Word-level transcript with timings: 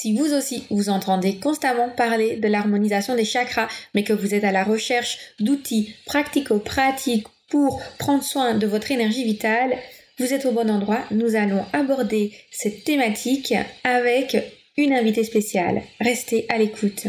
Si 0.00 0.16
vous 0.16 0.32
aussi 0.32 0.62
vous 0.70 0.90
entendez 0.90 1.40
constamment 1.40 1.88
parler 1.88 2.36
de 2.36 2.46
l'harmonisation 2.46 3.16
des 3.16 3.24
chakras, 3.24 3.66
mais 3.96 4.04
que 4.04 4.12
vous 4.12 4.32
êtes 4.32 4.44
à 4.44 4.52
la 4.52 4.62
recherche 4.62 5.18
d'outils 5.40 5.92
pratico-pratiques 6.06 7.26
pour 7.48 7.82
prendre 7.98 8.22
soin 8.22 8.54
de 8.54 8.68
votre 8.68 8.92
énergie 8.92 9.24
vitale, 9.24 9.76
vous 10.20 10.32
êtes 10.32 10.46
au 10.46 10.52
bon 10.52 10.70
endroit. 10.70 11.02
Nous 11.10 11.34
allons 11.34 11.64
aborder 11.72 12.30
cette 12.52 12.84
thématique 12.84 13.52
avec 13.82 14.36
une 14.76 14.92
invitée 14.92 15.24
spéciale. 15.24 15.82
Restez 16.00 16.46
à 16.48 16.58
l'écoute. 16.58 17.08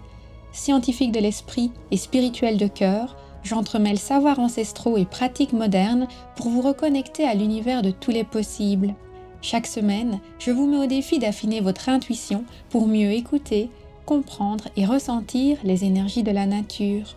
Scientifique 0.53 1.13
de 1.13 1.19
l'esprit 1.19 1.71
et 1.91 1.97
spirituel 1.97 2.57
de 2.57 2.67
cœur, 2.67 3.15
j'entremêle 3.43 3.97
savoirs 3.97 4.39
ancestraux 4.39 4.97
et 4.97 5.05
pratiques 5.05 5.53
modernes 5.53 6.07
pour 6.35 6.49
vous 6.49 6.61
reconnecter 6.61 7.25
à 7.25 7.33
l'univers 7.33 7.81
de 7.81 7.91
tous 7.91 8.11
les 8.11 8.25
possibles. 8.25 8.93
Chaque 9.41 9.65
semaine, 9.65 10.19
je 10.39 10.51
vous 10.51 10.67
mets 10.67 10.83
au 10.83 10.87
défi 10.87 11.19
d'affiner 11.19 11.61
votre 11.61 11.89
intuition 11.89 12.43
pour 12.69 12.87
mieux 12.87 13.11
écouter, 13.11 13.69
comprendre 14.05 14.67
et 14.75 14.85
ressentir 14.85 15.57
les 15.63 15.85
énergies 15.85 16.23
de 16.23 16.31
la 16.31 16.45
nature. 16.45 17.15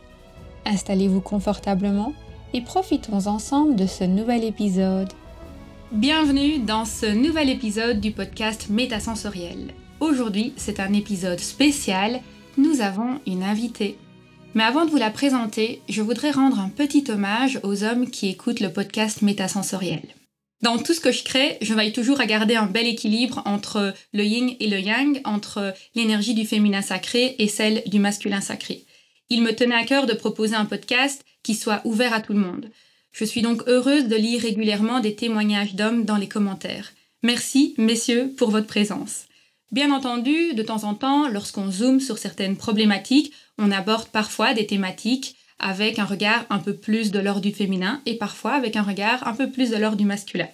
Installez-vous 0.65 1.21
confortablement 1.21 2.15
et 2.55 2.61
profitons 2.61 3.27
ensemble 3.27 3.75
de 3.75 3.87
ce 3.87 4.05
nouvel 4.05 4.45
épisode. 4.45 5.13
Bienvenue 5.93 6.61
dans 6.61 6.85
ce 6.85 7.07
nouvel 7.07 7.51
épisode 7.51 8.01
du 8.01 8.13
podcast 8.13 8.69
Métasensoriel. 8.71 9.75
Aujourd'hui, 10.01 10.53
c'est 10.57 10.81
un 10.81 10.93
épisode 10.93 11.41
spécial 11.41 12.21
nous 12.57 12.81
avons 12.81 13.21
une 13.27 13.43
invitée. 13.43 13.97
Mais 14.55 14.63
avant 14.63 14.85
de 14.85 14.91
vous 14.91 14.97
la 14.97 15.11
présenter, 15.11 15.81
je 15.89 16.03
voudrais 16.03 16.31
rendre 16.31 16.61
un 16.61 16.69
petit 16.69 17.05
hommage 17.09 17.59
aux 17.63 17.83
hommes 17.83 18.09
qui 18.09 18.29
écoutent 18.29 18.61
le 18.61 18.73
podcast 18.73 19.23
métasensoriel. 19.23 20.03
Dans 20.63 20.79
tout 20.79 20.95
ce 20.95 21.01
que 21.01 21.13
je 21.13 21.25
crée, 21.25 21.59
je 21.61 21.75
veille 21.75 21.93
toujours 21.93 22.21
à 22.21 22.27
garder 22.27 22.55
un 22.55 22.67
bel 22.67 22.87
équilibre 22.87 23.43
entre 23.45 23.93
le 24.13 24.25
yin 24.25 24.55
et 24.61 24.69
le 24.69 24.81
yang, 24.81 25.21
entre 25.25 25.75
l'énergie 25.95 26.35
du 26.35 26.47
féminin 26.47 26.83
sacré 26.83 27.35
et 27.39 27.49
celle 27.49 27.83
du 27.87 27.99
masculin 27.99 28.41
sacré. 28.41 28.85
Il 29.29 29.43
me 29.43 29.55
tenait 29.55 29.75
à 29.75 29.85
cœur 29.85 30.07
de 30.07 30.15
proposer 30.15 30.55
un 30.55 30.65
podcast 30.65 31.25
qui 31.43 31.55
soit 31.55 31.83
ouvert 31.85 32.15
à 32.15 32.21
tout 32.21 32.33
le 32.33 32.39
monde. 32.39 32.71
Je 33.13 33.25
suis 33.25 33.43
donc 33.43 33.63
heureuse 33.67 34.09
de 34.09 34.17
lire 34.17 34.43
régulièrement 34.43 35.01
des 35.01 35.15
témoignages 35.15 35.75
d'hommes 35.75 36.05
dans 36.05 36.17
les 36.17 36.29
commentaires. 36.29 36.93
Merci, 37.23 37.75
messieurs, 37.79 38.33
pour 38.37 38.51
votre 38.51 38.67
présence. 38.67 39.27
Bien 39.75 39.93
entendu, 39.93 40.55
de 40.55 40.63
temps 40.63 40.85
en 40.85 40.95
temps, 40.95 41.27
lorsqu'on 41.29 41.69
zoome 41.69 41.99
sur 41.99 42.17
certaines 42.17 42.57
problématiques, 42.57 43.33
on 43.59 43.73
aborde 43.73 44.07
parfois 44.07 44.55
des 44.55 44.69
thématiques 44.69 45.35
avec 45.59 45.99
un 45.99 46.05
regard 46.05 46.47
un 46.49 46.61
peu 46.61 46.77
plus 46.77 47.11
de 47.11 47.19
l'ordre 47.19 47.41
du 47.41 47.51
féminin 47.51 48.01
et 48.07 48.15
parfois 48.15 48.53
avec 48.53 48.77
un 48.77 48.85
regard 48.85 49.27
un 49.27 49.33
peu 49.33 49.51
plus 49.51 49.71
de 49.71 49.77
l'ordre 49.77 49.97
du 49.97 50.05
masculin. 50.05 50.47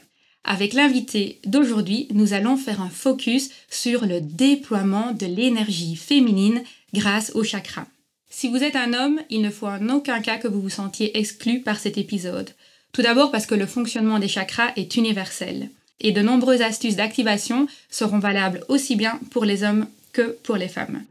Avec 0.43 0.73
l'invité 0.73 1.39
d'aujourd'hui, 1.45 2.09
nous 2.15 2.33
allons 2.33 2.57
faire 2.57 2.81
un 2.81 2.89
focus 2.89 3.51
sur 3.69 4.07
le 4.07 4.23
déploiement 4.23 5.13
de 5.13 5.27
l'énergie 5.27 5.97
féminine 5.97 6.63
grâce 6.95 7.33
au 7.35 7.45
chakra. 7.45 7.87
Si 8.31 8.49
vous 8.49 8.65
êtes 8.65 8.77
un 8.77 8.95
homme, 8.95 9.21
il 9.29 9.43
ne 9.43 9.51
faut 9.51 9.67
en 9.67 9.91
aucun 9.91 10.21
cas 10.23 10.39
que 10.39 10.49
vous 10.49 10.63
vous 10.63 10.71
sentiez 10.71 11.19
exclu 11.19 11.61
par 11.61 11.79
cet 11.79 11.99
épisode. 11.99 12.53
Tout 12.95 13.03
d'abord 13.03 13.31
parce 13.31 13.45
que 13.45 13.55
le 13.55 13.67
fonctionnement 13.67 14.19
des 14.19 14.29
chakras 14.29 14.73
est 14.77 14.97
universel 14.97 15.69
et 16.01 16.13
de 16.13 16.23
nombreuses 16.23 16.63
astuces 16.63 16.97
d'activation 16.97 17.67
seront 17.91 18.19
valables 18.19 18.65
aussi 18.69 18.97
bien 18.97 19.21
pour 19.31 19.45
les 19.45 19.63
hommes 19.63 19.87
que 20.13 20.37
pour 20.43 20.57
les 20.57 20.69
femmes. 20.69 21.05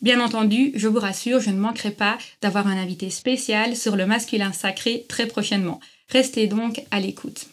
Bien 0.00 0.20
entendu, 0.20 0.72
je 0.74 0.88
vous 0.88 1.00
rassure, 1.00 1.40
je 1.40 1.50
ne 1.50 1.58
manquerai 1.58 1.90
pas 1.90 2.18
d'avoir 2.42 2.66
un 2.66 2.76
invité 2.76 3.08
spécial 3.10 3.76
sur 3.76 3.96
le 3.96 4.06
masculin 4.06 4.52
sacré 4.52 5.04
très 5.08 5.26
prochainement. 5.26 5.80
Restez 6.10 6.46
donc 6.46 6.82
à 6.90 7.00
l'écoute. 7.00 7.46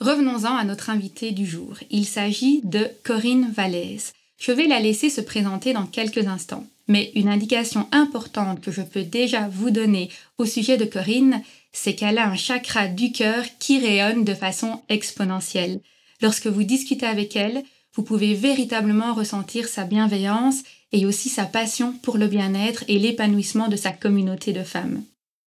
Revenons-en 0.00 0.54
à 0.54 0.64
notre 0.64 0.90
invité 0.90 1.32
du 1.32 1.46
jour. 1.46 1.78
Il 1.90 2.04
s'agit 2.04 2.60
de 2.64 2.88
Corinne 3.02 3.50
Vallès. 3.52 4.12
Je 4.38 4.52
vais 4.52 4.66
la 4.66 4.78
laisser 4.78 5.10
se 5.10 5.20
présenter 5.20 5.72
dans 5.72 5.86
quelques 5.86 6.26
instants. 6.26 6.66
Mais 6.88 7.10
une 7.14 7.28
indication 7.28 7.88
importante 7.90 8.60
que 8.60 8.70
je 8.70 8.82
peux 8.82 9.02
déjà 9.02 9.48
vous 9.48 9.70
donner 9.70 10.10
au 10.38 10.44
sujet 10.44 10.76
de 10.76 10.84
Corinne, 10.84 11.42
c'est 11.72 11.94
qu'elle 11.94 12.18
a 12.18 12.28
un 12.28 12.36
chakra 12.36 12.86
du 12.86 13.10
cœur 13.10 13.44
qui 13.58 13.80
rayonne 13.80 14.24
de 14.24 14.34
façon 14.34 14.82
exponentielle. 14.88 15.80
Lorsque 16.22 16.46
vous 16.46 16.62
discutez 16.62 17.06
avec 17.06 17.36
elle, 17.36 17.62
vous 17.94 18.02
pouvez 18.02 18.34
véritablement 18.34 19.14
ressentir 19.14 19.68
sa 19.68 19.84
bienveillance 19.84 20.62
et 20.92 21.06
aussi 21.06 21.28
sa 21.28 21.44
passion 21.44 21.92
pour 22.02 22.18
le 22.18 22.26
bien-être 22.26 22.84
et 22.88 22.98
l'épanouissement 22.98 23.68
de 23.68 23.76
sa 23.76 23.90
communauté 23.90 24.52
de 24.52 24.62
femmes. 24.62 25.02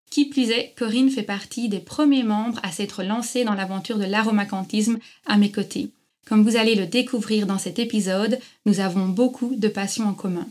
Qui 0.09 0.25
plus 0.25 0.49
est, 0.49 0.73
Corinne 0.75 1.11
fait 1.11 1.23
partie 1.23 1.69
des 1.69 1.79
premiers 1.79 2.23
membres 2.23 2.59
à 2.63 2.71
s'être 2.71 3.03
lancée 3.03 3.43
dans 3.43 3.53
l'aventure 3.53 3.99
de 3.99 4.05
l'aromacantisme 4.05 4.97
à 5.27 5.37
mes 5.37 5.51
côtés. 5.51 5.89
Comme 6.27 6.43
vous 6.43 6.57
allez 6.57 6.75
le 6.75 6.87
découvrir 6.87 7.45
dans 7.45 7.59
cet 7.59 7.79
épisode, 7.79 8.39
nous 8.65 8.79
avons 8.79 9.07
beaucoup 9.07 9.55
de 9.55 9.67
passions 9.67 10.07
en 10.07 10.13
commun. 10.13 10.47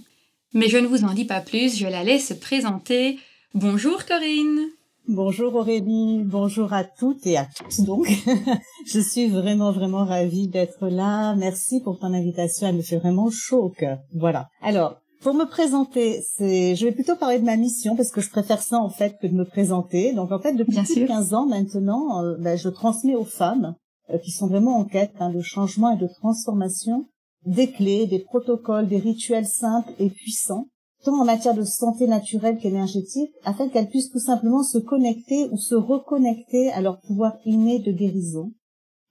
Mais 0.55 0.69
je 0.69 0.79
ne 0.79 0.87
vous 0.87 1.05
en 1.05 1.13
dis 1.13 1.25
pas 1.25 1.41
plus, 1.41 1.77
je 1.77 1.87
la 1.87 2.05
laisse 2.05 2.29
se 2.29 2.35
présenter. 2.35 3.19
Bonjour 3.55 4.07
Corinne 4.07 4.69
Bonjour 5.09 5.55
Aurélie, 5.55 6.23
bonjour 6.23 6.75
à 6.75 6.85
toutes 6.85 7.27
et 7.27 7.39
à 7.39 7.47
tous 7.47 7.81
donc. 7.81 8.07
je 8.87 9.01
suis 9.01 9.27
vraiment 9.29 9.73
vraiment 9.73 10.05
ravie 10.05 10.49
d'être 10.49 10.87
là. 10.89 11.35
Merci 11.35 11.81
pour 11.81 11.99
ton 11.99 12.13
invitation, 12.13 12.67
elle 12.67 12.77
me 12.77 12.83
fait 12.83 12.99
vraiment 12.99 13.31
chaud 13.31 13.63
au 13.63 13.69
cœur. 13.71 14.01
Voilà. 14.15 14.51
Alors, 14.61 14.97
pour 15.23 15.33
me 15.33 15.47
présenter, 15.47 16.21
c'est 16.37 16.77
je 16.77 16.85
vais 16.85 16.93
plutôt 16.93 17.17
parler 17.17 17.39
de 17.39 17.47
ma 17.47 17.57
mission 17.57 17.97
parce 17.97 18.11
que 18.11 18.21
je 18.21 18.29
préfère 18.29 18.61
ça 18.61 18.81
en 18.81 18.91
fait 18.91 19.17
que 19.19 19.27
de 19.27 19.33
me 19.33 19.47
présenter. 19.47 20.13
Donc 20.13 20.31
en 20.31 20.41
fait, 20.41 20.53
depuis 20.53 20.77
plus 20.77 21.01
de 21.01 21.07
15 21.07 21.33
ans 21.33 21.47
maintenant, 21.47 22.23
euh, 22.23 22.37
ben, 22.39 22.59
je 22.59 22.69
transmets 22.69 23.17
aux 23.17 23.25
femmes 23.25 23.77
euh, 24.11 24.19
qui 24.19 24.31
sont 24.31 24.47
vraiment 24.47 24.77
en 24.77 24.85
quête 24.85 25.15
hein, 25.21 25.31
de 25.31 25.41
changement 25.41 25.97
et 25.97 25.99
de 25.99 26.09
transformation 26.21 27.07
des 27.47 27.71
clés, 27.71 28.07
des 28.07 28.19
protocoles, 28.19 28.89
des 28.89 28.99
rituels 28.99 29.47
simples 29.47 29.93
et 29.99 30.11
puissants 30.11 30.67
en 31.15 31.25
matière 31.25 31.55
de 31.55 31.65
santé 31.65 32.07
naturelle 32.07 32.59
qu'énergétique, 32.59 33.33
afin 33.45 33.69
qu'elles 33.69 33.89
puissent 33.89 34.11
tout 34.11 34.19
simplement 34.19 34.63
se 34.63 34.79
connecter 34.79 35.49
ou 35.51 35.57
se 35.57 35.75
reconnecter 35.75 36.71
à 36.73 36.81
leur 36.81 37.01
pouvoir 37.01 37.37
inné 37.45 37.79
de 37.79 37.93
guérison, 37.93 38.53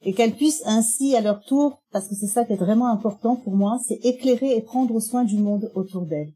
et 0.03 0.13
qu'elles 0.13 0.36
puissent 0.36 0.63
ainsi 0.66 1.16
à 1.16 1.22
leur 1.22 1.41
tour, 1.41 1.81
parce 1.91 2.07
que 2.07 2.16
c'est 2.16 2.28
ça 2.28 2.46
qui 2.46 2.53
est 2.53 2.57
vraiment 2.57 2.88
important 2.88 3.36
pour 3.36 3.56
moi, 3.56 3.80
c'est 3.88 4.06
éclairer 4.06 4.56
et 4.56 4.62
prendre 4.62 5.00
soin 5.00 5.24
du 5.24 5.38
monde 5.38 5.72
autour 5.75 6.06
d'elles, 6.06 6.34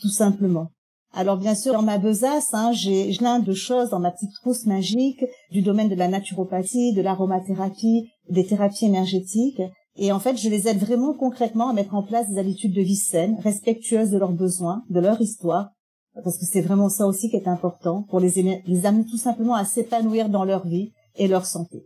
tout 0.00 0.08
simplement. 0.08 0.68
Alors 1.12 1.36
bien 1.36 1.56
sûr, 1.56 1.72
dans 1.72 1.82
ma 1.82 1.98
besace, 1.98 2.54
hein, 2.54 2.70
j'ai 2.72 3.12
plein 3.16 3.40
de 3.40 3.52
choses 3.52 3.90
dans 3.90 3.98
ma 3.98 4.12
petite 4.12 4.32
trousse 4.40 4.66
magique 4.66 5.24
du 5.50 5.60
domaine 5.60 5.88
de 5.88 5.96
la 5.96 6.06
naturopathie, 6.06 6.92
de 6.92 7.02
l'aromathérapie, 7.02 8.08
des 8.28 8.46
thérapies 8.46 8.86
énergétiques, 8.86 9.60
et 10.02 10.12
en 10.12 10.18
fait, 10.18 10.38
je 10.38 10.48
les 10.48 10.66
aide 10.66 10.78
vraiment 10.78 11.12
concrètement 11.12 11.68
à 11.68 11.74
mettre 11.74 11.94
en 11.94 12.02
place 12.02 12.26
des 12.30 12.38
habitudes 12.38 12.72
de 12.72 12.80
vie 12.80 12.96
saines, 12.96 13.36
respectueuses 13.44 14.10
de 14.10 14.16
leurs 14.16 14.32
besoins, 14.32 14.82
de 14.88 14.98
leur 14.98 15.20
histoire, 15.20 15.72
parce 16.24 16.38
que 16.38 16.46
c'est 16.46 16.62
vraiment 16.62 16.88
ça 16.88 17.06
aussi 17.06 17.28
qui 17.28 17.36
est 17.36 17.46
important 17.46 18.06
pour 18.08 18.18
les, 18.18 18.62
les 18.66 18.86
amener 18.86 19.04
tout 19.04 19.18
simplement 19.18 19.54
à 19.54 19.66
s'épanouir 19.66 20.30
dans 20.30 20.44
leur 20.44 20.66
vie 20.66 20.92
et 21.16 21.28
leur 21.28 21.44
santé. 21.44 21.84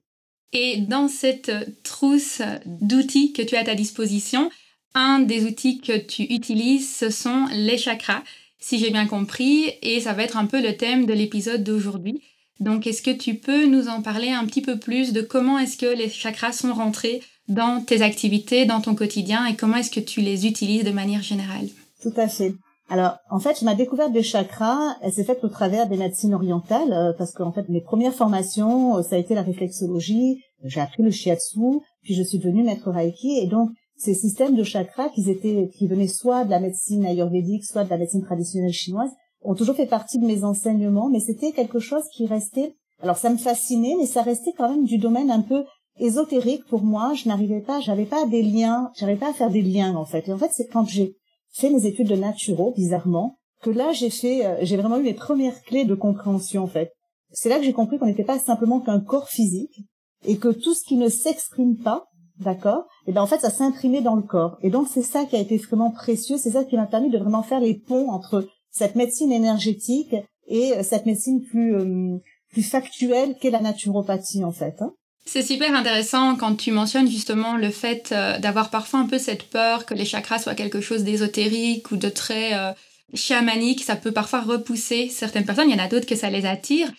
Et 0.52 0.82
dans 0.82 1.08
cette 1.08 1.50
trousse 1.82 2.40
d'outils 2.66 3.32
que 3.32 3.43
tu 3.43 3.56
as 3.56 3.62
à 3.62 3.64
ta 3.64 3.75
disposition, 3.75 4.49
un 4.94 5.19
des 5.19 5.44
outils 5.44 5.81
que 5.81 5.99
tu 5.99 6.22
utilises, 6.22 6.96
ce 6.96 7.11
sont 7.11 7.46
les 7.52 7.78
chakras, 7.78 8.22
si 8.61 8.78
j'ai 8.78 8.93
bien 8.93 9.08
compris, 9.08 9.72
et 9.82 10.00
ça 10.00 10.12
va 10.12 10.22
être 10.22 10.37
un 10.37 10.46
peu 10.46 10.62
le 10.62 10.76
thème 10.76 11.06
de 11.06 11.12
l'épisode 11.12 11.64
d'aujourd'hui. 11.64 12.22
Donc, 12.61 12.87
est-ce 12.87 13.02
que 13.02 13.11
tu 13.11 13.34
peux 13.34 13.66
nous 13.66 13.88
en 13.88 14.02
parler 14.02 14.31
un 14.31 14.46
petit 14.46 14.62
peu 14.62 14.78
plus 14.78 15.12
de 15.12 15.20
comment 15.20 15.58
est-ce 15.58 15.76
que 15.76 15.93
les 15.93 16.08
chakras 16.08 16.52
sont 16.52 16.72
rentrés 16.72 17.20
dans 17.49 17.82
tes 17.85 18.02
activités, 18.02 18.67
dans 18.67 18.81
ton 18.81 18.94
quotidien 18.94 19.46
et 19.46 19.56
comment 19.56 19.76
est-ce 19.76 19.91
que 19.91 20.00
tu 20.00 20.20
les 20.20 20.46
utilises 20.46 20.85
de 20.85 20.91
manière 20.91 21.23
générale? 21.23 21.69
Tout 22.02 22.12
à 22.17 22.29
fait. 22.29 22.55
Alors, 22.91 23.17
en 23.31 23.38
fait, 23.38 23.62
ma 23.62 23.75
découverte 23.75 24.12
des 24.12 24.23
chakras, 24.23 24.96
elle 25.00 25.12
s'est 25.12 25.25
faite 25.25 25.43
au 25.43 25.49
travers 25.49 25.88
des 25.88 25.96
médecines 25.96 26.35
orientales, 26.35 26.93
euh, 26.93 27.12
parce 27.17 27.32
qu'en 27.32 27.50
fait, 27.50 27.69
mes 27.70 27.81
premières 27.81 28.12
formations, 28.12 28.99
euh, 28.99 29.02
ça 29.02 29.17
a 29.17 29.19
été 29.19 29.35
la 29.35 29.43
réflexologie, 29.43 30.43
j'ai 30.64 30.81
appris 30.81 31.02
le 31.02 31.11
shiatsu, 31.11 31.81
puis 32.02 32.14
je 32.14 32.23
suis 32.23 32.38
devenue 32.38 32.62
maître 32.62 32.91
reiki, 32.91 33.38
et 33.38 33.47
donc, 33.47 33.70
ces 33.97 34.14
systèmes 34.14 34.55
de 34.55 34.64
chakras 34.64 35.08
qui 35.08 35.29
étaient, 35.31 35.70
qui 35.79 35.87
venaient 35.87 36.08
soit 36.08 36.44
de 36.44 36.50
la 36.50 36.61
médecine 36.61 37.06
ayurvédique, 37.06 37.64
soit 37.64 37.85
de 37.85 37.90
la 37.90 37.97
médecine 37.97 38.23
traditionnelle 38.23 38.73
chinoise, 38.73 39.11
ont 39.40 39.55
toujours 39.55 39.76
fait 39.76 39.87
partie 39.87 40.19
de 40.19 40.26
mes 40.26 40.44
enseignements, 40.44 41.08
mais 41.08 41.20
c'était 41.20 41.52
quelque 41.52 41.79
chose 41.79 42.05
qui 42.14 42.26
restait, 42.26 42.75
alors 43.00 43.17
ça 43.17 43.31
me 43.31 43.38
fascinait, 43.38 43.94
mais 43.99 44.06
ça 44.06 44.23
restait 44.23 44.52
quand 44.56 44.69
même 44.69 44.85
du 44.85 44.99
domaine 44.99 45.31
un 45.31 45.43
peu 45.43 45.64
ésotérique 45.99 46.64
pour 46.67 46.82
moi. 46.82 47.14
Je 47.14 47.29
n'arrivais 47.29 47.61
pas, 47.61 47.81
j'avais 47.81 48.06
pas 48.06 48.26
des 48.26 48.43
liens, 48.43 48.91
j'arrivais 48.96 49.19
pas 49.19 49.31
à 49.31 49.35
faire 49.35 49.50
des 49.50 49.62
liens 49.62 49.94
en 49.96 50.05
fait. 50.05 50.29
Et 50.29 50.32
en 50.32 50.38
fait, 50.38 50.50
c'est 50.52 50.67
quand 50.67 50.87
j'ai 50.87 51.17
fait 51.52 51.70
mes 51.70 51.87
études 51.87 52.08
de 52.08 52.17
naturo, 52.17 52.73
bizarrement, 52.73 53.38
que 53.62 53.70
là 53.70 53.93
j'ai 53.93 54.11
fait, 54.11 54.44
euh, 54.44 54.56
j'ai 54.62 54.76
vraiment 54.76 54.99
eu 54.99 55.02
mes 55.02 55.14
premières 55.14 55.62
clés 55.62 55.85
de 55.85 55.94
compréhension 55.94 56.64
en 56.64 56.67
fait. 56.67 56.93
C'est 57.31 57.49
là 57.49 57.58
que 57.58 57.64
j'ai 57.64 57.73
compris 57.73 57.99
qu'on 57.99 58.06
n'était 58.06 58.25
pas 58.25 58.38
simplement 58.38 58.81
qu'un 58.81 59.00
corps 59.00 59.29
physique 59.29 59.81
et 60.26 60.37
que 60.37 60.49
tout 60.49 60.75
ce 60.75 60.85
qui 60.85 60.96
ne 60.96 61.08
s'exprime 61.08 61.76
pas, 61.76 62.05
d'accord, 62.38 62.85
et 63.06 63.12
ben 63.12 63.23
en 63.23 63.26
fait 63.26 63.40
ça 63.40 63.50
s'imprimait 63.50 64.02
dans 64.02 64.17
le 64.17 64.23
corps. 64.23 64.58
Et 64.62 64.70
donc 64.70 64.88
c'est 64.88 65.02
ça 65.02 65.25
qui 65.25 65.37
a 65.37 65.40
été 65.40 65.56
vraiment 65.56 65.90
précieux, 65.90 66.37
c'est 66.37 66.52
ça 66.52 66.64
qui 66.64 66.76
m'a 66.76 66.87
permis 66.87 67.11
de 67.11 67.19
vraiment 67.19 67.43
faire 67.43 67.61
les 67.61 67.75
ponts 67.75 68.11
entre 68.11 68.47
cette 68.70 68.97
médecine 68.97 69.32
énergétique 69.32 70.14
et 70.47 70.73
euh, 70.75 70.82
cette 70.82 71.06
médecine 71.06 71.43
plus 71.43 71.75
euh, 71.76 72.19
plus 72.50 72.62
factuelle 72.62 73.37
qu'est 73.40 73.50
la 73.50 73.61
naturopathie 73.61 74.44
en 74.44 74.52
fait. 74.52 74.81
Hein. 74.81 74.93
C'est 75.26 75.43
super 75.43 75.75
intéressant 75.75 76.37
quand 76.37 76.55
tu 76.55 76.71
mentionnes 76.71 77.11
justement 77.11 77.56
le 77.56 77.71
fait 77.71 78.11
euh, 78.12 78.38
d'avoir 78.38 78.71
parfois 78.71 79.00
un 79.00 79.06
peu 79.06 79.19
cette 79.19 79.44
peur 79.44 79.87
que 79.87 79.94
les 79.94 80.05
chakras 80.05 80.38
soient 80.38 80.55
quelque 80.55 80.81
chose 80.81 81.03
d'ésotérique 81.03 81.91
ou 81.91 81.97
de 81.97 82.09
très 82.09 82.75
chamanique. 83.15 83.82
Ça 83.82 83.97
peut 83.97 84.12
parfois 84.12 84.43
repousser 84.43 85.09
certaines 85.09 85.47
personnes. 85.47 85.71
Il 85.71 85.76
y 85.76 85.81
en 85.81 85.85
a 85.85 85.88
d'autres 85.88 86.06
que 86.06 86.17
ça 86.17 86.31
les 86.31 86.47
attire. 86.47 86.91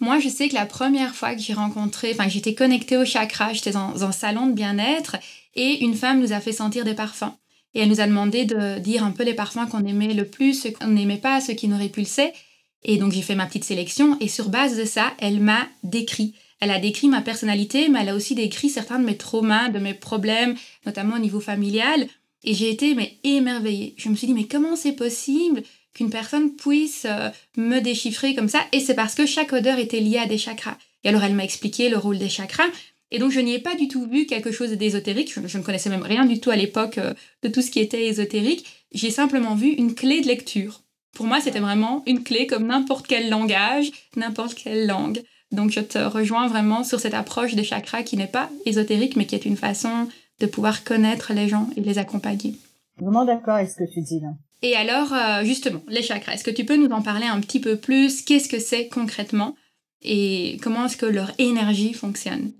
Moi, 0.00 0.18
je 0.18 0.28
sais 0.28 0.48
que 0.48 0.54
la 0.54 0.66
première 0.66 1.14
fois 1.14 1.34
que 1.34 1.40
j'ai 1.40 1.54
rencontré, 1.54 2.10
enfin, 2.12 2.28
j'étais 2.28 2.54
connectée 2.54 2.96
au 2.96 3.04
chakra, 3.04 3.52
j'étais 3.52 3.70
dans 3.70 4.04
un 4.04 4.12
salon 4.12 4.48
de 4.48 4.52
bien-être 4.52 5.16
et 5.54 5.84
une 5.84 5.94
femme 5.94 6.20
nous 6.20 6.32
a 6.32 6.40
fait 6.40 6.52
sentir 6.52 6.84
des 6.84 6.94
parfums. 6.94 7.32
Et 7.74 7.80
elle 7.80 7.88
nous 7.88 8.00
a 8.00 8.06
demandé 8.06 8.44
de 8.44 8.78
dire 8.78 9.04
un 9.04 9.10
peu 9.10 9.24
les 9.24 9.34
parfums 9.34 9.68
qu'on 9.70 9.84
aimait 9.84 10.14
le 10.14 10.24
plus, 10.24 10.54
ceux 10.54 10.70
qu'on 10.70 10.88
n'aimait 10.88 11.16
pas, 11.16 11.40
ceux 11.40 11.54
qui 11.54 11.68
nous 11.68 11.78
répulsaient. 11.78 12.32
Et 12.82 12.98
donc 12.98 13.12
j'ai 13.12 13.22
fait 13.22 13.34
ma 13.34 13.46
petite 13.46 13.64
sélection 13.64 14.16
et 14.20 14.28
sur 14.28 14.48
base 14.48 14.76
de 14.76 14.84
ça, 14.84 15.12
elle 15.18 15.40
m'a 15.40 15.66
décrit. 15.82 16.34
Elle 16.64 16.70
a 16.70 16.78
décrit 16.78 17.08
ma 17.08 17.20
personnalité, 17.20 17.90
mais 17.90 18.00
elle 18.00 18.08
a 18.08 18.14
aussi 18.14 18.34
décrit 18.34 18.70
certains 18.70 18.98
de 18.98 19.04
mes 19.04 19.18
traumas, 19.18 19.68
de 19.68 19.78
mes 19.78 19.92
problèmes, 19.92 20.54
notamment 20.86 21.16
au 21.16 21.18
niveau 21.18 21.38
familial. 21.38 22.06
Et 22.42 22.54
j'ai 22.54 22.70
été 22.70 22.94
mais 22.94 23.18
émerveillée. 23.22 23.94
Je 23.98 24.08
me 24.08 24.14
suis 24.14 24.26
dit 24.26 24.32
mais 24.32 24.46
comment 24.46 24.74
c'est 24.74 24.94
possible 24.94 25.62
qu'une 25.92 26.08
personne 26.08 26.56
puisse 26.56 27.04
euh, 27.04 27.28
me 27.58 27.80
déchiffrer 27.80 28.34
comme 28.34 28.48
ça? 28.48 28.60
Et 28.72 28.80
c'est 28.80 28.94
parce 28.94 29.14
que 29.14 29.26
chaque 29.26 29.52
odeur 29.52 29.78
était 29.78 30.00
liée 30.00 30.16
à 30.16 30.24
des 30.24 30.38
chakras. 30.38 30.78
Et 31.04 31.10
alors 31.10 31.22
elle 31.22 31.34
m'a 31.34 31.44
expliqué 31.44 31.90
le 31.90 31.98
rôle 31.98 32.16
des 32.16 32.30
chakras. 32.30 32.70
Et 33.10 33.18
donc 33.18 33.30
je 33.30 33.40
n'y 33.40 33.52
ai 33.52 33.58
pas 33.58 33.74
du 33.74 33.86
tout 33.86 34.06
vu 34.06 34.24
quelque 34.24 34.50
chose 34.50 34.70
d'ésotérique, 34.70 35.34
je, 35.34 35.58
ne 35.58 35.62
connaissais 35.62 35.90
même 35.90 36.02
rien 36.02 36.24
du 36.24 36.40
tout 36.40 36.48
à 36.48 36.56
l'époque 36.56 36.96
euh, 36.96 37.12
de 37.42 37.48
tout 37.48 37.60
ce 37.60 37.70
qui 37.70 37.80
était 37.80 38.06
ésotérique, 38.06 38.64
j'ai 38.90 39.10
simplement 39.10 39.54
vu 39.54 39.68
une 39.68 39.94
clé 39.94 40.22
de 40.22 40.28
lecture. 40.28 40.80
Pour 41.12 41.26
moi, 41.26 41.42
c'était 41.42 41.60
vraiment 41.60 42.02
une 42.06 42.24
clé 42.24 42.46
comme 42.46 42.66
n'importe 42.68 43.06
quel 43.06 43.28
langage, 43.28 43.90
n'importe 44.16 44.54
quelle 44.54 44.86
langue. 44.86 45.22
Donc 45.54 45.70
je 45.70 45.80
te 45.80 45.98
rejoins 45.98 46.48
vraiment 46.48 46.84
sur 46.84 47.00
cette 47.00 47.14
approche 47.14 47.54
des 47.54 47.64
chakras 47.64 48.02
qui 48.02 48.16
n'est 48.16 48.26
pas 48.26 48.50
ésotérique, 48.66 49.16
mais 49.16 49.26
qui 49.26 49.34
est 49.34 49.46
une 49.46 49.56
façon 49.56 50.08
de 50.40 50.46
pouvoir 50.46 50.84
connaître 50.84 51.32
les 51.32 51.48
gens 51.48 51.68
et 51.76 51.80
les 51.80 51.98
accompagner. 51.98 52.54
Vraiment 52.98 53.24
d'accord 53.24 53.54
avec 53.54 53.70
ce 53.70 53.76
que 53.76 53.90
tu 53.90 54.02
dis 54.02 54.20
là. 54.20 54.30
Et 54.62 54.76
alors, 54.76 55.12
euh, 55.12 55.44
justement, 55.44 55.80
les 55.88 56.02
chakras, 56.02 56.34
est-ce 56.34 56.44
que 56.44 56.50
tu 56.50 56.64
peux 56.64 56.76
nous 56.76 56.88
en 56.88 57.02
parler 57.02 57.26
un 57.26 57.40
petit 57.40 57.60
peu 57.60 57.76
plus? 57.76 58.22
Qu'est-ce 58.22 58.48
que 58.48 58.58
c'est 58.58 58.88
concrètement? 58.88 59.54
Et 60.02 60.58
comment 60.62 60.86
est-ce 60.86 60.96
que 60.96 61.06
leur 61.06 61.32
énergie 61.38 61.92
fonctionne? 61.92 62.52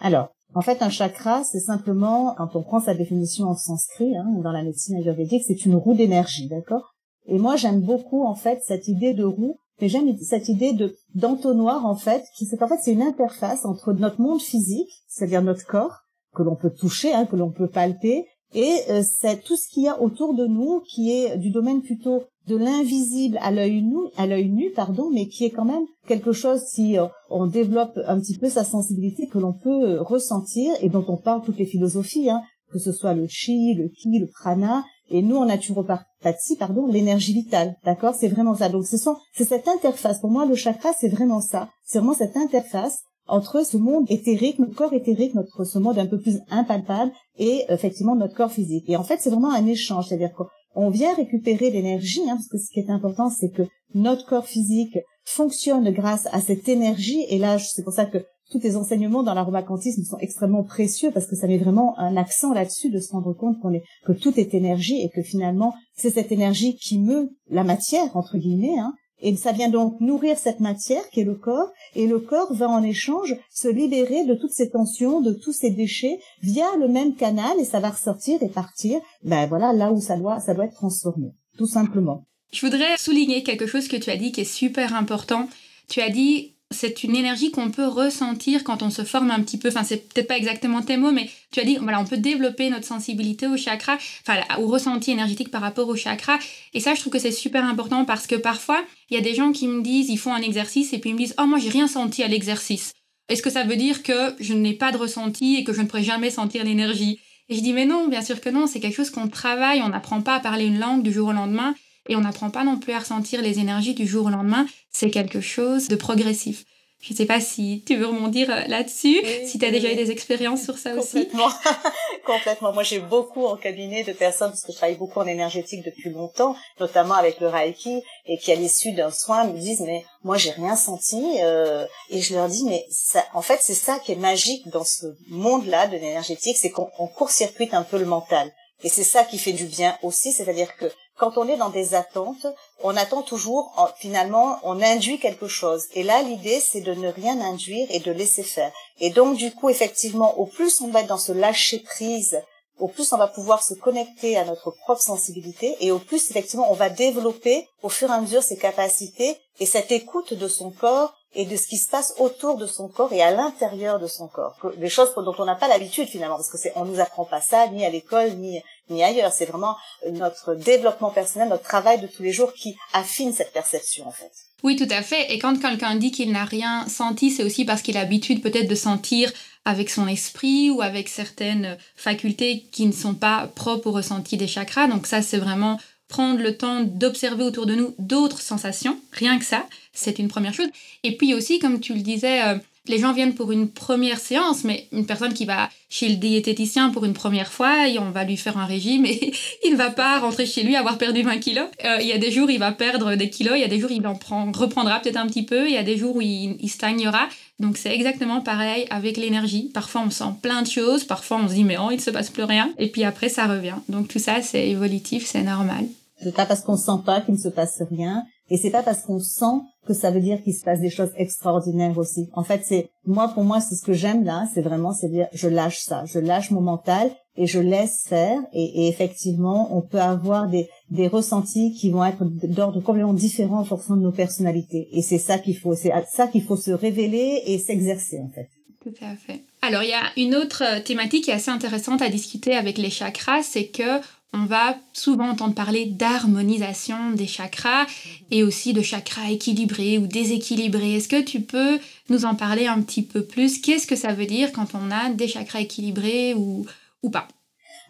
Alors, 0.00 0.28
en 0.54 0.60
fait, 0.60 0.82
un 0.82 0.90
chakra, 0.90 1.44
c'est 1.44 1.60
simplement, 1.60 2.34
quand 2.36 2.56
on 2.56 2.62
prend 2.62 2.80
sa 2.80 2.94
définition 2.94 3.46
en 3.46 3.56
sanskrit, 3.56 4.16
hein, 4.16 4.26
dans 4.42 4.52
la 4.52 4.62
médecine 4.62 4.96
ayurvédique, 4.96 5.44
c'est 5.46 5.64
une 5.64 5.74
roue 5.74 5.94
d'énergie, 5.94 6.48
d'accord? 6.48 6.94
Et 7.26 7.38
moi, 7.38 7.56
j'aime 7.56 7.80
beaucoup, 7.80 8.24
en 8.24 8.34
fait, 8.34 8.60
cette 8.66 8.88
idée 8.88 9.14
de 9.14 9.24
roue, 9.24 9.56
mais 9.82 9.88
j'aime 9.88 10.16
cette 10.18 10.48
idée 10.48 10.72
de 10.72 10.96
d'entonnoir, 11.16 11.84
en 11.84 11.96
fait, 11.96 12.22
qui 12.36 12.46
c'est 12.46 12.56
qu'en 12.56 12.68
fait, 12.68 12.78
c'est 12.80 12.92
une 12.92 13.02
interface 13.02 13.64
entre 13.64 13.92
notre 13.92 14.20
monde 14.20 14.40
physique, 14.40 14.88
c'est-à-dire 15.08 15.42
notre 15.42 15.66
corps, 15.66 16.04
que 16.34 16.44
l'on 16.44 16.54
peut 16.54 16.70
toucher, 16.70 17.12
hein, 17.12 17.26
que 17.26 17.34
l'on 17.34 17.50
peut 17.50 17.68
palper, 17.68 18.24
et 18.54 18.76
euh, 18.90 19.02
c'est 19.02 19.42
tout 19.42 19.56
ce 19.56 19.66
qu'il 19.68 19.82
y 19.82 19.88
a 19.88 20.00
autour 20.00 20.34
de 20.34 20.46
nous, 20.46 20.82
qui 20.86 21.10
est 21.10 21.36
du 21.36 21.50
domaine 21.50 21.82
plutôt 21.82 22.22
de 22.46 22.56
l'invisible 22.56 23.38
à 23.40 23.50
l'œil 23.50 23.82
nu, 23.82 23.98
à 24.16 24.28
l'œil 24.28 24.50
nu, 24.50 24.70
pardon, 24.70 25.10
mais 25.12 25.26
qui 25.26 25.44
est 25.44 25.50
quand 25.50 25.64
même 25.64 25.86
quelque 26.06 26.32
chose 26.32 26.60
si 26.60 26.96
euh, 26.96 27.06
on 27.28 27.48
développe 27.48 27.98
un 28.06 28.20
petit 28.20 28.38
peu 28.38 28.48
sa 28.48 28.62
sensibilité 28.62 29.26
que 29.26 29.38
l'on 29.38 29.52
peut 29.52 29.94
euh, 29.94 30.00
ressentir 30.00 30.72
et 30.80 30.90
dont 30.90 31.04
on 31.08 31.16
parle 31.16 31.42
toutes 31.42 31.58
les 31.58 31.66
philosophies, 31.66 32.30
hein, 32.30 32.40
que 32.70 32.78
ce 32.78 32.92
soit 32.92 33.14
le 33.14 33.26
chi, 33.26 33.74
le 33.74 33.88
ki, 33.88 34.18
le 34.20 34.28
prana, 34.28 34.84
et 35.12 35.22
nous 35.22 35.36
en 35.36 35.44
naturopathie, 35.44 36.56
pardon, 36.58 36.86
l'énergie 36.86 37.34
vitale, 37.34 37.76
d'accord? 37.84 38.14
C'est 38.18 38.28
vraiment 38.28 38.56
ça. 38.56 38.68
Donc 38.68 38.86
ce 38.86 38.96
sont, 38.96 39.16
c'est 39.36 39.44
cette 39.44 39.68
interface. 39.68 40.20
Pour 40.20 40.30
moi, 40.30 40.46
le 40.46 40.56
chakra, 40.56 40.90
c'est 40.98 41.08
vraiment 41.08 41.40
ça. 41.40 41.68
C'est 41.84 41.98
vraiment 41.98 42.14
cette 42.14 42.36
interface 42.36 43.02
entre 43.28 43.64
ce 43.64 43.76
monde 43.76 44.06
éthérique, 44.10 44.58
notre 44.58 44.74
corps 44.74 44.92
éthérique, 44.92 45.34
notre 45.34 45.64
ce 45.64 45.78
monde 45.78 45.98
un 45.98 46.06
peu 46.06 46.18
plus 46.18 46.40
impalpable, 46.50 47.12
et 47.38 47.64
effectivement 47.68 48.16
notre 48.16 48.34
corps 48.34 48.50
physique. 48.50 48.88
Et 48.88 48.96
en 48.96 49.04
fait, 49.04 49.18
c'est 49.20 49.30
vraiment 49.30 49.52
un 49.52 49.66
échange, 49.66 50.08
c'est-à-dire 50.08 50.34
que 50.36 50.42
on 50.74 50.90
vient 50.90 51.14
récupérer 51.14 51.70
l'énergie, 51.70 52.22
hein, 52.22 52.36
parce 52.36 52.48
que 52.48 52.58
ce 52.58 52.70
qui 52.72 52.80
est 52.80 52.90
important, 52.90 53.30
c'est 53.30 53.50
que 53.50 53.62
notre 53.94 54.26
corps 54.26 54.46
physique 54.46 54.98
fonctionne 55.24 55.90
grâce 55.90 56.26
à 56.32 56.40
cette 56.40 56.68
énergie. 56.68 57.24
Et 57.28 57.38
là, 57.38 57.58
c'est 57.58 57.82
pour 57.82 57.92
ça 57.92 58.06
que 58.06 58.18
tous 58.52 58.60
les 58.62 58.76
enseignements 58.76 59.22
dans 59.22 59.34
l'aromacantisme 59.34 60.04
sont 60.04 60.18
extrêmement 60.18 60.62
précieux 60.62 61.10
parce 61.10 61.26
que 61.26 61.34
ça 61.36 61.46
met 61.46 61.58
vraiment 61.58 61.98
un 61.98 62.16
accent 62.16 62.52
là-dessus 62.52 62.90
de 62.90 63.00
se 63.00 63.12
rendre 63.12 63.32
compte 63.32 63.58
qu'on 63.60 63.72
est 63.72 63.82
que 64.04 64.12
tout 64.12 64.38
est 64.38 64.54
énergie 64.54 65.00
et 65.00 65.08
que 65.08 65.22
finalement 65.22 65.74
c'est 65.96 66.10
cette 66.10 66.30
énergie 66.30 66.76
qui 66.76 66.98
meut 66.98 67.30
la 67.48 67.64
matière 67.64 68.14
entre 68.14 68.36
guillemets 68.36 68.78
hein, 68.78 68.92
et 69.22 69.36
ça 69.36 69.52
vient 69.52 69.68
donc 69.68 70.00
nourrir 70.00 70.36
cette 70.36 70.60
matière 70.60 71.08
qui 71.10 71.20
est 71.20 71.24
le 71.24 71.36
corps, 71.36 71.70
et 71.94 72.08
le 72.08 72.18
corps 72.18 72.52
va 72.52 72.68
en 72.68 72.82
échange 72.82 73.36
se 73.50 73.68
libérer 73.68 74.26
de 74.26 74.34
toutes 74.34 74.50
ces 74.50 74.70
tensions, 74.70 75.20
de 75.20 75.32
tous 75.32 75.52
ces 75.52 75.70
déchets 75.70 76.18
via 76.42 76.66
le 76.78 76.88
même 76.88 77.14
canal, 77.14 77.58
et 77.60 77.64
ça 77.64 77.78
va 77.78 77.90
ressortir 77.90 78.42
et 78.42 78.48
partir, 78.48 79.00
ben 79.22 79.46
voilà, 79.46 79.72
là 79.72 79.92
où 79.92 80.00
ça 80.00 80.16
doit, 80.16 80.40
ça 80.40 80.54
doit 80.54 80.64
être 80.64 80.74
transformé, 80.74 81.28
tout 81.56 81.68
simplement. 81.68 82.26
Je 82.52 82.66
voudrais 82.66 82.96
souligner 82.98 83.44
quelque 83.44 83.66
chose 83.66 83.86
que 83.86 83.96
tu 83.96 84.10
as 84.10 84.16
dit 84.16 84.32
qui 84.32 84.40
est 84.40 84.44
super 84.44 84.94
important. 84.94 85.48
Tu 85.88 86.00
as 86.00 86.10
dit 86.10 86.51
c'est 86.72 87.04
une 87.04 87.16
énergie 87.16 87.50
qu'on 87.50 87.70
peut 87.70 87.86
ressentir 87.86 88.64
quand 88.64 88.82
on 88.82 88.90
se 88.90 89.02
forme 89.02 89.30
un 89.30 89.40
petit 89.40 89.58
peu. 89.58 89.68
Enfin, 89.68 89.84
c'est 89.84 90.08
peut-être 90.08 90.28
pas 90.28 90.36
exactement 90.36 90.82
tes 90.82 90.96
mots, 90.96 91.12
mais 91.12 91.30
tu 91.50 91.60
as 91.60 91.64
dit, 91.64 91.76
voilà, 91.80 92.00
on 92.00 92.04
peut 92.04 92.16
développer 92.16 92.70
notre 92.70 92.86
sensibilité 92.86 93.46
au 93.46 93.56
chakra, 93.56 93.98
enfin, 94.26 94.40
au 94.58 94.66
ressenti 94.66 95.10
énergétique 95.10 95.50
par 95.50 95.60
rapport 95.60 95.88
au 95.88 95.96
chakra. 95.96 96.38
Et 96.74 96.80
ça, 96.80 96.94
je 96.94 97.00
trouve 97.00 97.12
que 97.12 97.18
c'est 97.18 97.32
super 97.32 97.64
important 97.64 98.04
parce 98.04 98.26
que 98.26 98.34
parfois, 98.34 98.82
il 99.10 99.14
y 99.14 99.20
a 99.20 99.22
des 99.22 99.34
gens 99.34 99.52
qui 99.52 99.68
me 99.68 99.82
disent, 99.82 100.08
ils 100.08 100.18
font 100.18 100.34
un 100.34 100.42
exercice 100.42 100.92
et 100.92 100.98
puis 100.98 101.10
ils 101.10 101.14
me 101.14 101.18
disent, 101.18 101.34
oh, 101.38 101.46
moi, 101.46 101.58
j'ai 101.58 101.70
rien 101.70 101.88
senti 101.88 102.22
à 102.22 102.28
l'exercice. 102.28 102.92
Est-ce 103.28 103.42
que 103.42 103.50
ça 103.50 103.64
veut 103.64 103.76
dire 103.76 104.02
que 104.02 104.34
je 104.40 104.54
n'ai 104.54 104.74
pas 104.74 104.92
de 104.92 104.96
ressenti 104.96 105.56
et 105.56 105.64
que 105.64 105.72
je 105.72 105.80
ne 105.80 105.86
pourrai 105.86 106.02
jamais 106.02 106.30
sentir 106.30 106.64
l'énergie? 106.64 107.20
Et 107.48 107.54
je 107.54 107.60
dis, 107.60 107.72
mais 107.72 107.86
non, 107.86 108.08
bien 108.08 108.22
sûr 108.22 108.40
que 108.40 108.48
non, 108.48 108.66
c'est 108.66 108.80
quelque 108.80 108.96
chose 108.96 109.10
qu'on 109.10 109.28
travaille, 109.28 109.82
on 109.82 109.88
n'apprend 109.88 110.22
pas 110.22 110.36
à 110.36 110.40
parler 110.40 110.64
une 110.64 110.78
langue 110.78 111.02
du 111.02 111.12
jour 111.12 111.28
au 111.28 111.32
lendemain 111.32 111.74
et 112.08 112.16
on 112.16 112.20
n'apprend 112.20 112.50
pas 112.50 112.64
non 112.64 112.78
plus 112.78 112.92
à 112.92 112.98
ressentir 112.98 113.42
les 113.42 113.58
énergies 113.58 113.94
du 113.94 114.06
jour 114.06 114.26
au 114.26 114.30
lendemain. 114.30 114.66
C'est 114.90 115.10
quelque 115.10 115.40
chose 115.40 115.88
de 115.88 115.96
progressif. 115.96 116.64
Je 117.02 117.14
ne 117.14 117.16
sais 117.16 117.26
pas 117.26 117.40
si 117.40 117.82
tu 117.84 117.96
veux 117.96 118.06
rebondir 118.06 118.48
euh, 118.48 118.60
là-dessus, 118.68 119.20
si 119.44 119.58
tu 119.58 119.64
as 119.64 119.72
déjà 119.72 119.90
eu 119.90 119.96
des 119.96 120.12
expériences 120.12 120.62
sur 120.62 120.78
ça 120.78 120.94
aussi. 120.94 121.28
Complètement. 122.24 122.72
Moi, 122.72 122.84
j'ai 122.84 123.00
beaucoup 123.00 123.44
en 123.44 123.56
cabinet 123.56 124.04
de 124.04 124.12
personnes, 124.12 124.50
parce 124.50 124.62
que 124.62 124.70
je 124.70 124.76
travaille 124.76 124.96
beaucoup 124.98 125.18
en 125.18 125.26
énergétique 125.26 125.84
depuis 125.84 126.10
longtemps, 126.10 126.54
notamment 126.78 127.14
avec 127.14 127.40
le 127.40 127.48
Reiki, 127.48 128.00
et 128.26 128.38
qui 128.38 128.52
à 128.52 128.54
l'issue 128.54 128.92
d'un 128.92 129.10
soin 129.10 129.48
me 129.48 129.58
disent, 129.58 129.80
mais 129.80 130.04
moi, 130.22 130.38
j'ai 130.38 130.52
rien 130.52 130.76
senti. 130.76 131.20
Euh, 131.40 131.84
et 132.10 132.20
je 132.20 132.34
leur 132.34 132.46
dis, 132.46 132.64
mais 132.66 132.86
ça, 132.88 133.24
en 133.34 133.42
fait, 133.42 133.58
c'est 133.60 133.74
ça 133.74 133.98
qui 133.98 134.12
est 134.12 134.16
magique 134.16 134.68
dans 134.68 134.84
ce 134.84 135.06
monde-là 135.28 135.88
de 135.88 135.96
l'énergétique, 135.96 136.56
c'est 136.56 136.70
qu'on 136.70 136.86
court-circuite 136.86 137.74
un 137.74 137.82
peu 137.82 137.98
le 137.98 138.06
mental. 138.06 138.52
Et 138.84 138.88
c'est 138.88 139.04
ça 139.04 139.24
qui 139.24 139.38
fait 139.38 139.52
du 139.52 139.64
bien 139.64 139.98
aussi, 140.02 140.32
c'est-à-dire 140.32 140.76
que 140.76 140.86
quand 141.18 141.38
on 141.38 141.48
est 141.48 141.56
dans 141.56 141.68
des 141.68 141.94
attentes, 141.94 142.46
on 142.82 142.96
attend 142.96 143.22
toujours, 143.22 143.72
finalement, 143.98 144.58
on 144.62 144.80
induit 144.80 145.18
quelque 145.18 145.48
chose. 145.48 145.86
Et 145.94 146.02
là, 146.02 146.22
l'idée, 146.22 146.60
c'est 146.60 146.80
de 146.80 146.94
ne 146.94 147.08
rien 147.08 147.40
induire 147.40 147.86
et 147.90 148.00
de 148.00 148.12
laisser 148.12 148.42
faire. 148.42 148.72
Et 148.98 149.10
donc, 149.10 149.36
du 149.36 149.52
coup, 149.52 149.68
effectivement, 149.68 150.38
au 150.38 150.46
plus 150.46 150.80
on 150.80 150.88
va 150.88 151.00
être 151.00 151.08
dans 151.08 151.18
ce 151.18 151.32
lâcher 151.32 151.80
prise, 151.80 152.40
au 152.78 152.88
plus 152.88 153.12
on 153.12 153.18
va 153.18 153.28
pouvoir 153.28 153.62
se 153.62 153.74
connecter 153.74 154.36
à 154.36 154.44
notre 154.44 154.70
propre 154.70 155.02
sensibilité 155.02 155.76
et 155.80 155.92
au 155.92 155.98
plus, 155.98 156.30
effectivement, 156.30 156.70
on 156.70 156.74
va 156.74 156.90
développer 156.90 157.68
au 157.82 157.88
fur 157.88 158.10
et 158.10 158.14
à 158.14 158.20
mesure 158.20 158.42
ses 158.42 158.56
capacités 158.56 159.36
et 159.60 159.66
cette 159.66 159.92
écoute 159.92 160.34
de 160.34 160.48
son 160.48 160.70
corps 160.70 161.14
et 161.34 161.46
de 161.46 161.56
ce 161.56 161.66
qui 161.66 161.78
se 161.78 161.88
passe 161.88 162.14
autour 162.18 162.56
de 162.56 162.66
son 162.66 162.88
corps 162.88 163.12
et 163.12 163.22
à 163.22 163.30
l'intérieur 163.30 163.98
de 163.98 164.06
son 164.06 164.28
corps. 164.28 164.56
Des 164.76 164.88
choses 164.88 165.14
dont 165.14 165.34
on 165.38 165.44
n'a 165.44 165.54
pas 165.54 165.68
l'habitude 165.68 166.08
finalement, 166.08 166.36
parce 166.36 166.50
que 166.50 166.58
c'est, 166.58 166.72
on 166.76 166.84
nous 166.84 167.00
apprend 167.00 167.24
pas 167.24 167.40
ça 167.40 167.68
ni 167.68 167.84
à 167.84 167.90
l'école 167.90 168.32
ni 168.32 168.60
ailleurs. 169.00 169.32
C'est 169.32 169.46
vraiment 169.46 169.76
notre 170.10 170.54
développement 170.54 171.10
personnel, 171.10 171.48
notre 171.48 171.62
travail 171.62 172.00
de 172.00 172.06
tous 172.06 172.22
les 172.22 172.32
jours 172.32 172.52
qui 172.52 172.76
affine 172.92 173.32
cette 173.32 173.52
perception 173.52 174.06
en 174.06 174.12
fait. 174.12 174.30
Oui, 174.62 174.76
tout 174.76 174.88
à 174.90 175.02
fait. 175.02 175.32
Et 175.32 175.38
quand 175.38 175.60
quelqu'un 175.60 175.96
dit 175.96 176.12
qu'il 176.12 176.30
n'a 176.32 176.44
rien 176.44 176.86
senti, 176.88 177.30
c'est 177.30 177.44
aussi 177.44 177.64
parce 177.64 177.82
qu'il 177.82 177.96
a 177.96 178.00
l'habitude 178.00 178.42
peut-être 178.42 178.68
de 178.68 178.74
sentir 178.74 179.32
avec 179.64 179.90
son 179.90 180.06
esprit 180.08 180.70
ou 180.70 180.82
avec 180.82 181.08
certaines 181.08 181.76
facultés 181.96 182.64
qui 182.72 182.86
ne 182.86 182.92
sont 182.92 183.14
pas 183.14 183.48
propres 183.54 183.88
au 183.88 183.92
ressenti 183.92 184.36
des 184.36 184.46
chakras. 184.46 184.88
Donc 184.88 185.06
ça, 185.06 185.22
c'est 185.22 185.38
vraiment 185.38 185.78
prendre 186.08 186.40
le 186.40 186.56
temps 186.56 186.80
d'observer 186.80 187.42
autour 187.42 187.64
de 187.66 187.74
nous 187.74 187.94
d'autres 187.98 188.42
sensations, 188.42 189.00
rien 189.12 189.38
que 189.38 189.46
ça, 189.46 189.66
c'est 189.94 190.18
une 190.18 190.28
première 190.28 190.52
chose. 190.52 190.68
Et 191.04 191.16
puis 191.16 191.32
aussi, 191.32 191.58
comme 191.58 191.80
tu 191.80 191.94
le 191.94 192.00
disais, 192.00 192.42
euh, 192.42 192.58
les 192.88 192.98
gens 192.98 193.12
viennent 193.12 193.34
pour 193.34 193.52
une 193.52 193.68
première 193.70 194.18
séance, 194.18 194.64
mais 194.64 194.88
une 194.90 195.06
personne 195.06 195.34
qui 195.34 195.44
va 195.44 195.68
chez 195.88 196.08
le 196.08 196.16
diététicien 196.16 196.90
pour 196.90 197.04
une 197.04 197.12
première 197.12 197.52
fois, 197.52 197.88
et 197.88 197.98
on 197.98 198.10
va 198.10 198.24
lui 198.24 198.36
faire 198.36 198.58
un 198.58 198.64
régime 198.64 199.06
et 199.06 199.32
il 199.64 199.72
ne 199.72 199.76
va 199.76 199.90
pas 199.90 200.18
rentrer 200.18 200.46
chez 200.46 200.64
lui 200.64 200.74
avoir 200.74 200.98
perdu 200.98 201.22
20 201.22 201.38
kilos. 201.38 201.68
Euh, 201.84 201.98
il 202.00 202.08
y 202.08 202.12
a 202.12 202.18
des 202.18 202.32
jours 202.32 202.50
il 202.50 202.58
va 202.58 202.72
perdre 202.72 203.14
des 203.14 203.30
kilos, 203.30 203.54
il 203.56 203.60
y 203.60 203.64
a 203.64 203.68
des 203.68 203.78
jours 203.78 203.92
il 203.92 204.04
en 204.06 204.16
prend, 204.16 204.50
reprendra 204.50 204.98
peut-être 205.00 205.16
un 205.16 205.26
petit 205.26 205.44
peu, 205.44 205.68
il 205.68 205.74
y 205.74 205.78
a 205.78 205.84
des 205.84 205.96
jours 205.96 206.16
où 206.16 206.20
il, 206.20 206.56
il 206.60 206.68
stagnera. 206.68 207.28
Donc 207.60 207.76
c'est 207.76 207.94
exactement 207.94 208.40
pareil 208.40 208.86
avec 208.90 209.16
l'énergie. 209.16 209.70
Parfois 209.72 210.02
on 210.04 210.10
sent 210.10 210.34
plein 210.42 210.62
de 210.62 210.68
choses, 210.68 211.04
parfois 211.04 211.40
on 211.42 211.48
se 211.48 211.54
dit 211.54 211.64
mais 211.64 211.76
oh 211.78 211.90
il 211.90 211.96
ne 211.96 212.02
se 212.02 212.10
passe 212.10 212.30
plus 212.30 212.44
rien, 212.44 212.72
et 212.78 212.88
puis 212.88 213.04
après 213.04 213.28
ça 213.28 213.46
revient. 213.46 213.76
Donc 213.88 214.08
tout 214.08 214.18
ça 214.18 214.42
c'est 214.42 214.68
évolutif, 214.68 215.24
c'est 215.24 215.42
normal. 215.42 215.86
C'est 216.20 216.34
pas 216.34 216.46
parce 216.46 216.60
qu'on 216.60 216.76
sent 216.76 217.02
pas 217.04 217.20
qu'il 217.20 217.34
ne 217.34 217.40
se 217.40 217.48
passe 217.48 217.82
rien, 217.90 218.24
et 218.52 218.58
c'est 218.58 218.70
pas 218.70 218.82
parce 218.82 219.00
qu'on 219.00 219.18
sent 219.18 219.62
que 219.86 219.94
ça 219.94 220.10
veut 220.10 220.20
dire 220.20 220.42
qu'il 220.42 220.54
se 220.54 220.62
passe 220.62 220.78
des 220.78 220.90
choses 220.90 221.10
extraordinaires 221.16 221.96
aussi. 221.96 222.28
En 222.34 222.44
fait, 222.44 222.60
c'est 222.64 222.90
moi 223.06 223.28
pour 223.28 223.44
moi 223.44 223.62
c'est 223.62 223.74
ce 223.74 223.82
que 223.82 223.94
j'aime 223.94 224.24
là, 224.24 224.46
c'est 224.52 224.60
vraiment 224.60 224.92
c'est 224.92 225.08
dire 225.08 225.26
je 225.32 225.48
lâche 225.48 225.80
ça, 225.80 226.04
je 226.04 226.18
lâche 226.18 226.50
mon 226.50 226.60
mental 226.60 227.10
et 227.34 227.46
je 227.46 227.58
laisse 227.58 228.04
faire 228.06 228.38
et, 228.52 228.84
et 228.84 228.88
effectivement 228.88 229.74
on 229.74 229.80
peut 229.80 230.02
avoir 230.02 230.48
des 230.48 230.68
des 230.90 231.08
ressentis 231.08 231.72
qui 231.72 231.88
vont 231.90 232.04
être 232.04 232.22
d'ordre 232.46 232.82
complètement 232.82 233.14
différent 233.14 233.60
en 233.60 233.64
fonction 233.64 233.96
de 233.96 234.02
nos 234.02 234.12
personnalités 234.12 234.86
et 234.92 235.00
c'est 235.00 235.16
ça 235.16 235.38
qu'il 235.38 235.56
faut 235.56 235.74
c'est 235.74 235.92
ça 236.10 236.26
qu'il 236.26 236.44
faut 236.44 236.56
se 236.56 236.72
révéler 236.72 237.42
et 237.46 237.56
s'exercer 237.56 238.20
en 238.20 238.28
fait. 238.34 238.50
Tout 238.82 238.94
à 239.00 239.16
fait. 239.16 239.44
Alors 239.62 239.82
il 239.82 239.88
y 239.88 239.94
a 239.94 240.10
une 240.18 240.34
autre 240.34 240.82
thématique 240.82 241.24
qui 241.24 241.30
est 241.30 241.34
assez 241.34 241.50
intéressante 241.50 242.02
à 242.02 242.10
discuter 242.10 242.54
avec 242.54 242.76
les 242.76 242.90
chakras, 242.90 243.42
c'est 243.42 243.68
que 243.68 244.00
on 244.32 244.46
va 244.46 244.76
souvent 244.92 245.28
entendre 245.28 245.54
parler 245.54 245.86
d'harmonisation 245.86 247.12
des 247.12 247.26
chakras 247.26 247.86
et 248.30 248.42
aussi 248.42 248.72
de 248.72 248.82
chakras 248.82 249.30
équilibrés 249.30 249.98
ou 249.98 250.06
déséquilibrés. 250.06 250.96
Est-ce 250.96 251.08
que 251.08 251.20
tu 251.20 251.40
peux 251.40 251.78
nous 252.08 252.24
en 252.24 252.34
parler 252.34 252.66
un 252.66 252.80
petit 252.80 253.02
peu 253.02 253.24
plus? 253.24 253.60
Qu'est-ce 253.60 253.86
que 253.86 253.96
ça 253.96 254.14
veut 254.14 254.26
dire 254.26 254.52
quand 254.52 254.74
on 254.74 254.90
a 254.90 255.10
des 255.10 255.28
chakras 255.28 255.60
équilibrés 255.60 256.34
ou, 256.34 256.66
ou 257.02 257.10
pas? 257.10 257.28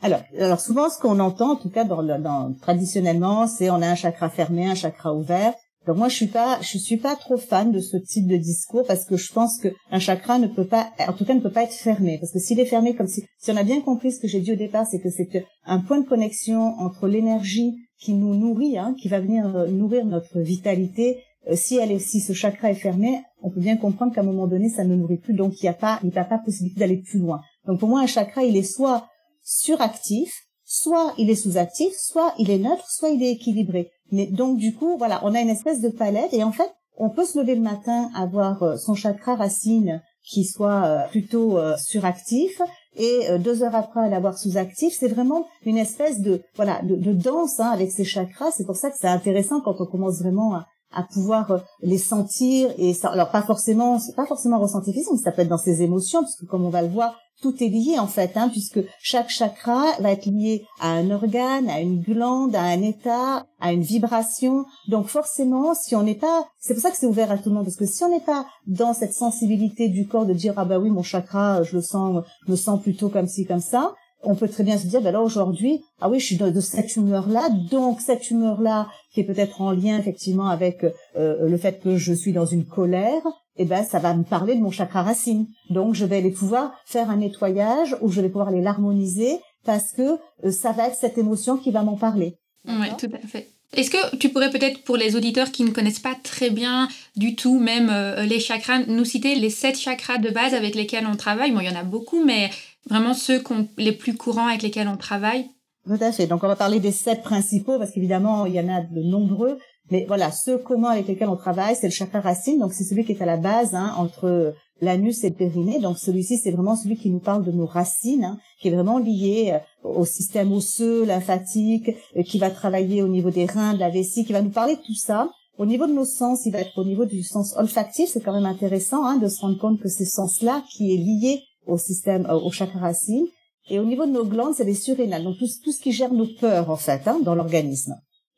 Alors, 0.03 0.23
alors 0.37 0.61
souvent, 0.61 0.91
ce 0.91 0.99
qu'on 0.99 1.21
entend, 1.21 1.53
en 1.53 1.57
tout 1.57 1.71
cas 1.71 1.85
dans, 1.85 2.03
dans, 2.03 2.53
traditionnellement, 2.61 3.47
c'est 3.47 3.71
on 3.71 3.81
a 3.81 3.87
un 3.87 3.95
chakra 3.95 4.29
fermé, 4.29 4.67
un 4.67 4.75
chakra 4.75 5.15
ouvert. 5.15 5.55
Donc 5.87 5.97
moi 5.97 6.09
je 6.09 6.15
suis 6.15 6.27
pas 6.29 6.61
je 6.61 6.79
suis 6.79 6.97
pas 6.97 7.17
trop 7.17 7.37
fan 7.37 7.73
de 7.73 7.81
ce 7.81 7.97
type 7.97 8.29
de 8.29 8.37
discours 8.37 8.85
parce 8.87 9.05
que 9.05 9.17
je 9.17 9.33
pense 9.33 9.59
que 9.59 9.69
un 9.91 9.99
chakra 9.99 10.39
ne 10.39 10.47
peut 10.47 10.67
pas 10.67 10.91
en 11.09 11.12
tout 11.12 11.25
cas 11.25 11.35
ne 11.35 11.41
peut 11.41 11.51
pas 11.51 11.65
être 11.65 11.75
fermé. 11.75 12.19
Parce 12.19 12.33
que 12.33 12.39
s'il 12.39 12.61
est 12.61 12.67
fermé 12.67 12.95
comme 12.95 13.09
si 13.09 13.25
si 13.39 13.51
on 13.51 13.57
a 13.57 13.65
bien 13.65 13.81
compris 13.81 14.12
ce 14.12 14.21
que 14.21 14.29
j'ai 14.29 14.41
dit 14.41 14.53
au 14.53 14.57
départ 14.57 14.87
c'est 14.89 15.01
que 15.01 15.11
c'est 15.11 15.45
un 15.65 15.81
point 15.81 16.01
de 16.01 16.07
connexion 16.07 16.75
entre 16.79 17.09
l'énergie 17.09 17.75
qui 17.99 18.15
nous 18.15 18.35
nourrit 18.35 18.79
hein, 18.79 18.95
qui 19.01 19.09
va 19.09 19.21
venir 19.21 19.57
euh, 19.57 19.67
nourrir 19.67 20.05
notre 20.07 20.41
vitalité. 20.41 21.19
Euh, 21.51 21.57
si 21.57 21.77
elle 21.77 21.91
est 21.91 21.99
si 21.99 22.21
ce 22.21 22.33
chakra 22.33 22.71
est 22.71 22.77
fermé 22.77 23.21
on 23.43 23.51
peut 23.51 23.61
bien 23.61 23.77
comprendre 23.77 24.15
qu'à 24.15 24.21
un 24.21 24.25
moment 24.25 24.47
donné 24.47 24.69
ça 24.69 24.85
ne 24.85 24.95
nourrit 24.95 25.19
plus. 25.19 25.35
Donc 25.35 25.61
il 25.61 25.65
n'y 25.65 25.71
a 25.71 25.75
pas 25.75 25.99
il 26.05 26.11
n'y 26.11 26.19
a 26.19 26.25
pas 26.25 26.39
possibilité 26.39 26.79
d'aller 26.79 27.03
plus 27.03 27.19
loin. 27.19 27.41
Donc 27.67 27.81
pour 27.81 27.89
moi 27.89 28.01
un 28.01 28.07
chakra 28.07 28.45
il 28.45 28.57
est 28.57 28.62
soit 28.62 29.09
suractif 29.43 30.33
soit 30.73 31.12
il 31.19 31.29
est 31.29 31.35
sous-actif, 31.35 31.93
soit 31.99 32.33
il 32.39 32.51
est 32.51 32.59
neutre, 32.59 32.89
soit 32.89 33.11
il 33.11 33.23
est 33.23 33.33
équilibré. 33.33 33.91
Mais 34.12 34.26
donc 34.26 34.59
du 34.59 34.75
coup, 34.75 34.97
voilà, 34.99 35.21
on 35.25 35.35
a 35.35 35.40
une 35.40 35.49
espèce 35.49 35.81
de 35.81 35.88
palette 35.88 36.33
et 36.33 36.45
en 36.45 36.52
fait, 36.52 36.71
on 36.97 37.11
peut 37.11 37.25
se 37.25 37.38
lever 37.38 37.54
le 37.54 37.62
matin, 37.62 38.11
avoir 38.14 38.62
euh, 38.62 38.76
son 38.76 38.95
chakra 38.95 39.35
racine 39.35 40.02
qui 40.23 40.45
soit 40.45 40.85
euh, 40.85 41.09
plutôt 41.09 41.59
euh, 41.59 41.76
suractif 41.78 42.61
et 42.95 43.38
deux 43.38 43.62
heures 43.62 43.75
après 43.75 44.11
l'avoir 44.11 44.37
sous-actif. 44.37 44.95
C'est 44.97 45.09
vraiment 45.09 45.47
une 45.64 45.78
espèce 45.78 46.21
de 46.21 46.42
voilà 46.57 46.83
de, 46.83 47.12
danse 47.14 47.59
hein, 47.59 47.71
avec 47.71 47.90
ces 47.90 48.04
chakras. 48.04 48.50
C'est 48.50 48.66
pour 48.66 48.76
ça 48.76 48.90
que 48.90 48.97
c'est 49.00 49.09
intéressant 49.09 49.62
quand 49.62 49.81
on 49.81 49.87
commence 49.87 50.19
vraiment 50.19 50.54
à, 50.54 50.66
à 50.92 51.02
pouvoir 51.02 51.62
les 51.81 51.97
sentir 51.97 52.71
et 52.76 52.92
ça, 52.92 53.09
alors 53.09 53.31
pas 53.31 53.42
forcément 53.42 53.99
pas 54.14 54.26
forcément 54.26 54.59
ressenti 54.59 54.92
physique 54.92 55.09
ça 55.25 55.33
peut 55.33 55.40
être 55.40 55.49
dans 55.49 55.57
ses 55.57 55.83
émotions 55.83 56.21
parce 56.21 56.37
que 56.37 56.45
comme 56.45 56.66
on 56.66 56.71
va 56.71 56.83
le 56.83 56.88
voir 56.88 57.16
tout 57.43 57.63
est 57.63 57.69
lié 57.69 57.99
en 57.99 58.07
fait, 58.07 58.37
hein, 58.37 58.49
puisque 58.49 58.81
chaque 59.01 59.29
chakra 59.29 59.85
va 60.01 60.13
être 60.13 60.27
lié 60.27 60.65
à 60.81 60.93
un 60.93 61.11
organe, 61.11 61.69
à 61.69 61.81
une 61.81 62.01
glande, 62.01 62.55
à 62.55 62.63
un 62.63 62.81
état, 62.81 63.47
à 63.61 63.73
une 63.73 63.83
vibration. 63.83 64.65
Donc 64.89 65.09
forcément, 65.09 65.75
si 65.75 65.95
on 65.95 66.05
n'est 66.05 66.15
pas, 66.15 66.47
c'est 66.59 66.75
pour 66.75 66.83
ça 66.83 66.91
que 66.91 66.97
c'est 66.97 67.07
ouvert 67.07 67.31
à 67.31 67.37
tout 67.37 67.51
le 67.51 67.57
monde, 67.57 67.65
parce 67.65 67.77
que 67.77 67.87
si 67.87 68.03
on 68.05 68.09
n'est 68.09 68.21
pas 68.21 68.47
dans 68.67 68.95
cette 68.95 69.13
sensibilité 69.13 69.89
du 69.89 70.07
corps 70.07 70.25
de 70.25 70.33
dire 70.33 70.55
ah 70.57 70.65
bah 70.65 70.79
oui 70.79 70.89
mon 70.89 71.03
chakra, 71.03 71.63
je 71.65 71.77
le 71.77 71.83
sens, 71.83 72.25
je 72.47 72.53
me 72.53 72.57
sens 72.57 72.81
plutôt 72.81 73.09
comme 73.09 73.27
ci 73.27 73.45
comme 73.45 73.61
ça, 73.61 73.95
on 74.23 74.35
peut 74.35 74.49
très 74.49 74.63
bien 74.63 74.79
se 74.79 74.87
dire, 74.87 75.03
ben 75.03 75.13
là 75.13 75.21
aujourd'hui, 75.21 75.83
ah 76.01 76.09
oui, 76.09 76.21
je 76.21 76.27
suis 76.27 76.37
de, 76.37 76.61
cette 76.61 76.97
humeur-là, 76.97 77.49
donc 77.71 78.01
cette 78.01 78.31
humeur-là, 78.31 78.89
qui 79.13 79.21
est 79.21 79.25
peut-être 79.25 79.61
en 79.61 79.73
lien 79.73 79.99
effectivement 79.99 80.47
avec 80.47 80.85
euh, 81.17 81.49
le 81.49 81.57
fait 81.57 81.81
que 81.81 81.97
je 81.97 82.13
suis 82.13 82.33
dans 82.33 82.47
une 82.47 82.65
colère, 82.65 83.23
eh 83.57 83.65
ben 83.65 83.85
ça 83.85 83.99
va 83.99 84.15
me 84.15 84.25
parler 84.25 84.55
de 84.55 84.61
mon 84.61 84.71
chakra 84.71 85.03
racine. 85.03 85.47
Donc 85.71 85.95
je 85.95 86.05
vais 86.05 86.19
aller 86.19 86.31
pouvoir 86.31 86.73
faire 86.87 87.11
un 87.11 87.17
nettoyage 87.17 87.97
ou 88.01 88.11
je 88.11 88.21
vais 88.21 88.29
pouvoir 88.29 88.49
aller 88.49 88.63
l'harmoniser 88.63 89.39
parce 89.65 89.93
que 89.93 90.19
euh, 90.45 90.51
ça 90.51 90.73
va 90.73 90.89
être 90.89 90.97
cette 90.97 91.19
émotion 91.19 91.57
qui 91.57 91.71
va 91.71 91.83
m'en 91.83 91.97
parler. 91.97 92.39
Oui, 92.67 92.89
tout 92.99 93.11
à 93.13 93.27
fait. 93.27 93.49
Est-ce 93.75 93.91
que 93.91 94.17
tu 94.17 94.29
pourrais 94.29 94.51
peut-être, 94.51 94.85
pour 94.85 94.99
les 94.99 95.17
auditeurs 95.17 95.51
qui 95.51 95.65
ne 95.65 95.71
connaissent 95.71 95.99
pas 95.99 96.15
très 96.23 96.51
bien 96.51 96.89
du 97.17 97.37
tout, 97.37 97.59
même 97.59 97.89
euh, 97.91 98.25
les 98.25 98.39
chakras, 98.39 98.81
nous 98.87 99.05
citer 99.05 99.35
les 99.35 99.49
sept 99.49 99.79
chakras 99.79 100.19
de 100.19 100.29
base 100.29 100.53
avec 100.53 100.75
lesquels 100.75 101.07
on 101.07 101.17
travaille? 101.17 101.53
Bon, 101.53 101.61
il 101.61 101.67
y 101.67 101.71
en 101.71 101.81
a 101.81 101.85
beaucoup, 101.85 102.23
mais 102.23 102.51
vraiment 102.87 103.15
ceux 103.15 103.43
les 103.79 103.93
plus 103.93 104.15
courants 104.15 104.49
avec 104.49 104.63
lesquels 104.63 104.89
on 104.89 104.99
travaille? 104.99 105.47
Tout 105.87 105.97
à 106.01 106.13
fait. 106.13 106.27
Donc, 106.27 106.45
on 106.45 106.49
va 106.49 106.57
parler 106.57 106.81
des 106.81 106.93
sept 106.93 107.23
principaux, 107.23 107.79
parce 107.79 107.93
qu'évidemment, 107.93 108.45
il 108.45 108.55
y 108.55 108.61
en 108.61 108.69
a 108.69 108.83
de 108.83 109.03
nombreux. 109.03 109.59
Mais 109.93 110.07
voilà, 110.09 110.33
ceux 110.33 110.57
communs 110.57 110.89
avec 110.89 111.07
lesquels 111.07 111.29
on 111.29 111.37
travaille, 111.37 111.77
c'est 111.77 111.89
le 111.89 111.93
chakra 111.93 112.23
racine, 112.23 112.59
donc 112.59 112.73
c'est 112.73 112.83
celui 112.83 113.05
qui 113.05 113.13
est 113.13 113.21
à 113.21 113.27
la 113.27 113.37
base 113.37 113.75
hein, 113.75 113.93
entre 113.99 114.55
l'anus 114.81 115.23
et 115.23 115.29
le 115.29 115.35
périnée. 115.35 115.81
Donc 115.81 115.99
celui-ci, 115.99 116.39
c'est 116.39 116.51
vraiment 116.51 116.77
celui 116.77 116.97
qui 116.97 117.11
nous 117.11 117.19
parle 117.19 117.45
de 117.45 117.53
nos 117.53 117.67
racines, 117.67 118.25
hein, 118.25 118.39
qui 118.59 118.69
est 118.69 118.71
vraiment 118.71 118.97
lié 118.97 119.53
euh, 119.53 119.89
au 119.91 120.07
système 120.07 120.51
osseux, 120.51 121.05
lymphatique, 121.05 121.91
euh, 122.17 122.23
qui 122.23 122.39
va 122.39 122.49
travailler 122.49 123.03
au 123.03 123.09
niveau 123.09 123.29
des 123.29 123.45
reins, 123.45 123.75
de 123.75 123.81
la 123.81 123.91
vessie, 123.91 124.25
qui 124.25 124.33
va 124.33 124.41
nous 124.41 124.49
parler 124.49 124.77
de 124.77 124.81
tout 124.81 124.95
ça. 124.95 125.29
Au 125.59 125.67
niveau 125.67 125.87
de 125.87 125.93
nos 125.93 126.07
sens, 126.07 126.47
il 126.47 126.53
va 126.53 126.61
être 126.61 126.79
au 126.79 126.85
niveau 126.85 127.05
du 127.05 127.23
sens 127.23 127.55
olfactif. 127.59 128.09
C'est 128.09 128.23
quand 128.23 128.33
même 128.33 128.47
intéressant 128.47 129.05
hein, 129.05 129.19
de 129.19 129.29
se 129.29 129.43
rendre 129.43 129.59
compte 129.59 129.79
que 129.79 129.91
ce 129.91 130.07
sens-là, 130.07 130.65
qui 130.71 130.95
est 130.95 130.97
lié 130.97 131.43
au 131.67 131.77
système, 131.77 132.25
euh, 132.31 132.41
au 132.41 132.51
chakra 132.51 132.79
racine. 132.79 133.27
Et 133.69 133.79
au 133.79 133.85
niveau 133.85 134.07
de 134.07 134.13
nos 134.13 134.25
glandes, 134.25 134.55
c'est 134.55 134.65
les 134.65 134.73
surrénales, 134.73 135.23
donc 135.23 135.37
tout, 135.37 135.49
tout, 135.63 135.71
ce 135.71 135.83
qui 135.83 135.93
gère 135.93 136.15
nos 136.15 136.29
peurs 136.41 136.71
en 136.71 136.77
fait 136.77 137.07
hein, 137.07 137.21
dans 137.23 137.35
l'organisme. 137.35 137.95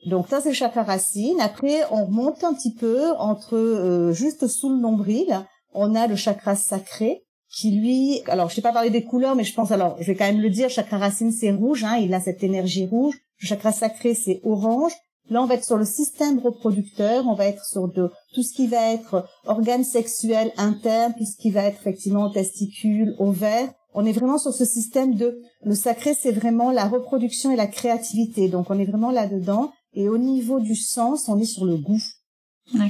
Donc 0.06 0.28
ça 0.28 0.40
c'est 0.40 0.50
le 0.50 0.54
chakra 0.54 0.82
racine. 0.82 1.40
Après 1.40 1.82
on 1.90 2.06
remonte 2.06 2.44
un 2.44 2.54
petit 2.54 2.74
peu 2.74 3.12
entre 3.12 3.56
euh, 3.56 4.12
juste 4.12 4.46
sous 4.46 4.70
le 4.70 4.76
nombril, 4.76 5.40
on 5.72 5.94
a 5.94 6.06
le 6.06 6.16
chakra 6.16 6.54
sacré 6.54 7.22
qui 7.50 7.70
lui, 7.70 8.20
alors 8.26 8.50
je 8.50 8.56
t'ai 8.56 8.62
pas 8.62 8.72
parlé 8.72 8.90
des 8.90 9.04
couleurs, 9.04 9.36
mais 9.36 9.44
je 9.44 9.54
pense 9.54 9.70
alors 9.70 9.96
je 10.00 10.06
vais 10.06 10.16
quand 10.16 10.26
même 10.26 10.40
le 10.40 10.50
dire, 10.50 10.68
chakra 10.68 10.98
racine 10.98 11.32
c'est 11.32 11.52
rouge, 11.52 11.84
hein, 11.84 11.96
il 11.96 12.12
a 12.12 12.20
cette 12.20 12.42
énergie 12.42 12.86
rouge. 12.86 13.14
Le 13.40 13.46
chakra 13.46 13.72
sacré 13.72 14.14
c'est 14.14 14.40
orange. 14.44 14.92
Là 15.30 15.42
on 15.42 15.46
va 15.46 15.54
être 15.54 15.64
sur 15.64 15.78
le 15.78 15.86
système 15.86 16.38
reproducteur, 16.38 17.26
on 17.26 17.34
va 17.34 17.46
être 17.46 17.64
sur 17.64 17.88
de 17.88 18.10
tout 18.34 18.42
ce 18.42 18.52
qui 18.52 18.66
va 18.66 18.92
être 18.92 19.26
organes 19.46 19.84
sexuels 19.84 20.52
internes, 20.58 21.14
tout 21.16 21.24
ce 21.24 21.36
qui 21.40 21.50
va 21.50 21.64
être 21.64 21.80
effectivement 21.80 22.30
testicules, 22.30 23.14
ovaires. 23.18 23.72
On 23.94 24.04
est 24.04 24.12
vraiment 24.12 24.38
sur 24.38 24.52
ce 24.52 24.64
système 24.64 25.14
de 25.14 25.40
le 25.62 25.74
sacré, 25.74 26.14
c'est 26.14 26.32
vraiment 26.32 26.72
la 26.72 26.88
reproduction 26.88 27.52
et 27.52 27.56
la 27.56 27.68
créativité. 27.68 28.48
Donc 28.48 28.68
on 28.68 28.78
est 28.78 28.84
vraiment 28.84 29.12
là 29.12 29.26
dedans. 29.26 29.70
Et 29.94 30.08
au 30.08 30.18
niveau 30.18 30.60
du 30.60 30.74
sens, 30.74 31.28
on 31.28 31.38
est 31.38 31.44
sur 31.44 31.64
le 31.64 31.76
goût. 31.76 32.02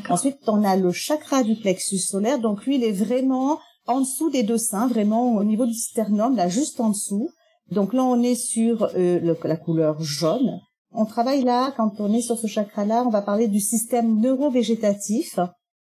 Ensuite, 0.08 0.38
on 0.46 0.64
a 0.64 0.76
le 0.76 0.92
chakra 0.92 1.42
du 1.42 1.56
plexus 1.56 1.98
solaire. 1.98 2.38
Donc 2.38 2.64
lui, 2.64 2.76
il 2.76 2.84
est 2.84 2.92
vraiment 2.92 3.58
en 3.86 4.00
dessous 4.00 4.30
des 4.30 4.42
deux 4.42 4.58
seins, 4.58 4.86
vraiment 4.86 5.34
au 5.34 5.44
niveau 5.44 5.66
du 5.66 5.74
sternum, 5.74 6.36
là, 6.36 6.48
juste 6.48 6.80
en 6.80 6.90
dessous. 6.90 7.28
Donc 7.70 7.92
là, 7.92 8.04
on 8.04 8.22
est 8.22 8.34
sur 8.34 8.88
euh, 8.94 9.34
la 9.42 9.56
couleur 9.56 10.00
jaune. 10.00 10.60
On 10.92 11.06
travaille 11.06 11.42
là, 11.42 11.72
quand 11.76 12.00
on 12.00 12.12
est 12.12 12.22
sur 12.22 12.38
ce 12.38 12.46
chakra-là, 12.46 13.04
on 13.04 13.10
va 13.10 13.20
parler 13.20 13.48
du 13.48 13.60
système 13.60 14.20
neurovégétatif. 14.20 15.38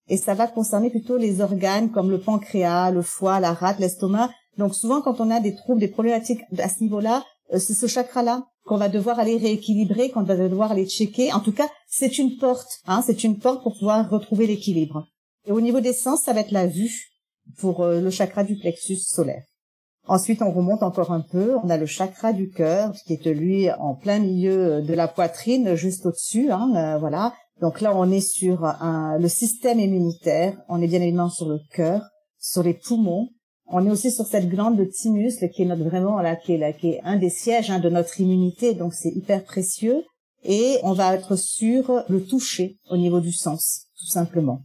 Et 0.09 0.17
ça 0.17 0.33
va 0.33 0.47
concerner 0.47 0.89
plutôt 0.89 1.17
les 1.17 1.39
organes 1.39 1.91
comme 1.91 2.09
le 2.09 2.19
pancréas, 2.19 2.91
le 2.91 3.01
foie, 3.01 3.39
la 3.39 3.53
rate, 3.53 3.79
l'estomac. 3.79 4.29
Donc 4.57 4.75
souvent, 4.75 5.01
quand 5.01 5.21
on 5.21 5.29
a 5.29 5.39
des 5.39 5.55
troubles, 5.55 5.79
des 5.79 5.87
problématiques 5.87 6.41
à 6.57 6.67
ce 6.67 6.81
niveau-là, 6.81 7.23
euh, 7.53 7.59
c'est 7.59 7.73
ce 7.73 7.87
chakra-là 7.87 8.43
qu'on 8.65 8.77
va 8.77 8.89
devoir 8.89 9.19
aller 9.19 9.37
rééquilibrer, 9.37 10.09
qu'on 10.09 10.23
va 10.23 10.35
devoir 10.35 10.71
aller 10.71 10.87
checker. 10.87 11.33
En 11.33 11.39
tout 11.39 11.51
cas, 11.51 11.67
c'est 11.87 12.17
une 12.17 12.37
porte, 12.37 12.79
hein, 12.87 13.03
c'est 13.05 13.23
une 13.23 13.39
porte 13.39 13.63
pour 13.63 13.77
pouvoir 13.77 14.09
retrouver 14.09 14.47
l'équilibre. 14.47 15.05
Et 15.45 15.51
au 15.51 15.61
niveau 15.61 15.81
des 15.81 15.93
sens, 15.93 16.23
ça 16.23 16.33
va 16.33 16.41
être 16.41 16.51
la 16.51 16.67
vue 16.67 17.09
pour 17.57 17.81
euh, 17.81 17.99
le 17.99 18.09
chakra 18.09 18.43
du 18.43 18.57
plexus 18.57 18.97
solaire. 18.97 19.43
Ensuite, 20.07 20.41
on 20.41 20.51
remonte 20.51 20.83
encore 20.83 21.11
un 21.11 21.21
peu. 21.21 21.55
On 21.63 21.69
a 21.69 21.77
le 21.77 21.85
chakra 21.85 22.33
du 22.33 22.49
cœur 22.49 22.93
qui 23.05 23.13
est 23.13 23.25
lui 23.25 23.71
en 23.71 23.95
plein 23.95 24.19
milieu 24.19 24.81
de 24.81 24.93
la 24.93 25.07
poitrine, 25.07 25.75
juste 25.75 26.05
au-dessus. 26.05 26.51
Hein, 26.51 26.73
euh, 26.75 26.97
voilà. 26.97 27.33
Donc 27.61 27.79
là, 27.79 27.95
on 27.95 28.11
est 28.11 28.21
sur 28.21 28.65
un, 28.65 29.17
le 29.17 29.29
système 29.29 29.79
immunitaire. 29.79 30.57
On 30.67 30.81
est 30.81 30.87
bien 30.87 31.01
évidemment 31.01 31.29
sur 31.29 31.47
le 31.47 31.59
cœur, 31.71 32.01
sur 32.39 32.63
les 32.63 32.73
poumons, 32.73 33.29
on 33.67 33.85
est 33.85 33.91
aussi 33.91 34.11
sur 34.11 34.25
cette 34.25 34.49
glande 34.49 34.77
de 34.77 34.85
thymus, 34.85 35.37
qui 35.53 35.63
est 35.63 35.65
notre 35.65 35.83
vraiment 35.83 36.19
là, 36.19 36.35
qui 36.35 36.53
est, 36.53 36.57
là, 36.57 36.73
qui 36.73 36.89
est 36.89 37.01
un 37.03 37.17
des 37.17 37.29
sièges 37.29 37.71
hein, 37.71 37.79
de 37.79 37.89
notre 37.89 38.19
immunité, 38.19 38.73
donc 38.73 38.93
c'est 38.93 39.11
hyper 39.11 39.43
précieux. 39.43 40.03
et 40.43 40.79
on 40.83 40.93
va 40.93 41.15
être 41.15 41.37
sur 41.37 42.03
le 42.09 42.23
toucher 42.23 42.77
au 42.89 42.97
niveau 42.97 43.21
du 43.21 43.31
sens, 43.31 43.87
tout 43.97 44.07
simplement. 44.07 44.61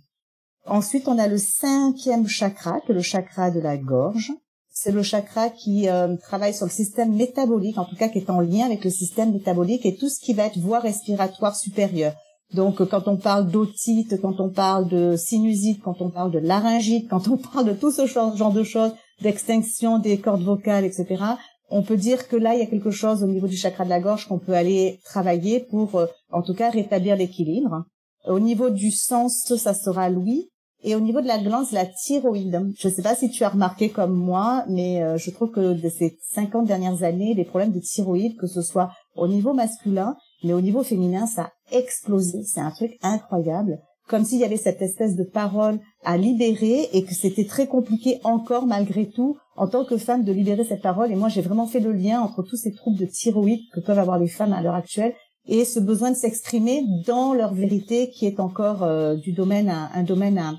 Ensuite, 0.66 1.08
on 1.08 1.18
a 1.18 1.28
le 1.28 1.38
cinquième 1.38 2.26
chakra, 2.26 2.80
qui 2.80 2.92
est 2.92 2.94
le 2.94 3.00
chakra 3.00 3.50
de 3.50 3.60
la 3.60 3.78
gorge. 3.78 4.32
C'est 4.70 4.92
le 4.92 5.02
chakra 5.02 5.48
qui 5.48 5.88
euh, 5.88 6.16
travaille 6.16 6.54
sur 6.54 6.66
le 6.66 6.70
système 6.70 7.14
métabolique, 7.14 7.78
en 7.78 7.84
tout 7.84 7.96
cas 7.96 8.08
qui 8.08 8.18
est 8.18 8.30
en 8.30 8.40
lien 8.40 8.66
avec 8.66 8.84
le 8.84 8.90
système 8.90 9.32
métabolique 9.32 9.86
et 9.86 9.96
tout 9.96 10.08
ce 10.08 10.20
qui 10.20 10.34
va 10.34 10.46
être 10.46 10.58
voie 10.58 10.80
respiratoire 10.80 11.56
supérieure. 11.56 12.14
Donc, 12.54 12.82
quand 12.88 13.08
on 13.08 13.16
parle 13.16 13.50
d'otite, 13.50 14.20
quand 14.20 14.40
on 14.40 14.50
parle 14.50 14.88
de 14.88 15.16
sinusite, 15.16 15.82
quand 15.82 16.00
on 16.00 16.10
parle 16.10 16.30
de 16.30 16.38
laryngite, 16.38 17.08
quand 17.08 17.28
on 17.28 17.36
parle 17.52 17.66
de 17.66 17.72
tout 17.74 17.90
ce 17.90 18.06
genre 18.06 18.52
de 18.52 18.62
choses, 18.62 18.92
d'extinction 19.22 19.98
des 19.98 20.18
cordes 20.18 20.42
vocales, 20.42 20.84
etc., 20.84 21.22
on 21.70 21.82
peut 21.82 21.96
dire 21.96 22.28
que 22.28 22.36
là, 22.36 22.54
il 22.54 22.60
y 22.60 22.62
a 22.62 22.66
quelque 22.66 22.90
chose 22.90 23.22
au 23.22 23.26
niveau 23.26 23.46
du 23.46 23.56
chakra 23.56 23.84
de 23.84 23.90
la 23.90 24.00
gorge 24.00 24.26
qu'on 24.26 24.38
peut 24.38 24.54
aller 24.54 25.00
travailler 25.04 25.60
pour, 25.60 25.96
euh, 25.96 26.06
en 26.32 26.42
tout 26.42 26.54
cas, 26.54 26.70
rétablir 26.70 27.16
l'équilibre. 27.16 27.84
Au 28.26 28.40
niveau 28.40 28.70
du 28.70 28.90
sens, 28.90 29.52
ça 29.56 29.74
sera 29.74 30.08
l'ouïe. 30.08 30.48
Et 30.82 30.94
au 30.94 31.00
niveau 31.00 31.20
de 31.20 31.26
la 31.26 31.38
glande, 31.38 31.66
la 31.72 31.86
thyroïde. 31.86 32.72
Je 32.78 32.88
ne 32.88 32.92
sais 32.92 33.02
pas 33.02 33.16
si 33.16 33.30
tu 33.30 33.42
as 33.42 33.48
remarqué 33.48 33.90
comme 33.90 34.14
moi, 34.14 34.64
mais 34.68 35.02
euh, 35.02 35.18
je 35.18 35.30
trouve 35.30 35.50
que 35.50 35.72
de 35.72 35.88
ces 35.88 36.18
50 36.32 36.66
dernières 36.66 37.02
années, 37.02 37.34
les 37.34 37.44
problèmes 37.44 37.72
de 37.72 37.80
thyroïde, 37.80 38.36
que 38.38 38.46
ce 38.46 38.62
soit 38.62 38.92
au 39.16 39.26
niveau 39.26 39.52
masculin, 39.54 40.16
mais 40.44 40.52
au 40.52 40.60
niveau 40.60 40.82
féminin, 40.82 41.26
ça 41.26 41.42
a 41.42 41.76
explosé. 41.76 42.42
C'est 42.44 42.60
un 42.60 42.70
truc 42.70 42.92
incroyable. 43.02 43.78
Comme 44.08 44.24
s'il 44.24 44.38
y 44.38 44.44
avait 44.44 44.56
cette 44.56 44.80
espèce 44.80 45.16
de 45.16 45.24
parole 45.24 45.80
à 46.02 46.16
libérer 46.16 46.88
et 46.92 47.04
que 47.04 47.14
c'était 47.14 47.44
très 47.44 47.66
compliqué 47.66 48.20
encore 48.24 48.66
malgré 48.66 49.06
tout 49.06 49.36
en 49.56 49.68
tant 49.68 49.84
que 49.84 49.98
femme 49.98 50.24
de 50.24 50.32
libérer 50.32 50.64
cette 50.64 50.80
parole. 50.80 51.12
Et 51.12 51.16
moi, 51.16 51.28
j'ai 51.28 51.42
vraiment 51.42 51.66
fait 51.66 51.80
le 51.80 51.92
lien 51.92 52.20
entre 52.20 52.42
tous 52.42 52.56
ces 52.56 52.72
troubles 52.72 52.98
de 52.98 53.04
thyroïde 53.04 53.60
que 53.72 53.80
peuvent 53.80 53.98
avoir 53.98 54.18
les 54.18 54.28
femmes 54.28 54.54
à 54.54 54.62
l'heure 54.62 54.74
actuelle 54.74 55.12
et 55.46 55.64
ce 55.64 55.80
besoin 55.80 56.10
de 56.10 56.16
s'exprimer 56.16 56.84
dans 57.06 57.34
leur 57.34 57.54
vérité 57.54 58.10
qui 58.10 58.26
est 58.26 58.38
encore 58.38 58.82
euh, 58.82 59.16
du 59.16 59.32
domaine 59.32 59.68
à, 59.68 59.90
un 59.94 60.04
domaine 60.04 60.38
à, 60.38 60.54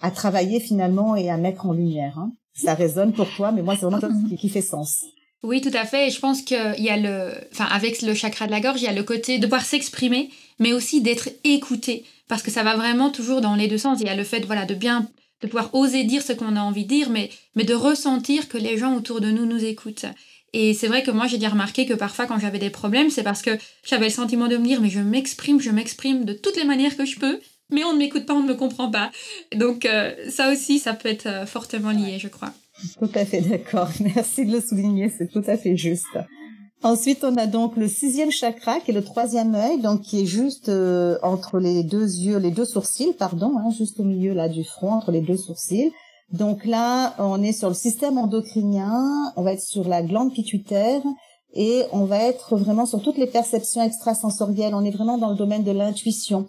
à 0.00 0.10
travailler 0.10 0.60
finalement 0.60 1.16
et 1.16 1.30
à 1.30 1.36
mettre 1.36 1.66
en 1.66 1.72
lumière. 1.72 2.18
Hein. 2.18 2.32
Ça 2.54 2.74
résonne 2.74 3.12
pour 3.12 3.28
toi, 3.34 3.52
mais 3.52 3.62
moi 3.62 3.74
c'est 3.74 3.86
vraiment 3.86 4.00
ce 4.00 4.28
qui, 4.28 4.36
qui 4.36 4.48
fait 4.48 4.62
sens. 4.62 5.04
Oui, 5.44 5.60
tout 5.60 5.70
à 5.74 5.84
fait. 5.84 6.08
Et 6.08 6.10
je 6.10 6.18
pense 6.20 6.40
qu'il 6.40 6.74
y 6.78 6.88
a 6.88 6.96
le, 6.96 7.32
enfin, 7.52 7.66
avec 7.66 8.00
le 8.00 8.14
chakra 8.14 8.46
de 8.46 8.50
la 8.50 8.60
gorge, 8.60 8.80
il 8.80 8.84
y 8.84 8.88
a 8.88 8.94
le 8.94 9.02
côté 9.02 9.38
de 9.38 9.44
pouvoir 9.44 9.66
s'exprimer, 9.66 10.30
mais 10.58 10.72
aussi 10.72 11.02
d'être 11.02 11.28
écouté, 11.44 12.04
parce 12.28 12.42
que 12.42 12.50
ça 12.50 12.62
va 12.62 12.76
vraiment 12.76 13.10
toujours 13.10 13.42
dans 13.42 13.54
les 13.54 13.68
deux 13.68 13.76
sens. 13.76 14.00
Il 14.00 14.06
y 14.06 14.10
a 14.10 14.16
le 14.16 14.24
fait, 14.24 14.40
voilà, 14.46 14.64
de 14.64 14.74
bien, 14.74 15.06
de 15.42 15.46
pouvoir 15.46 15.74
oser 15.74 16.04
dire 16.04 16.22
ce 16.22 16.32
qu'on 16.32 16.56
a 16.56 16.62
envie 16.62 16.84
de 16.84 16.88
dire, 16.88 17.10
mais, 17.10 17.28
mais 17.56 17.64
de 17.64 17.74
ressentir 17.74 18.48
que 18.48 18.56
les 18.56 18.78
gens 18.78 18.96
autour 18.96 19.20
de 19.20 19.30
nous 19.30 19.44
nous 19.44 19.62
écoutent. 19.62 20.06
Et 20.54 20.72
c'est 20.72 20.88
vrai 20.88 21.02
que 21.02 21.10
moi, 21.10 21.26
j'ai 21.26 21.36
bien 21.36 21.50
remarqué 21.50 21.84
que 21.84 21.92
parfois, 21.92 22.24
quand 22.24 22.38
j'avais 22.38 22.58
des 22.58 22.70
problèmes, 22.70 23.10
c'est 23.10 23.22
parce 23.22 23.42
que 23.42 23.50
j'avais 23.84 24.06
le 24.06 24.12
sentiment 24.12 24.48
de 24.48 24.56
me 24.56 24.66
dire, 24.66 24.80
mais 24.80 24.88
je 24.88 25.00
m'exprime, 25.00 25.60
je 25.60 25.70
m'exprime 25.70 26.24
de 26.24 26.32
toutes 26.32 26.56
les 26.56 26.64
manières 26.64 26.96
que 26.96 27.04
je 27.04 27.18
peux, 27.18 27.38
mais 27.70 27.84
on 27.84 27.92
ne 27.92 27.98
m'écoute 27.98 28.24
pas, 28.24 28.32
on 28.32 28.42
ne 28.42 28.48
me 28.48 28.54
comprend 28.54 28.90
pas. 28.90 29.10
Donc 29.54 29.84
euh, 29.84 30.14
ça 30.30 30.50
aussi, 30.50 30.78
ça 30.78 30.94
peut 30.94 31.10
être 31.10 31.26
euh, 31.26 31.44
fortement 31.44 31.90
lié, 31.90 32.18
je 32.18 32.28
crois. 32.28 32.54
Tout 32.98 33.10
à 33.14 33.24
fait 33.24 33.40
d'accord. 33.40 33.88
Merci 34.00 34.44
de 34.46 34.52
le 34.52 34.60
souligner, 34.60 35.08
c'est 35.08 35.28
tout 35.28 35.44
à 35.46 35.56
fait 35.56 35.76
juste. 35.76 36.18
Ensuite, 36.82 37.24
on 37.24 37.36
a 37.36 37.46
donc 37.46 37.76
le 37.76 37.88
sixième 37.88 38.30
chakra, 38.30 38.78
qui 38.80 38.90
est 38.90 38.94
le 38.94 39.02
troisième 39.02 39.54
œil, 39.54 39.80
donc 39.80 40.02
qui 40.02 40.20
est 40.20 40.26
juste 40.26 40.68
euh, 40.68 41.16
entre 41.22 41.58
les 41.58 41.82
deux 41.82 42.04
yeux, 42.04 42.36
les 42.36 42.50
deux 42.50 42.66
sourcils, 42.66 43.14
pardon, 43.18 43.54
hein, 43.58 43.70
juste 43.70 44.00
au 44.00 44.04
milieu 44.04 44.34
là 44.34 44.50
du 44.50 44.64
front, 44.64 44.92
entre 44.92 45.10
les 45.10 45.22
deux 45.22 45.38
sourcils. 45.38 45.92
Donc 46.30 46.66
là, 46.66 47.14
on 47.18 47.42
est 47.42 47.52
sur 47.52 47.68
le 47.68 47.74
système 47.74 48.18
endocrinien, 48.18 49.32
on 49.36 49.42
va 49.42 49.52
être 49.52 49.62
sur 49.62 49.88
la 49.88 50.02
glande 50.02 50.34
pituitaire 50.34 51.00
et 51.54 51.84
on 51.92 52.04
va 52.04 52.18
être 52.18 52.56
vraiment 52.56 52.86
sur 52.86 53.00
toutes 53.00 53.18
les 53.18 53.28
perceptions 53.28 53.82
extrasensorielles. 53.82 54.74
On 54.74 54.84
est 54.84 54.90
vraiment 54.90 55.16
dans 55.16 55.30
le 55.30 55.36
domaine 55.36 55.62
de 55.62 55.70
l'intuition 55.70 56.48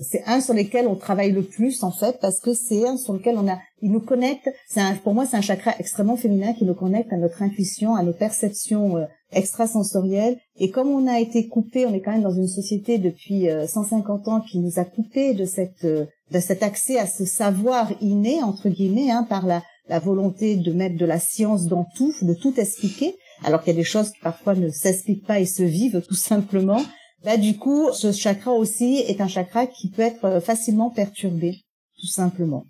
c'est 0.00 0.22
un 0.26 0.40
sur 0.40 0.54
lequel 0.54 0.86
on 0.86 0.96
travaille 0.96 1.32
le 1.32 1.42
plus 1.42 1.82
en 1.82 1.90
fait 1.90 2.18
parce 2.20 2.40
que 2.40 2.52
c'est 2.52 2.86
un 2.86 2.96
sur 2.96 3.12
lequel 3.12 3.36
on 3.38 3.48
a 3.48 3.58
il 3.80 3.92
nous 3.92 4.00
connecte 4.00 4.50
c'est 4.68 4.80
pour 5.02 5.14
moi 5.14 5.26
c'est 5.26 5.36
un 5.36 5.42
chakra 5.42 5.72
extrêmement 5.78 6.16
féminin 6.16 6.52
qui 6.52 6.64
nous 6.64 6.74
connecte 6.74 7.12
à 7.12 7.16
notre 7.16 7.42
intuition 7.42 7.94
à 7.94 8.02
nos 8.02 8.12
perceptions 8.12 8.96
euh, 8.96 9.04
extrasensorielles. 9.32 10.38
Et 10.58 10.70
comme 10.70 10.88
on 10.88 11.06
a 11.06 11.20
été 11.20 11.48
coupé 11.48 11.86
on 11.86 11.94
est 11.94 12.00
quand 12.00 12.12
même 12.12 12.22
dans 12.22 12.34
une 12.34 12.48
société 12.48 12.98
depuis 12.98 13.46
150 13.66 14.26
euh, 14.26 14.30
ans 14.30 14.40
qui 14.40 14.58
nous 14.58 14.78
a 14.78 14.84
coupé 14.84 15.34
de 15.34 15.44
cette 15.44 15.84
euh, 15.84 16.06
de 16.30 16.40
cet 16.40 16.62
accès 16.62 16.98
à 16.98 17.06
ce 17.06 17.24
savoir 17.24 17.92
inné 18.00 18.42
entre 18.42 18.68
guillemets 18.68 19.10
hein, 19.10 19.24
par 19.28 19.46
la 19.46 19.62
la 19.88 19.98
volonté 19.98 20.56
de 20.56 20.72
mettre 20.72 20.96
de 20.96 21.04
la 21.04 21.20
science 21.20 21.66
dans 21.66 21.86
tout 21.94 22.12
de 22.22 22.34
tout 22.34 22.58
expliquer 22.58 23.14
alors 23.44 23.62
qu'il 23.62 23.72
y 23.72 23.76
a 23.76 23.78
des 23.78 23.84
choses 23.84 24.10
qui 24.10 24.20
parfois 24.20 24.54
ne 24.54 24.70
s'expliquent 24.70 25.26
pas 25.26 25.40
et 25.40 25.46
se 25.46 25.62
vivent 25.62 26.02
tout 26.06 26.14
simplement 26.14 26.80
Là, 27.24 27.38
du 27.38 27.56
coup, 27.56 27.90
ce 27.92 28.12
chakra 28.12 28.52
aussi 28.52 28.96
est 28.96 29.22
un 29.22 29.28
chakra 29.28 29.66
qui 29.66 29.88
peut 29.88 30.02
être 30.02 30.24
euh, 30.26 30.40
facilement 30.40 30.90
perturbé, 30.90 31.56
tout 31.98 32.06
simplement. 32.06 32.64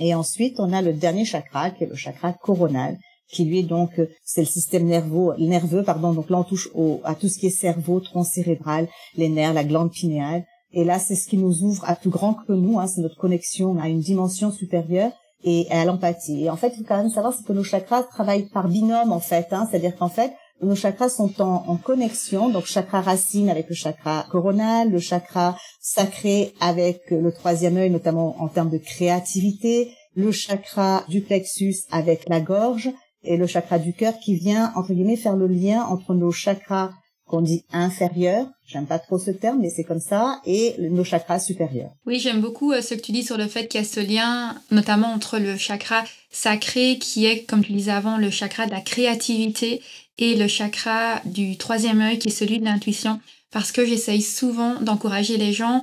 Et 0.00 0.12
ensuite, 0.12 0.58
on 0.58 0.72
a 0.72 0.82
le 0.82 0.92
dernier 0.92 1.24
chakra, 1.24 1.70
qui 1.70 1.84
est 1.84 1.86
le 1.86 1.94
chakra 1.94 2.32
coronal, 2.32 2.98
qui 3.30 3.44
lui 3.44 3.60
est 3.60 3.62
donc, 3.62 3.98
euh, 4.00 4.08
c'est 4.24 4.40
le 4.40 4.46
système 4.48 4.86
nerveux, 4.86 5.34
nerveux, 5.38 5.84
pardon. 5.84 6.12
Donc 6.12 6.30
là, 6.30 6.40
on 6.40 6.44
touche 6.44 6.68
au, 6.74 7.00
à 7.04 7.14
tout 7.14 7.28
ce 7.28 7.38
qui 7.38 7.46
est 7.46 7.50
cerveau, 7.50 8.00
tronc 8.00 8.24
cérébral, 8.24 8.88
les 9.16 9.28
nerfs, 9.28 9.54
la 9.54 9.62
glande 9.62 9.92
pinéale. 9.92 10.44
Et 10.72 10.82
là, 10.84 10.98
c'est 10.98 11.14
ce 11.14 11.28
qui 11.28 11.38
nous 11.38 11.62
ouvre 11.62 11.88
à 11.88 11.94
plus 11.94 12.10
grand 12.10 12.34
que 12.34 12.52
nous. 12.52 12.80
Hein, 12.80 12.88
c'est 12.88 13.00
notre 13.00 13.16
connexion 13.16 13.78
à 13.78 13.88
une 13.88 14.00
dimension 14.00 14.50
supérieure 14.50 15.12
et 15.44 15.68
à 15.70 15.84
l'empathie. 15.84 16.44
Et 16.44 16.50
en 16.50 16.56
fait, 16.56 16.72
il 16.74 16.78
faut 16.78 16.88
quand 16.88 16.98
même 16.98 17.10
savoir 17.10 17.34
que 17.40 17.52
nos 17.52 17.62
chakras 17.62 18.02
travaillent 18.02 18.48
par 18.48 18.66
binôme, 18.66 19.12
en 19.12 19.20
fait. 19.20 19.46
Hein, 19.52 19.68
C'est-à-dire 19.70 19.94
qu'en 19.94 20.08
fait, 20.08 20.32
nos 20.62 20.74
chakras 20.74 21.10
sont 21.10 21.40
en, 21.40 21.76
connexion, 21.76 22.48
donc 22.48 22.66
chakra 22.66 23.00
racine 23.00 23.50
avec 23.50 23.68
le 23.68 23.74
chakra 23.74 24.26
coronal, 24.30 24.90
le 24.90 24.98
chakra 24.98 25.56
sacré 25.80 26.54
avec 26.60 27.10
le 27.10 27.30
troisième 27.32 27.76
œil, 27.76 27.90
notamment 27.90 28.40
en 28.40 28.48
termes 28.48 28.70
de 28.70 28.78
créativité, 28.78 29.90
le 30.14 30.32
chakra 30.32 31.04
du 31.08 31.20
plexus 31.20 31.76
avec 31.90 32.28
la 32.28 32.40
gorge 32.40 32.90
et 33.22 33.36
le 33.36 33.46
chakra 33.46 33.78
du 33.78 33.92
cœur 33.92 34.14
qui 34.18 34.36
vient, 34.36 34.72
entre 34.76 34.94
guillemets, 34.94 35.16
faire 35.16 35.36
le 35.36 35.46
lien 35.46 35.84
entre 35.84 36.14
nos 36.14 36.30
chakras 36.30 36.90
qu'on 37.26 37.40
dit 37.40 37.64
inférieurs, 37.72 38.46
j'aime 38.66 38.86
pas 38.86 39.00
trop 39.00 39.18
ce 39.18 39.32
terme, 39.32 39.58
mais 39.60 39.70
c'est 39.70 39.82
comme 39.82 40.00
ça, 40.00 40.40
et 40.46 40.76
nos 40.78 41.02
chakras 41.02 41.40
supérieurs. 41.40 41.90
Oui, 42.06 42.20
j'aime 42.20 42.40
beaucoup 42.40 42.72
euh, 42.72 42.80
ce 42.80 42.94
que 42.94 43.00
tu 43.00 43.10
dis 43.10 43.24
sur 43.24 43.36
le 43.36 43.48
fait 43.48 43.66
qu'il 43.66 43.80
y 43.80 43.84
a 43.84 43.86
ce 43.86 43.98
lien, 43.98 44.54
notamment 44.70 45.08
entre 45.08 45.38
le 45.38 45.56
chakra 45.56 46.04
sacré, 46.30 46.98
qui 46.98 47.26
est, 47.26 47.42
comme 47.42 47.64
tu 47.64 47.72
disais 47.72 47.90
avant, 47.90 48.16
le 48.16 48.30
chakra 48.30 48.66
de 48.66 48.70
la 48.70 48.80
créativité, 48.80 49.82
et 50.18 50.34
le 50.34 50.48
chakra 50.48 51.20
du 51.24 51.56
troisième 51.56 52.00
œil 52.00 52.18
qui 52.18 52.28
est 52.28 52.32
celui 52.32 52.58
de 52.58 52.64
l'intuition 52.64 53.20
parce 53.50 53.72
que 53.72 53.84
j'essaye 53.84 54.22
souvent 54.22 54.80
d'encourager 54.80 55.36
les 55.36 55.52
gens 55.52 55.82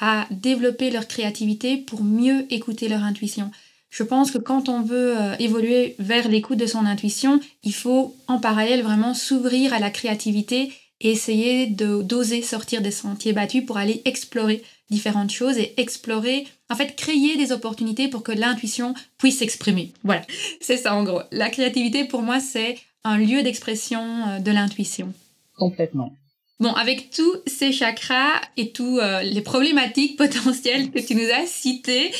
à 0.00 0.26
développer 0.30 0.90
leur 0.90 1.06
créativité 1.06 1.76
pour 1.76 2.02
mieux 2.02 2.46
écouter 2.52 2.88
leur 2.88 3.02
intuition. 3.02 3.50
Je 3.90 4.02
pense 4.02 4.32
que 4.32 4.38
quand 4.38 4.68
on 4.68 4.82
veut 4.82 5.16
euh, 5.16 5.36
évoluer 5.38 5.94
vers 6.00 6.28
l'écoute 6.28 6.58
de 6.58 6.66
son 6.66 6.84
intuition, 6.84 7.38
il 7.62 7.72
faut 7.72 8.16
en 8.26 8.40
parallèle 8.40 8.82
vraiment 8.82 9.14
s'ouvrir 9.14 9.72
à 9.72 9.78
la 9.78 9.90
créativité 9.90 10.72
et 11.00 11.12
essayer 11.12 11.66
de 11.68 12.02
d'oser 12.02 12.42
sortir 12.42 12.82
des 12.82 12.90
sentiers 12.90 13.32
battus 13.32 13.64
pour 13.64 13.76
aller 13.76 14.02
explorer 14.04 14.64
différentes 14.90 15.30
choses 15.30 15.58
et 15.58 15.74
explorer, 15.76 16.46
en 16.70 16.74
fait, 16.74 16.96
créer 16.96 17.36
des 17.36 17.52
opportunités 17.52 18.08
pour 18.08 18.22
que 18.22 18.32
l'intuition 18.32 18.94
puisse 19.16 19.38
s'exprimer. 19.38 19.92
Voilà, 20.02 20.22
c'est 20.60 20.76
ça 20.76 20.94
en 20.94 21.04
gros. 21.04 21.22
La 21.30 21.50
créativité 21.50 22.04
pour 22.04 22.22
moi, 22.22 22.40
c'est 22.40 22.76
un 23.04 23.18
lieu 23.18 23.42
d'expression 23.42 24.02
euh, 24.02 24.38
de 24.40 24.50
l'intuition. 24.50 25.12
Complètement. 25.56 26.12
Bon, 26.60 26.72
avec 26.72 27.10
tous 27.10 27.36
ces 27.46 27.72
chakras 27.72 28.40
et 28.56 28.70
tous 28.70 28.98
euh, 28.98 29.22
les 29.22 29.42
problématiques 29.42 30.16
potentielles 30.18 30.90
que 30.90 31.00
tu 31.00 31.14
nous 31.14 31.30
as 31.30 31.46
citées, 31.46 32.10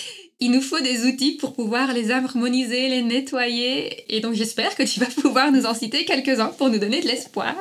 il 0.40 0.51
nous 0.51 0.61
faut 0.61 0.81
des 0.81 1.07
outils 1.07 1.37
pour 1.37 1.55
pouvoir 1.55 1.92
les 1.92 2.11
harmoniser, 2.11 2.88
les 2.88 3.03
nettoyer. 3.03 4.14
Et 4.14 4.20
donc 4.20 4.35
j'espère 4.35 4.75
que 4.77 4.83
tu 4.83 5.01
vas 5.01 5.07
pouvoir 5.23 5.53
nous 5.53 5.66
en 5.66 5.75
citer 5.75 6.05
quelques-uns 6.05 6.49
pour 6.59 6.68
nous 6.68 6.79
donner 6.79 7.01
de 7.01 7.07
l'espoir. 7.07 7.55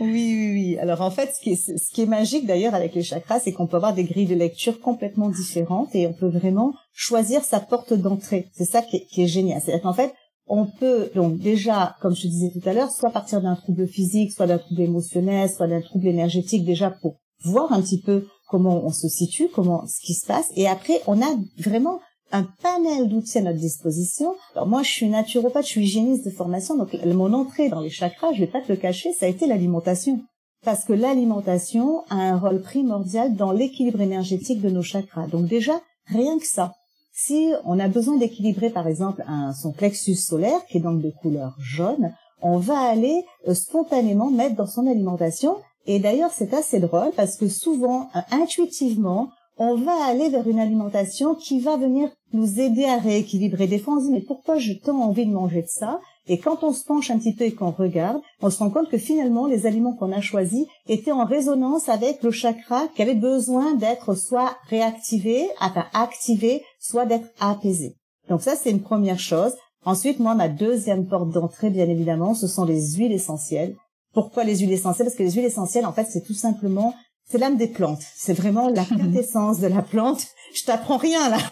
Oui, 0.00 0.10
oui, 0.10 0.52
oui. 0.52 0.78
Alors 0.78 1.00
en 1.00 1.10
fait, 1.10 1.32
ce 1.34 1.40
qui 1.40 1.50
est, 1.50 1.78
ce 1.78 1.92
qui 1.92 2.02
est 2.02 2.06
magique 2.06 2.46
d'ailleurs 2.46 2.74
avec 2.74 2.94
les 2.94 3.02
chakras, 3.02 3.40
c'est 3.40 3.52
qu'on 3.52 3.66
peut 3.66 3.76
avoir 3.76 3.94
des 3.94 4.04
grilles 4.04 4.26
de 4.26 4.36
lecture 4.36 4.80
complètement 4.80 5.28
différentes 5.28 5.94
et 5.94 6.06
on 6.06 6.12
peut 6.12 6.28
vraiment 6.28 6.72
choisir 6.94 7.42
sa 7.42 7.58
porte 7.58 7.92
d'entrée. 7.92 8.46
C'est 8.52 8.64
ça 8.64 8.80
qui 8.80 8.96
est, 8.96 9.06
qui 9.06 9.24
est 9.24 9.26
génial. 9.26 9.60
C'est-à-dire 9.60 9.82
qu'en 9.82 9.92
fait, 9.94 10.14
on 10.48 10.66
peut 10.66 11.10
donc 11.14 11.38
déjà, 11.38 11.96
comme 12.00 12.14
je 12.14 12.26
disais 12.26 12.50
tout 12.50 12.66
à 12.68 12.72
l'heure, 12.72 12.90
soit 12.90 13.10
partir 13.10 13.40
d'un 13.40 13.54
trouble 13.54 13.86
physique, 13.86 14.32
soit 14.32 14.46
d'un 14.46 14.58
trouble 14.58 14.82
émotionnel, 14.82 15.48
soit 15.50 15.68
d'un 15.68 15.80
trouble 15.80 16.06
énergétique, 16.06 16.64
déjà 16.64 16.90
pour 16.90 17.16
voir 17.44 17.72
un 17.72 17.80
petit 17.80 18.00
peu 18.00 18.26
comment 18.48 18.84
on 18.84 18.90
se 18.90 19.08
situe, 19.08 19.48
comment 19.54 19.86
ce 19.86 20.00
qui 20.00 20.14
se 20.14 20.26
passe, 20.26 20.50
et 20.56 20.66
après 20.66 21.00
on 21.06 21.20
a 21.20 21.36
vraiment 21.58 22.00
un 22.32 22.46
panel 22.62 23.08
d'outils 23.08 23.38
à 23.38 23.42
notre 23.42 23.58
disposition. 23.58 24.34
Alors 24.54 24.66
moi, 24.66 24.82
je 24.82 24.90
suis 24.90 25.08
naturopathe, 25.08 25.64
je 25.64 25.70
suis 25.70 25.82
hygiéniste 25.84 26.24
de 26.24 26.30
formation, 26.30 26.76
donc 26.76 26.92
mon 27.04 27.32
entrée 27.32 27.68
dans 27.68 27.80
les 27.80 27.90
chakras, 27.90 28.32
je 28.34 28.40
vais 28.40 28.46
pas 28.46 28.60
te 28.60 28.70
le 28.70 28.76
cacher, 28.76 29.12
ça 29.12 29.26
a 29.26 29.28
été 29.28 29.46
l'alimentation. 29.46 30.20
Parce 30.64 30.84
que 30.84 30.92
l'alimentation 30.92 32.02
a 32.10 32.16
un 32.16 32.36
rôle 32.36 32.60
primordial 32.60 33.36
dans 33.36 33.52
l'équilibre 33.52 34.00
énergétique 34.00 34.60
de 34.60 34.70
nos 34.70 34.82
chakras. 34.82 35.28
Donc 35.28 35.46
déjà, 35.46 35.80
rien 36.06 36.38
que 36.38 36.46
ça, 36.46 36.72
si 37.20 37.52
on 37.64 37.80
a 37.80 37.88
besoin 37.88 38.16
d'équilibrer 38.16 38.70
par 38.70 38.86
exemple 38.86 39.24
un, 39.26 39.52
son 39.52 39.72
plexus 39.72 40.14
solaire, 40.14 40.64
qui 40.70 40.78
est 40.78 40.80
donc 40.80 41.02
de 41.02 41.10
couleur 41.10 41.56
jaune, 41.58 42.12
on 42.42 42.58
va 42.58 42.78
aller 42.78 43.24
euh, 43.48 43.54
spontanément 43.54 44.30
mettre 44.30 44.54
dans 44.54 44.68
son 44.68 44.86
alimentation 44.86 45.56
Et 45.86 45.98
d'ailleurs, 45.98 46.30
c'est 46.32 46.54
assez 46.54 46.78
drôle 46.78 47.10
parce 47.16 47.36
que 47.36 47.48
souvent, 47.48 48.08
euh, 48.14 48.20
intuitivement, 48.30 49.30
on 49.56 49.74
va 49.74 50.04
aller 50.06 50.28
vers 50.28 50.46
une 50.46 50.60
alimentation 50.60 51.34
qui 51.34 51.58
va 51.58 51.76
venir 51.76 52.08
nous 52.32 52.60
aider 52.60 52.84
à 52.84 52.98
rééquilibrer. 52.98 53.66
Des 53.66 53.80
fois, 53.80 53.94
on 53.94 54.00
se 54.00 54.04
dit, 54.04 54.12
mais 54.12 54.20
pourquoi 54.20 54.56
j'ai 54.56 54.78
tant 54.78 55.00
envie 55.00 55.26
de 55.26 55.32
manger 55.32 55.62
de 55.62 55.68
ça? 55.68 55.98
Et 56.28 56.38
quand 56.38 56.62
on 56.62 56.72
se 56.72 56.84
penche 56.84 57.10
un 57.10 57.18
petit 57.18 57.34
peu 57.34 57.44
et 57.44 57.54
qu'on 57.54 57.70
regarde, 57.70 58.20
on 58.42 58.50
se 58.50 58.58
rend 58.58 58.70
compte 58.70 58.90
que 58.90 58.98
finalement, 58.98 59.46
les 59.46 59.66
aliments 59.66 59.94
qu'on 59.94 60.12
a 60.12 60.20
choisis 60.20 60.66
étaient 60.86 61.10
en 61.10 61.24
résonance 61.24 61.88
avec 61.88 62.22
le 62.22 62.30
chakra 62.30 62.86
qui 62.94 63.02
avait 63.02 63.14
besoin 63.14 63.74
d'être 63.74 64.14
soit 64.14 64.56
réactivé, 64.68 65.48
enfin 65.58 65.86
activé, 65.94 66.62
soit 66.88 67.06
d'être 67.06 67.28
apaisé. 67.40 67.96
Donc 68.28 68.42
ça, 68.42 68.56
c'est 68.56 68.70
une 68.70 68.82
première 68.82 69.20
chose. 69.20 69.52
Ensuite, 69.84 70.18
moi, 70.18 70.34
ma 70.34 70.48
deuxième 70.48 71.06
porte 71.06 71.30
d'entrée, 71.30 71.70
bien 71.70 71.88
évidemment, 71.88 72.34
ce 72.34 72.46
sont 72.46 72.64
les 72.64 72.94
huiles 72.94 73.12
essentielles. 73.12 73.76
Pourquoi 74.12 74.44
les 74.44 74.58
huiles 74.58 74.72
essentielles? 74.72 75.06
Parce 75.06 75.16
que 75.16 75.22
les 75.22 75.32
huiles 75.32 75.44
essentielles, 75.44 75.86
en 75.86 75.92
fait, 75.92 76.06
c'est 76.10 76.22
tout 76.22 76.34
simplement, 76.34 76.94
c'est 77.30 77.38
l'âme 77.38 77.56
des 77.56 77.68
plantes. 77.68 78.02
C'est 78.16 78.34
vraiment 78.34 78.68
la 78.68 78.84
quintessence 78.96 79.60
de 79.60 79.68
la 79.68 79.82
plante. 79.82 80.26
Je 80.54 80.64
t'apprends 80.64 80.96
rien 80.96 81.28
là. 81.28 81.38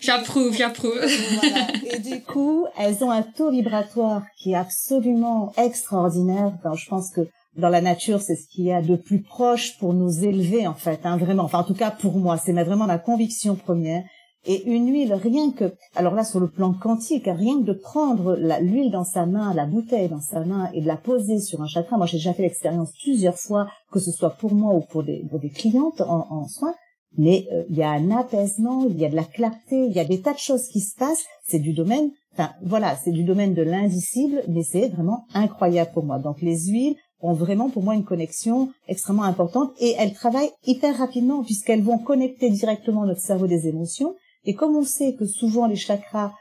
j'approuve, 0.00 0.54
j'approuve. 0.54 1.00
voilà. 1.40 1.66
Et 1.90 1.98
du 1.98 2.22
coup, 2.22 2.66
elles 2.78 3.02
ont 3.02 3.10
un 3.10 3.22
taux 3.22 3.50
vibratoire 3.50 4.22
qui 4.38 4.52
est 4.52 4.56
absolument 4.56 5.52
extraordinaire. 5.56 6.52
je 6.74 6.88
pense 6.88 7.10
que 7.10 7.22
dans 7.56 7.68
la 7.68 7.80
nature, 7.80 8.20
c'est 8.20 8.36
ce 8.36 8.48
qu'il 8.48 8.64
y 8.64 8.72
a 8.72 8.82
de 8.82 8.96
plus 8.96 9.22
proche 9.22 9.78
pour 9.78 9.92
nous 9.94 10.24
élever 10.24 10.66
en 10.66 10.74
fait, 10.74 11.00
hein, 11.04 11.16
vraiment. 11.16 11.44
Enfin, 11.44 11.60
en 11.60 11.64
tout 11.64 11.74
cas 11.74 11.90
pour 11.90 12.16
moi, 12.16 12.36
c'est 12.38 12.52
vraiment 12.52 12.86
ma 12.86 12.98
conviction 12.98 13.54
première. 13.56 14.04
Et 14.44 14.64
une 14.64 14.92
huile, 14.92 15.14
rien 15.14 15.52
que, 15.52 15.72
alors 15.94 16.14
là 16.14 16.24
sur 16.24 16.40
le 16.40 16.48
plan 16.48 16.72
quantique, 16.72 17.26
rien 17.26 17.60
que 17.60 17.66
de 17.66 17.72
prendre 17.74 18.36
l'huile 18.60 18.90
dans 18.90 19.04
sa 19.04 19.24
main, 19.24 19.54
la 19.54 19.66
bouteille 19.66 20.08
dans 20.08 20.20
sa 20.20 20.44
main 20.44 20.68
et 20.74 20.80
de 20.80 20.86
la 20.88 20.96
poser 20.96 21.38
sur 21.38 21.62
un 21.62 21.68
chakra, 21.68 21.96
moi 21.96 22.06
j'ai 22.06 22.16
déjà 22.16 22.32
fait 22.32 22.42
l'expérience 22.42 22.90
plusieurs 23.04 23.38
fois, 23.38 23.68
que 23.92 24.00
ce 24.00 24.10
soit 24.10 24.30
pour 24.30 24.52
moi 24.52 24.74
ou 24.74 24.80
pour 24.80 25.04
des, 25.04 25.24
pour 25.30 25.38
des 25.38 25.50
clientes 25.50 26.00
en, 26.00 26.26
en 26.28 26.48
soins, 26.48 26.74
mais 27.16 27.46
euh, 27.52 27.62
il 27.70 27.76
y 27.76 27.84
a 27.84 27.90
un 27.90 28.10
apaisement, 28.10 28.86
il 28.88 28.98
y 28.98 29.04
a 29.04 29.08
de 29.08 29.14
la 29.14 29.22
clarté, 29.22 29.86
il 29.86 29.92
y 29.92 30.00
a 30.00 30.04
des 30.04 30.20
tas 30.20 30.32
de 30.32 30.38
choses 30.38 30.66
qui 30.68 30.80
se 30.80 30.96
passent, 30.96 31.24
c'est 31.46 31.60
du 31.60 31.72
domaine, 31.72 32.10
enfin 32.32 32.50
voilà, 32.64 32.96
c'est 32.96 33.12
du 33.12 33.22
domaine 33.22 33.54
de 33.54 33.62
l'indicible, 33.62 34.42
mais 34.48 34.64
c'est 34.64 34.88
vraiment 34.88 35.24
incroyable 35.34 35.92
pour 35.94 36.04
moi. 36.04 36.18
Donc 36.18 36.40
les 36.40 36.66
huiles 36.66 36.96
ont 37.22 37.32
vraiment 37.32 37.70
pour 37.70 37.82
moi 37.82 37.94
une 37.94 38.04
connexion 38.04 38.70
extrêmement 38.88 39.22
importante 39.22 39.72
et 39.78 39.94
elles 39.98 40.12
travaillent 40.12 40.52
hyper 40.66 40.98
rapidement 40.98 41.42
puisqu'elles 41.42 41.82
vont 41.82 41.98
connecter 41.98 42.50
directement 42.50 43.06
notre 43.06 43.20
cerveau 43.20 43.46
des 43.46 43.68
émotions 43.68 44.14
et 44.44 44.54
comme 44.54 44.76
on 44.76 44.84
sait 44.84 45.14
que 45.14 45.24
souvent 45.24 45.66
les 45.66 45.76
chakras, 45.76 46.32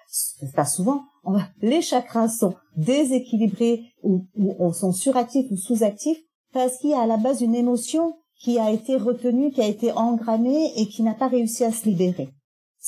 pas 0.55 0.65
souvent, 0.65 1.03
les 1.61 1.81
chakras 1.81 2.29
sont 2.29 2.55
déséquilibrés 2.75 3.83
ou, 4.03 4.25
ou 4.35 4.73
sont 4.73 4.91
suractifs 4.91 5.51
ou 5.51 5.57
sous-actifs 5.57 6.19
parce 6.53 6.77
qu'il 6.77 6.89
y 6.89 6.93
a 6.93 7.01
à 7.01 7.07
la 7.07 7.17
base 7.17 7.41
une 7.41 7.55
émotion 7.55 8.15
qui 8.39 8.57
a 8.57 8.71
été 8.71 8.97
retenue, 8.97 9.51
qui 9.51 9.61
a 9.61 9.67
été 9.67 9.91
engrammée 9.91 10.73
et 10.75 10.87
qui 10.87 11.03
n'a 11.03 11.13
pas 11.13 11.27
réussi 11.27 11.63
à 11.63 11.71
se 11.71 11.85
libérer. 11.85 12.29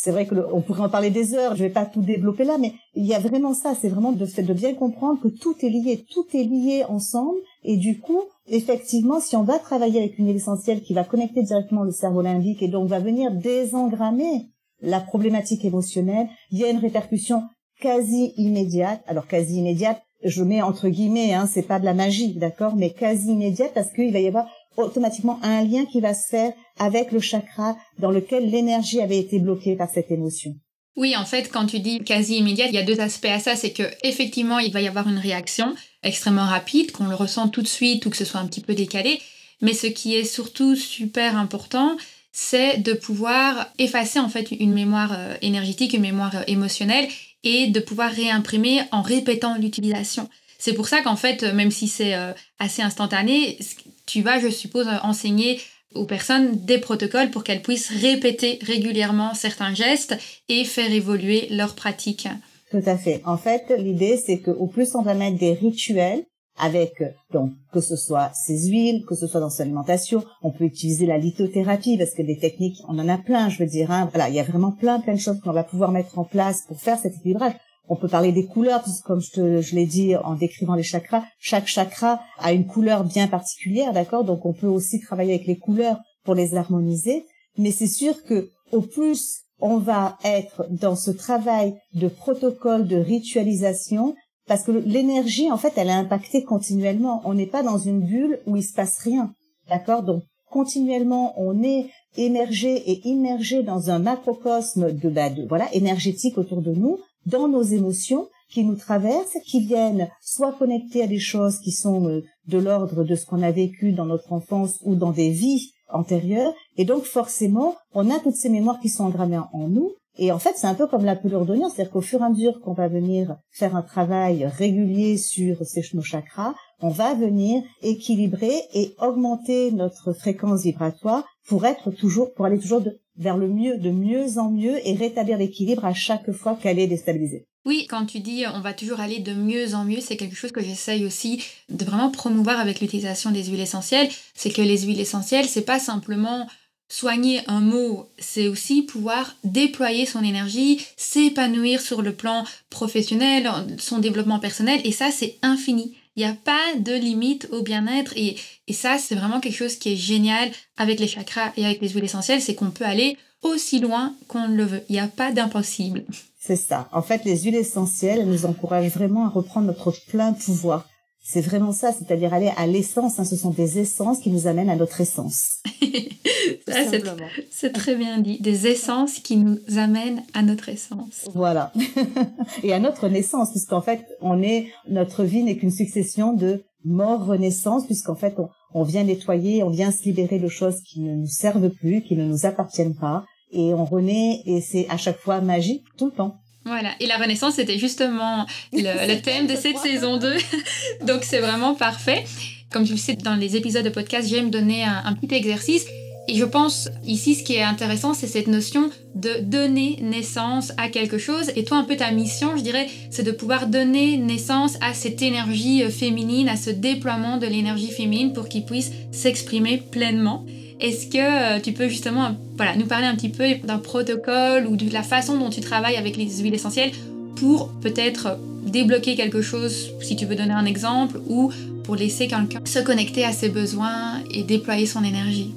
C'est 0.04 0.12
vrai 0.12 0.26
que 0.26 0.36
on 0.52 0.60
pourrait 0.60 0.82
en 0.82 0.90
parler 0.90 1.12
des 1.12 1.34
heures, 1.34 1.56
je 1.56 1.64
vais 1.64 1.70
pas 1.70 1.86
tout 1.86 2.02
développer 2.02 2.44
là, 2.44 2.58
mais 2.58 2.74
il 2.94 3.06
y 3.06 3.14
a 3.14 3.20
vraiment 3.20 3.54
ça, 3.54 3.74
c'est 3.74 3.88
vraiment 3.88 4.12
de, 4.12 4.26
de 4.26 4.54
bien 4.54 4.74
comprendre 4.74 5.22
que 5.22 5.30
tout 5.30 5.56
est 5.62 5.70
lié, 5.70 6.06
tout 6.12 6.26
est 6.34 6.44
lié 6.44 6.84
ensemble, 6.90 7.38
et 7.64 7.78
du 7.78 8.02
coup, 8.02 8.20
effectivement, 8.50 9.22
si 9.22 9.38
on 9.38 9.44
va 9.44 9.60
travailler 9.60 10.02
avec 10.02 10.20
une 10.20 10.28
huile 10.28 10.36
essentielle 10.36 10.82
qui 10.82 10.94
va 10.94 11.06
connecter 11.06 11.42
directement 11.42 11.84
le 11.84 11.92
cerveau 11.92 12.22
limbique 12.22 12.62
et 12.62 12.68
donc 12.68 12.90
va 12.90 13.00
venir 13.00 13.32
désengrammer 13.32 14.50
la 14.82 15.00
problématique 15.00 15.64
émotionnelle, 15.64 16.28
il 16.52 16.60
y 16.60 16.66
a 16.66 16.70
une 16.70 16.80
répercussion 16.80 17.44
quasi 17.80 18.34
immédiate. 18.36 19.02
Alors 19.08 19.26
quasi 19.26 19.60
immédiate, 19.60 20.02
je 20.26 20.44
mets 20.44 20.62
entre 20.62 20.90
guillemets, 20.90 21.34
hein, 21.34 21.48
c'est 21.50 21.62
pas 21.62 21.80
de 21.80 21.86
la 21.86 21.94
magie, 21.94 22.34
d'accord, 22.36 22.76
mais 22.76 22.90
quasi 22.90 23.32
immédiate 23.32 23.72
parce 23.74 23.94
qu'il 23.94 24.12
va 24.12 24.20
y 24.20 24.28
avoir 24.28 24.48
automatiquement 24.78 25.40
un 25.44 25.64
lien 25.64 25.86
qui 25.86 26.02
va 26.02 26.14
se 26.14 26.28
faire 26.28 26.54
avec 26.80 27.12
le 27.12 27.20
chakra 27.20 27.76
dans 28.00 28.12
lequel 28.12 28.50
l'énergie 28.50 29.02
avait 29.02 29.20
été 29.20 29.40
bloquée 29.40 29.76
par 29.76 29.90
cette 29.90 30.12
émotion. 30.12 30.56
Oui, 30.96 31.16
en 31.18 31.26
fait, 31.26 31.52
quand 31.52 31.66
tu 31.66 31.80
dis 31.80 32.04
quasi 32.04 32.38
immédiate, 32.38 32.70
il 32.70 32.76
y 32.76 32.80
a 32.80 32.84
deux 32.84 33.00
aspects 33.00 33.26
à 33.26 33.40
ça. 33.40 33.56
C'est 33.56 33.72
que 33.72 33.84
effectivement, 34.04 34.60
il 34.60 34.72
va 34.72 34.82
y 34.82 34.88
avoir 34.88 35.08
une 35.08 35.18
réaction 35.18 35.74
extrêmement 36.04 36.46
rapide, 36.46 36.92
qu'on 36.92 37.08
le 37.08 37.16
ressent 37.16 37.48
tout 37.48 37.64
de 37.64 37.68
suite 37.68 38.06
ou 38.06 38.10
que 38.10 38.18
ce 38.18 38.26
soit 38.26 38.40
un 38.40 38.46
petit 38.46 38.62
peu 38.62 38.76
décalé. 38.76 39.20
Mais 39.62 39.74
ce 39.74 39.88
qui 39.88 40.16
est 40.16 40.26
surtout 40.26 40.76
super 40.76 41.38
important, 41.38 41.98
c'est 42.32 42.78
de 42.78 42.94
pouvoir 42.94 43.68
effacer 43.80 44.20
en 44.20 44.30
fait 44.30 44.52
une 44.52 44.74
mémoire 44.74 45.14
euh, 45.14 45.36
énergétique, 45.42 45.94
une 45.94 46.02
mémoire 46.02 46.36
euh, 46.36 46.44
émotionnelle 46.48 47.08
et 47.44 47.68
de 47.68 47.80
pouvoir 47.80 48.12
réimprimer 48.12 48.82
en 48.92 49.02
répétant 49.02 49.58
l'utilisation. 49.58 50.30
C'est 50.58 50.74
pour 50.74 50.88
ça 50.88 51.02
qu'en 51.02 51.16
fait, 51.16 51.44
même 51.44 51.72
si 51.72 51.88
c'est 51.88 52.16
euh, 52.16 52.34
assez 52.60 52.82
instantané, 52.82 53.58
tu 54.06 54.22
vas, 54.22 54.40
je 54.40 54.50
suppose, 54.50 54.88
enseigner 55.04 55.60
aux 55.96 56.06
personnes 56.06 56.56
des 56.66 56.80
protocoles 56.80 57.30
pour 57.30 57.44
qu'elles 57.44 57.62
puissent 57.62 57.92
répéter 57.92 58.60
régulièrement 58.62 59.34
certains 59.34 59.74
gestes 59.74 60.18
et 60.50 60.66
faire 60.66 60.92
évoluer 60.92 61.48
leur 61.50 61.76
pratique. 61.76 62.28
Tout 62.72 62.82
à 62.86 62.98
fait. 62.98 63.22
En 63.26 63.38
fait, 63.38 63.72
l'idée, 63.78 64.18
c'est 64.18 64.40
qu'au 64.40 64.68
plus 64.68 64.96
on 64.96 65.04
va 65.04 65.14
mettre 65.14 65.38
des 65.38 65.54
rituels, 65.54 66.26
avec 66.58 67.04
donc 67.32 67.52
que 67.72 67.82
ce 67.82 67.96
soit 67.96 68.32
ces 68.34 68.70
huiles, 68.70 69.06
que 69.08 69.16
ce 69.16 69.28
soit 69.28 69.40
dans 69.40 69.50
son 69.50 69.64
alimentation, 69.64 70.24
on 70.42 70.52
peut 70.52 70.66
utiliser 70.66 71.06
la 71.06 71.18
lithothérapie 71.18 71.98
parce 71.98 72.14
que 72.14 72.22
des 72.22 72.38
techniques, 72.38 72.82
on 72.88 73.00
en 73.00 73.10
a 73.10 73.18
plein, 73.18 73.50
je 73.50 73.60
veux 73.60 73.70
dire. 73.70 73.92
Hein. 73.92 74.10
Voilà, 74.14 74.30
il 74.30 74.36
y 74.36 74.40
a 74.40 74.44
vraiment 74.44 74.72
plein 74.72 75.00
plein 75.00 75.14
de 75.14 75.20
choses 75.20 75.40
qu'on 75.42 75.52
va 75.52 75.64
pouvoir 75.64 75.92
mettre 75.92 76.18
en 76.20 76.24
place 76.24 76.64
pour 76.68 76.80
faire 76.80 76.98
cet 76.98 77.16
équilibrage. 77.16 77.54
On 77.90 77.96
peut 77.96 78.08
parler 78.08 78.32
des 78.32 78.46
couleurs, 78.46 78.84
comme 79.06 79.22
je, 79.22 79.32
te, 79.32 79.62
je 79.62 79.76
l'ai 79.76 79.86
dit 79.86 80.16
en 80.16 80.36
décrivant 80.36 80.76
les 80.76 80.84
chakras. 80.84 81.24
Chaque 81.40 81.68
chakra 81.68 82.22
a 82.38 82.54
une 82.54 82.66
couleur 82.66 83.04
bien 83.04 83.28
particulière, 83.28 83.92
d'accord? 83.94 84.24
Donc 84.24 84.46
on 84.46 84.54
peut 84.54 84.68
aussi 84.68 85.02
travailler 85.02 85.34
avec 85.34 85.48
les 85.48 85.58
couleurs 85.58 86.00
pour 86.24 86.34
les 86.36 86.56
harmoniser. 86.56 87.26
Mais 87.58 87.72
c'est 87.72 87.88
sûr 87.88 88.24
que 88.24 88.50
au 88.72 88.82
plus 88.82 89.44
on 89.60 89.78
va 89.78 90.18
être 90.26 90.66
dans 90.70 90.96
ce 90.96 91.12
travail 91.12 91.76
de 91.94 92.08
protocole, 92.08 92.88
de 92.88 92.98
ritualisation, 92.98 94.14
parce 94.46 94.64
que 94.64 94.72
l'énergie, 94.72 95.50
en 95.52 95.58
fait, 95.58 95.74
elle 95.78 95.88
est 95.88 95.92
impactée 95.92 96.44
continuellement. 96.44 97.22
On 97.24 97.34
n'est 97.34 97.48
pas 97.48 97.64
dans 97.64 97.78
une 97.78 98.02
bulle 98.02 98.40
où 98.46 98.58
il 98.58 98.64
se 98.64 98.74
passe 98.74 98.98
rien. 99.00 99.34
D'accord? 99.70 100.04
Donc, 100.04 100.24
continuellement, 100.50 101.34
on 101.38 101.64
est 101.64 101.90
émergé 102.18 102.76
et 102.92 103.08
immergé 103.08 103.64
dans 103.64 103.90
un 103.90 104.00
macrocosme 104.00 104.92
de, 104.92 105.10
bah, 105.10 105.30
de, 105.30 105.48
voilà, 105.48 105.74
énergétique 105.74 106.38
autour 106.38 106.62
de 106.62 106.74
nous, 106.74 107.00
dans 107.26 107.48
nos 107.48 107.64
émotions 107.64 108.28
qui 108.50 108.64
nous 108.64 108.76
traversent, 108.76 109.38
qui 109.46 109.66
viennent 109.66 110.10
soit 110.22 110.54
connecter 110.54 111.04
à 111.04 111.08
des 111.08 111.20
choses 111.20 111.60
qui 111.60 111.72
sont 111.72 112.08
euh, 112.08 112.24
de 112.48 112.58
l'ordre 112.58 113.04
de 113.04 113.16
ce 113.16 113.26
qu'on 113.26 113.42
a 113.42 113.52
vécu 113.52 113.94
dans 113.94 114.06
notre 114.06 114.32
enfance 114.32 114.80
ou 114.84 114.96
dans 114.96 115.12
des 115.12 115.32
vies 115.32 115.72
antérieures. 115.90 116.54
Et 116.78 116.86
donc, 116.86 117.04
forcément, 117.04 117.76
on 117.94 118.10
a 118.12 118.20
toutes 118.20 118.36
ces 118.36 118.50
mémoires 118.50 118.80
qui 118.80 118.90
sont 118.90 119.06
engrammées 119.06 119.40
en 119.54 119.68
nous 119.68 119.92
et 120.18 120.32
en 120.32 120.40
fait, 120.40 120.54
c'est 120.56 120.68
un 120.68 120.76
peu 120.76 120.86
comme 120.88 121.06
la 121.06 121.16
pelure 121.16 121.46
d'oignon, 121.46 121.70
c'est-à-dire 121.70 121.92
qu'au 121.92 122.02
fur 122.02 122.22
et 122.22 122.26
à 122.26 122.30
mesure 122.30 122.62
qu'on 122.62 122.74
va 122.74 122.88
venir 122.88 123.36
faire 123.52 123.76
un 123.76 123.82
travail 123.82 124.46
régulier 124.46 125.18
sur 125.18 125.66
ces, 125.66 125.82
chakras, 125.82 126.54
on 126.82 126.90
va 126.90 127.16
venir 127.16 127.64
équilibrer 127.82 128.62
et 128.74 128.94
augmenter 129.00 129.72
notre 129.72 130.14
fréquence 130.14 130.64
vibratoire 130.64 131.24
pour 131.48 131.66
être 131.66 131.90
toujours, 131.92 132.34
pour 132.34 132.46
aller 132.46 132.60
toujours 132.60 132.84
vers 133.18 133.38
le 133.38 133.48
mieux, 133.48 133.78
de 133.78 133.90
mieux 133.90 134.38
en 134.38 134.52
mieux 134.52 134.86
et 134.88 134.94
rétablir 134.94 135.38
l'équilibre 135.38 135.86
à 135.86 135.94
chaque 135.94 136.32
fois 136.32 136.58
qu'elle 136.62 136.80
est 136.80 136.88
déstabilisée. 136.88 137.48
Oui, 137.66 137.88
quand 137.90 138.06
tu 138.06 138.20
dis 138.20 138.44
on 138.54 138.60
va 138.60 138.74
toujours 138.74 139.00
aller 139.00 139.20
de 139.20 139.34
mieux 139.34 139.74
en 139.74 139.86
mieux, 139.86 140.02
c'est 140.02 140.18
quelque 140.18 140.36
chose 140.36 140.52
que 140.52 140.62
j'essaye 140.62 141.06
aussi 141.06 141.42
de 141.70 141.86
vraiment 141.86 142.12
promouvoir 142.12 142.60
avec 142.60 142.82
l'utilisation 142.82 143.32
des 143.32 143.46
huiles 143.46 143.62
essentielles. 143.62 144.10
C'est 144.36 144.52
que 144.52 144.62
les 144.62 144.80
huiles 144.80 145.00
essentielles, 145.00 145.46
c'est 145.46 145.62
pas 145.62 145.80
simplement 145.80 146.48
Soigner 146.94 147.42
un 147.48 147.60
mot, 147.60 148.08
c'est 148.20 148.48
aussi 148.48 148.84
pouvoir 148.84 149.36
déployer 149.44 150.06
son 150.06 150.24
énergie, 150.24 150.80
s'épanouir 150.96 151.82
sur 151.82 152.04
le 152.04 152.14
plan 152.14 152.44
professionnel, 152.70 153.50
son 153.80 153.98
développement 153.98 154.38
personnel, 154.38 154.80
et 154.84 154.92
ça, 154.92 155.10
c'est 155.10 155.38
infini. 155.42 155.98
Il 156.16 156.20
n'y 156.20 156.30
a 156.30 156.36
pas 156.36 156.76
de 156.78 156.94
limite 156.94 157.48
au 157.52 157.64
bien-être, 157.64 158.14
et, 158.16 158.38
et 158.68 158.74
ça, 158.74 159.00
c'est 159.00 159.16
vraiment 159.16 159.40
quelque 159.40 159.58
chose 159.58 159.78
qui 159.78 159.94
est 159.94 159.98
génial 159.98 160.52
avec 160.78 161.00
les 161.00 161.08
chakras 161.08 161.52
et 161.58 161.66
avec 161.66 161.82
les 161.82 161.90
huiles 161.90 162.04
essentielles, 162.04 162.42
c'est 162.44 162.54
qu'on 162.54 162.70
peut 162.70 162.86
aller 162.86 163.18
aussi 163.42 163.80
loin 163.80 164.14
qu'on 164.28 164.48
le 164.50 164.64
veut. 164.64 164.84
Il 164.88 164.94
n'y 164.94 165.00
a 165.00 165.08
pas 165.08 165.32
d'impossible. 165.32 166.06
C'est 166.40 166.56
ça. 166.56 166.90
En 166.92 167.02
fait, 167.02 167.26
les 167.26 167.40
huiles 167.42 167.56
essentielles 167.56 168.28
nous 168.28 168.46
encouragent 168.46 168.92
vraiment 168.92 169.26
à 169.26 169.30
reprendre 169.30 169.66
notre 169.66 169.92
plein 170.10 170.34
pouvoir. 170.34 170.88
C'est 171.26 171.40
vraiment 171.40 171.72
ça, 171.72 171.94
c'est-à-dire 171.94 172.34
aller 172.34 172.52
à 172.58 172.68
l'essence. 172.68 173.18
Hein, 173.18 173.24
ce 173.24 173.38
sont 173.38 173.52
des 173.52 173.80
essences 173.80 174.20
qui 174.20 174.30
nous 174.30 174.46
amènent 174.46 174.70
à 174.70 174.76
notre 174.76 175.00
essence. 175.00 175.60
c'est 177.50 177.72
très 177.72 177.96
bien 177.96 178.20
dit. 178.20 178.42
Des 178.42 178.68
essences 178.68 179.20
qui 179.20 179.38
nous 179.38 179.58
amènent 179.78 180.24
à 180.34 180.44
notre 180.44 180.68
essence. 180.68 181.30
Voilà. 181.34 181.72
Et 182.64 182.74
à 182.74 182.80
notre 182.80 183.08
naissance, 183.08 183.52
puisqu'en 183.52 183.82
fait, 183.82 184.06
on 184.20 184.44
est, 184.44 184.68
notre 184.90 185.24
vie 185.24 185.44
n'est 185.44 185.56
qu'une 185.56 185.72
succession 185.72 186.34
de 186.34 186.66
mort, 186.84 187.26
renaissance, 187.26 187.86
puisqu'en 187.86 188.16
fait, 188.16 188.38
on, 188.38 188.50
on 188.74 188.84
vient 188.84 189.06
nettoyer, 189.06 189.64
on 189.64 189.70
vient 189.70 189.92
se 189.92 190.04
libérer 190.04 190.40
de 190.40 190.50
choses 190.50 190.82
qui 190.82 191.00
ne 191.00 191.16
nous 191.16 191.28
servent 191.28 191.70
plus, 191.70 192.02
qui 192.02 192.18
ne 192.18 192.26
nous 192.26 192.46
appartiennent 192.46 192.96
pas. 192.96 193.24
Et 193.54 193.74
on 193.74 193.86
renaît, 193.86 194.42
et 194.46 194.60
c'est 194.60 194.90
à 194.90 194.98
chaque 194.98 195.20
fois 195.20 195.40
magique, 195.40 195.86
tout 195.98 196.08
le 196.08 196.12
temps. 196.12 196.36
Voilà, 196.66 196.92
et 197.00 197.08
la 197.08 197.18
renaissance, 197.18 197.56
c'était 197.56 197.78
justement 197.78 198.46
le, 198.72 199.16
thème 199.22 199.48
de 199.48 199.56
cette 199.56 199.78
saison 199.78 200.18
2. 200.18 200.36
Donc 201.06 201.24
c'est 201.24 201.40
vraiment 201.40 201.76
parfait. 201.76 202.24
Comme 202.72 202.86
tu 202.86 202.94
le 202.94 202.98
sais, 202.98 203.16
dans 203.16 203.36
les 203.36 203.56
épisodes 203.56 203.84
de 203.84 203.90
podcast, 203.90 204.28
j'aime 204.28 204.50
donner 204.50 204.84
un, 204.84 205.14
petit 205.14 205.36
exercice. 205.36 205.86
Et 206.28 206.36
je 206.36 206.46
pense 206.46 206.90
ici, 207.06 207.36
ce 207.36 207.44
qui 207.44 207.56
est 207.56 207.64
intéressant, 207.64 208.14
c'est 208.14 208.28
cette 208.28 208.48
notion 208.48 208.90
de 209.14 209.42
donner 209.42 210.00
naissance 210.02 210.72
à 210.78 210.88
quelque 210.88 211.18
chose. 211.18 211.52
Et 211.56 211.66
toi, 211.66 211.78
un 211.78 211.84
peu 211.84 211.98
ta 211.98 212.12
mission, 212.12 212.56
je 212.56 212.64
dirais, 212.64 212.88
c'est 213.10 213.24
de 213.24 213.32
pouvoir 213.32 213.68
donner 213.68 214.18
naissance 214.18 214.78
à 214.82 214.94
cette 214.94 215.22
énergie 215.22 215.84
euh, 215.84 215.90
féminine, 215.90 216.48
à 216.48 216.56
ce 216.56 216.70
déploiement 216.70 217.38
de 217.38 217.46
l'énergie 217.46 217.92
féminine 217.92 218.32
pour 218.32 218.48
qu'il 218.48 218.64
puisse 218.64 218.92
s'exprimer 219.12 219.84
pleinement. 219.92 220.46
Est-ce 220.80 221.08
que 221.08 221.18
euh, 221.58 221.60
tu 221.60 221.74
peux 221.74 221.90
justement 221.90 222.38
voilà, 222.56 222.76
nous 222.78 222.86
parler 222.86 223.06
un 223.06 223.16
petit 223.16 223.30
peu 223.30 223.56
d'un 223.64 223.78
protocole 223.78 224.66
ou 224.66 224.78
de 224.78 224.92
la 224.92 225.04
façon 225.04 225.38
dont 225.38 225.50
tu 225.50 225.62
travailles 225.62 225.98
avec 225.98 226.16
les 226.16 226.30
huiles 226.38 226.56
essentielles 226.56 226.92
pour 227.36 227.70
peut-être 227.82 228.38
débloquer 228.66 229.16
quelque 229.16 229.42
chose, 229.42 229.92
si 230.02 230.16
tu 230.16 230.26
veux 230.26 230.36
donner 230.36 230.54
un 230.54 230.66
exemple, 230.66 231.20
ou 231.28 231.52
pour 231.84 231.96
laisser 231.96 232.28
quelqu'un 232.28 232.62
se 232.64 232.80
connecter 232.80 233.26
à 233.26 233.34
ses 233.34 233.50
besoins 233.50 234.22
et 234.32 234.44
déployer 234.44 234.86
son 234.86 235.04
énergie? 235.04 235.54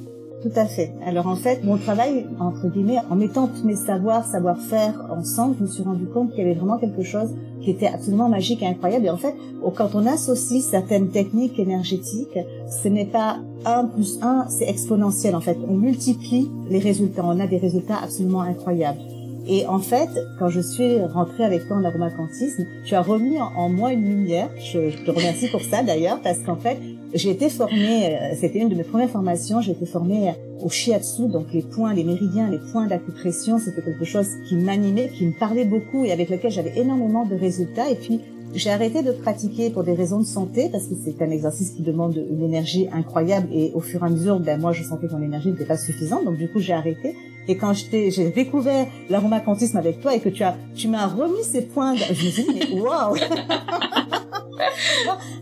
Tout 0.47 0.61
à 0.61 0.67
fait. 0.67 0.93
Alors 1.05 1.27
en 1.27 1.37
fait, 1.37 1.65
mon 1.65 1.77
travail, 1.77 2.27
entre 2.39 2.69
guillemets, 2.69 2.99
en 3.11 3.17
mettant 3.17 3.49
tous 3.49 3.65
mes 3.65 3.75
savoirs, 3.75 4.25
savoir-faire 4.25 5.07
ensemble, 5.11 5.57
je 5.59 5.65
me 5.65 5.69
suis 5.69 5.83
rendu 5.83 6.07
compte 6.07 6.31
qu'il 6.31 6.41
y 6.41 6.43
avait 6.43 6.55
vraiment 6.55 6.79
quelque 6.79 7.03
chose 7.03 7.31
qui 7.63 7.71
était 7.71 7.89
absolument 7.89 8.29
magique 8.29 8.63
et 8.63 8.67
incroyable. 8.67 9.07
Et 9.07 9.11
en 9.11 9.17
fait, 9.17 9.35
quand 9.75 9.95
on 9.95 10.07
associe 10.07 10.63
certaines 10.63 11.09
techniques 11.09 11.59
énergétiques, 11.59 12.39
ce 12.71 12.89
n'est 12.89 13.07
pas 13.07 13.39
1 13.65 13.87
plus 13.87 14.19
1, 14.23 14.47
c'est 14.49 14.69
exponentiel 14.69 15.35
en 15.35 15.41
fait. 15.41 15.57
On 15.69 15.75
multiplie 15.75 16.49
les 16.71 16.79
résultats, 16.79 17.23
on 17.25 17.41
a 17.41 17.47
des 17.47 17.59
résultats 17.59 17.97
absolument 18.03 18.43
incroyables. 18.43 19.01
Et 19.49 19.67
en 19.67 19.79
fait, 19.79 20.11
quand 20.39 20.49
je 20.49 20.61
suis 20.61 21.01
rentrée 21.03 21.45
avec 21.45 21.67
toi 21.67 21.77
en 21.77 21.85
aromacantisme, 21.85 22.67
tu 22.85 22.95
as 22.95 23.03
remis 23.03 23.41
en, 23.41 23.69
moi 23.69 23.93
une 23.93 24.05
lumière. 24.05 24.51
Je, 24.59 24.91
je 24.91 24.99
te 25.05 25.11
remercie 25.11 25.49
pour 25.49 25.61
ça 25.61 25.85
d'ailleurs, 25.85 26.21
parce 26.21 26.41
qu'en 26.41 26.57
fait, 26.57 26.79
j'ai 27.15 27.31
été 27.31 27.49
formée, 27.49 28.17
euh, 28.17 28.35
c'était 28.39 28.59
une 28.59 28.69
de 28.69 28.75
mes 28.75 28.85
premières 28.85 29.11
formations, 29.11 29.61
j'ai 29.61 29.73
été 29.73 29.87
formée 29.87 30.33
au 30.63 30.69
shiatsu, 30.69 31.29
donc 31.29 31.47
les 31.53 31.63
points, 31.63 31.95
les 31.95 32.05
méridiens, 32.05 32.49
les 32.49 32.59
points 32.73 32.87
d'acupression, 32.87 33.59
c'était 33.59 33.83
quelque 33.83 34.05
chose 34.05 34.29
qui 34.49 34.57
m'animait, 34.57 35.09
qui 35.09 35.27
me 35.27 35.39
parlait 35.39 35.65
beaucoup 35.65 36.05
et 36.05 36.13
avec 36.13 36.31
lequel 36.31 36.51
j'avais 36.51 36.79
énormément 36.79 37.25
de 37.25 37.35
résultats. 37.35 37.91
Et 37.91 37.95
puis, 37.95 38.21
j'ai 38.55 38.71
arrêté 38.71 39.03
de 39.03 39.13
pratiquer 39.13 39.71
pour 39.71 39.85
des 39.85 39.93
raisons 39.93 40.21
de 40.21 40.25
santé 40.25 40.69
parce 40.71 40.85
que 40.87 40.95
c'est 40.95 41.21
un 41.23 41.31
exercice 41.31 41.71
qui 41.71 41.83
demande 41.83 42.17
une 42.17 42.43
énergie 42.43 42.89
incroyable 42.93 43.49
et 43.53 43.71
au 43.75 43.81
fur 43.81 44.03
et 44.03 44.07
à 44.07 44.09
mesure, 44.09 44.41
ben 44.41 44.59
moi 44.59 44.73
je 44.73 44.83
sentais 44.83 45.09
que 45.09 45.13
mon 45.13 45.23
énergie 45.23 45.51
n'était 45.51 45.67
pas 45.67 45.77
suffisante, 45.77 46.25
donc 46.25 46.39
du 46.39 46.49
coup 46.49 46.61
j'ai 46.61 46.73
arrêté. 46.73 47.15
Et 47.49 47.57
quand 47.57 47.75
j'ai 47.75 48.31
découvert 48.31 48.87
l'aromacantisme 49.09 49.77
avec 49.77 50.01
toi 50.01 50.15
et 50.15 50.21
que 50.21 50.29
tu 50.29 50.43
as, 50.43 50.57
tu 50.75 50.89
m'as 50.89 51.07
remis 51.07 51.45
ces 51.45 51.63
points, 51.63 51.95
je 51.95 52.09
me 52.09 52.15
suis 52.15 52.43
dit 52.43 52.49
mais 52.55 52.81
waouh 52.81 53.15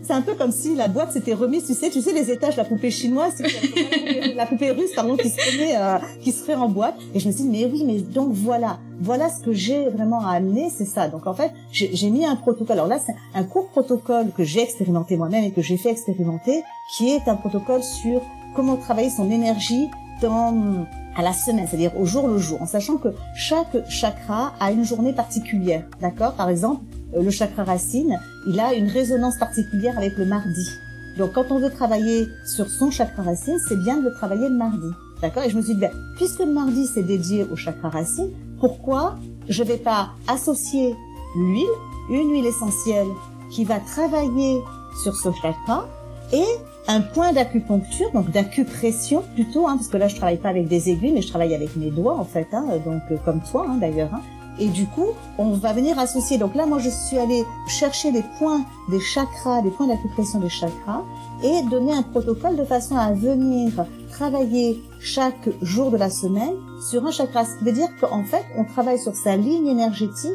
c'est 0.01 0.13
un 0.13 0.21
peu 0.21 0.35
comme 0.35 0.51
si 0.51 0.75
la 0.75 0.87
boîte 0.87 1.11
s'était 1.11 1.33
remise, 1.33 1.65
tu 1.65 1.73
sais, 1.73 1.89
tu 1.89 2.01
sais 2.01 2.13
les 2.13 2.31
étages, 2.31 2.55
la 2.55 2.63
poupée 2.63 2.91
chinoise, 2.91 3.41
la 4.35 4.45
poupée 4.45 4.71
russe, 4.71 4.91
pardon, 4.95 5.17
qui 5.17 5.29
se 5.29 5.37
euh, 5.39 5.97
qui 6.21 6.31
serait 6.31 6.55
en 6.55 6.69
boîte. 6.69 6.95
Et 7.13 7.19
je 7.19 7.27
me 7.27 7.33
suis 7.33 7.43
dit, 7.43 7.49
mais 7.49 7.65
oui, 7.65 7.83
mais 7.85 7.99
donc 7.99 8.31
voilà, 8.33 8.79
voilà 8.99 9.29
ce 9.29 9.41
que 9.41 9.53
j'ai 9.53 9.89
vraiment 9.89 10.25
à 10.25 10.31
amener, 10.33 10.69
c'est 10.75 10.85
ça. 10.85 11.07
Donc 11.07 11.27
en 11.27 11.33
fait, 11.33 11.51
j'ai 11.71 12.09
mis 12.09 12.25
un 12.25 12.35
protocole. 12.35 12.77
Alors 12.77 12.87
là, 12.87 12.99
c'est 13.03 13.15
un 13.33 13.43
court 13.43 13.67
protocole 13.69 14.31
que 14.35 14.43
j'ai 14.43 14.61
expérimenté 14.61 15.17
moi-même 15.17 15.43
et 15.43 15.51
que 15.51 15.61
j'ai 15.61 15.77
fait 15.77 15.89
expérimenter, 15.89 16.63
qui 16.95 17.09
est 17.09 17.27
un 17.27 17.35
protocole 17.35 17.83
sur 17.83 18.21
comment 18.55 18.77
travailler 18.77 19.09
son 19.09 19.29
énergie 19.29 19.89
dans 20.21 20.85
à 21.15 21.21
la 21.21 21.33
semaine, 21.33 21.65
c'est-à-dire 21.67 21.97
au 21.97 22.05
jour 22.05 22.27
le 22.27 22.37
jour, 22.37 22.61
en 22.61 22.65
sachant 22.65 22.97
que 22.97 23.07
chaque 23.35 23.89
chakra 23.89 24.53
a 24.59 24.71
une 24.71 24.83
journée 24.83 25.13
particulière, 25.13 25.83
d'accord? 26.01 26.33
Par 26.33 26.49
exemple, 26.49 26.83
le 27.21 27.31
chakra 27.31 27.63
racine, 27.63 28.19
il 28.47 28.59
a 28.59 28.73
une 28.73 28.89
résonance 28.89 29.37
particulière 29.37 29.97
avec 29.97 30.17
le 30.17 30.25
mardi. 30.25 30.69
Donc 31.17 31.33
quand 31.33 31.45
on 31.51 31.59
veut 31.59 31.69
travailler 31.69 32.27
sur 32.45 32.67
son 32.67 32.91
chakra 32.91 33.23
racine, 33.23 33.57
c'est 33.67 33.79
bien 33.79 33.97
de 33.97 34.03
le 34.03 34.13
travailler 34.13 34.49
le 34.49 34.55
mardi. 34.55 34.87
D'accord? 35.21 35.43
Et 35.43 35.49
je 35.49 35.55
me 35.55 35.61
suis 35.61 35.75
dit, 35.75 35.79
ben, 35.79 35.91
puisque 36.17 36.39
le 36.39 36.51
mardi 36.51 36.87
c'est 36.87 37.03
dédié 37.03 37.45
au 37.51 37.55
chakra 37.55 37.89
racine, 37.89 38.29
pourquoi 38.59 39.15
je 39.47 39.63
vais 39.63 39.77
pas 39.77 40.09
associer 40.27 40.95
l'huile, 41.37 41.65
une 42.09 42.31
huile 42.31 42.45
essentielle 42.45 43.07
qui 43.51 43.63
va 43.63 43.79
travailler 43.79 44.61
sur 45.03 45.15
ce 45.15 45.29
chakra 45.41 45.87
et 46.33 46.45
un 46.87 47.01
point 47.01 47.33
d'acupuncture, 47.33 48.11
donc 48.13 48.29
d'acupression 48.31 49.23
plutôt, 49.33 49.67
hein, 49.67 49.75
parce 49.77 49.87
que 49.87 49.97
là 49.97 50.07
je 50.07 50.15
travaille 50.15 50.37
pas 50.37 50.49
avec 50.49 50.67
des 50.67 50.89
aiguilles, 50.89 51.13
mais 51.13 51.21
je 51.21 51.29
travaille 51.29 51.55
avec 51.55 51.75
mes 51.75 51.91
doigts 51.91 52.17
en 52.17 52.25
fait, 52.25 52.47
hein, 52.51 52.65
donc 52.85 53.01
euh, 53.11 53.17
comme 53.23 53.41
toi 53.41 53.65
hein, 53.69 53.77
d'ailleurs. 53.77 54.11
Et 54.59 54.67
du 54.67 54.87
coup, 54.87 55.07
on 55.37 55.51
va 55.51 55.73
venir 55.73 55.99
associer. 55.99 56.37
Donc 56.37 56.55
là, 56.55 56.65
moi, 56.65 56.79
je 56.79 56.89
suis 56.89 57.17
allée 57.17 57.43
chercher 57.67 58.11
les 58.11 58.23
points 58.39 58.65
des 58.89 58.99
chakras, 58.99 59.61
les 59.61 59.71
points 59.71 59.87
d'acupression 59.87 60.39
des 60.39 60.49
chakras, 60.49 61.03
et 61.43 61.61
donner 61.69 61.93
un 61.93 62.03
protocole 62.03 62.55
de 62.55 62.63
façon 62.63 62.95
à 62.95 63.11
venir 63.11 63.85
travailler 64.11 64.81
chaque 64.99 65.49
jour 65.61 65.91
de 65.91 65.97
la 65.97 66.09
semaine 66.09 66.55
sur 66.89 67.05
un 67.05 67.11
chakra. 67.11 67.43
Ce 67.43 67.57
qui 67.57 67.65
veut 67.65 67.73
dire 67.73 67.89
qu'en 67.99 68.23
fait, 68.23 68.45
on 68.57 68.63
travaille 68.63 68.99
sur 68.99 69.15
sa 69.15 69.35
ligne 69.35 69.67
énergétique 69.67 70.31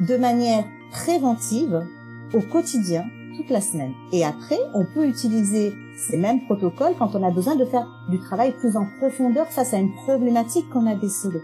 de 0.00 0.16
manière 0.16 0.64
préventive 0.90 1.86
au 2.32 2.40
quotidien 2.40 3.04
toute 3.36 3.50
la 3.50 3.60
semaine. 3.60 3.92
Et 4.12 4.24
après, 4.24 4.58
on 4.74 4.84
peut 4.84 5.06
utiliser 5.06 5.74
ces 5.96 6.16
mêmes 6.16 6.44
protocoles 6.44 6.94
quand 6.98 7.14
on 7.14 7.22
a 7.22 7.30
besoin 7.30 7.56
de 7.56 7.64
faire 7.64 7.86
du 8.08 8.18
travail 8.18 8.52
plus 8.52 8.76
en 8.76 8.86
profondeur 8.98 9.46
face 9.48 9.74
à 9.74 9.78
une 9.78 9.94
problématique 9.94 10.68
qu'on 10.70 10.86
a 10.86 10.94
décelée. 10.94 11.42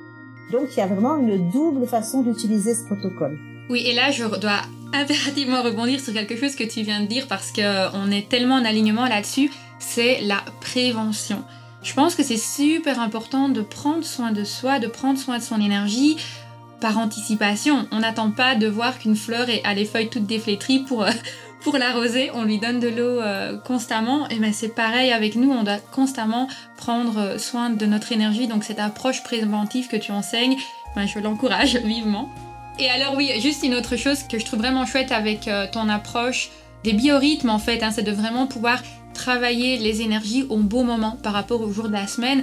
Donc 0.53 0.69
il 0.73 0.79
y 0.79 0.83
a 0.83 0.87
vraiment 0.87 1.17
une 1.17 1.51
double 1.51 1.87
façon 1.87 2.23
d'utiliser 2.23 2.75
ce 2.75 2.85
protocole. 2.85 3.39
Oui, 3.71 3.83
et 3.87 3.95
là 3.95 4.11
je 4.11 4.25
dois 4.25 4.61
impérativement 4.93 5.63
rebondir 5.63 6.01
sur 6.01 6.13
quelque 6.13 6.37
chose 6.37 6.55
que 6.55 6.65
tu 6.65 6.83
viens 6.83 7.01
de 7.01 7.07
dire 7.07 7.27
parce 7.27 7.51
qu'on 7.53 8.11
est 8.11 8.29
tellement 8.29 8.57
en 8.57 8.65
alignement 8.65 9.07
là-dessus, 9.07 9.51
c'est 9.79 10.21
la 10.23 10.43
prévention. 10.61 11.43
Je 11.83 11.93
pense 11.93 12.15
que 12.15 12.23
c'est 12.23 12.39
super 12.39 13.01
important 13.01 13.49
de 13.49 13.61
prendre 13.61 14.05
soin 14.05 14.33
de 14.33 14.45
soi, 14.45 14.79
de 14.79 14.87
prendre 14.87 15.19
soin 15.19 15.39
de 15.39 15.43
son 15.43 15.61
énergie 15.61 16.17
par 16.81 16.99
anticipation. 16.99 17.87
On 17.93 18.01
n'attend 18.01 18.31
pas 18.31 18.55
de 18.55 18.67
voir 18.67 18.99
qu'une 18.99 19.17
fleur 19.17 19.47
a 19.65 19.75
les 19.75 19.85
feuilles 19.85 20.09
toutes 20.09 20.27
déflétries 20.27 20.81
pour, 20.81 21.05
pour 21.65 21.79
l'arroser, 21.79 22.31
on 22.35 22.45
lui 22.45 22.59
donne 22.59 22.79
de 22.79 22.89
l'eau 22.89 23.21
euh, 23.21 23.57
constamment. 23.57 24.29
Et 24.29 24.39
ben 24.39 24.53
c'est 24.53 24.69
pareil 24.69 25.11
avec 25.11 25.35
nous, 25.35 25.51
on 25.51 25.65
doit 25.65 25.79
constamment 25.79 26.47
prendre 26.77 27.19
euh, 27.19 27.39
soin 27.39 27.71
de 27.71 27.87
notre 27.87 28.13
énergie. 28.13 28.47
Donc 28.47 28.65
cette 28.65 28.79
approche 28.79 29.25
préventive 29.25 29.89
que 29.89 29.97
tu 29.97 30.13
enseignes, 30.13 30.57
ben, 30.95 31.07
je 31.07 31.19
l'encourage 31.19 31.77
vivement. 31.85 32.29
Et 32.79 32.91
alors 32.91 33.15
oui, 33.17 33.33
juste 33.41 33.63
une 33.63 33.75
autre 33.75 33.97
chose 33.97 34.25
que 34.25 34.39
je 34.39 34.45
trouve 34.45 34.59
vraiment 34.59 34.85
chouette 34.85 35.11
avec 35.11 35.49
euh, 35.49 35.67
ton 35.73 35.89
approche 35.89 36.51
des 36.85 36.93
biorhythmes 36.93 37.49
en 37.49 37.59
fait, 37.59 37.83
hein, 37.83 37.91
c'est 37.91 38.03
de 38.03 38.13
vraiment 38.13 38.47
pouvoir 38.47 38.83
travailler 39.15 39.79
les 39.79 40.03
énergies 40.03 40.45
au 40.51 40.59
bon 40.59 40.85
moment 40.85 41.19
par 41.23 41.33
rapport 41.33 41.63
au 41.63 41.73
jour 41.73 41.89
de 41.89 41.95
la 41.95 42.07
semaine. 42.07 42.43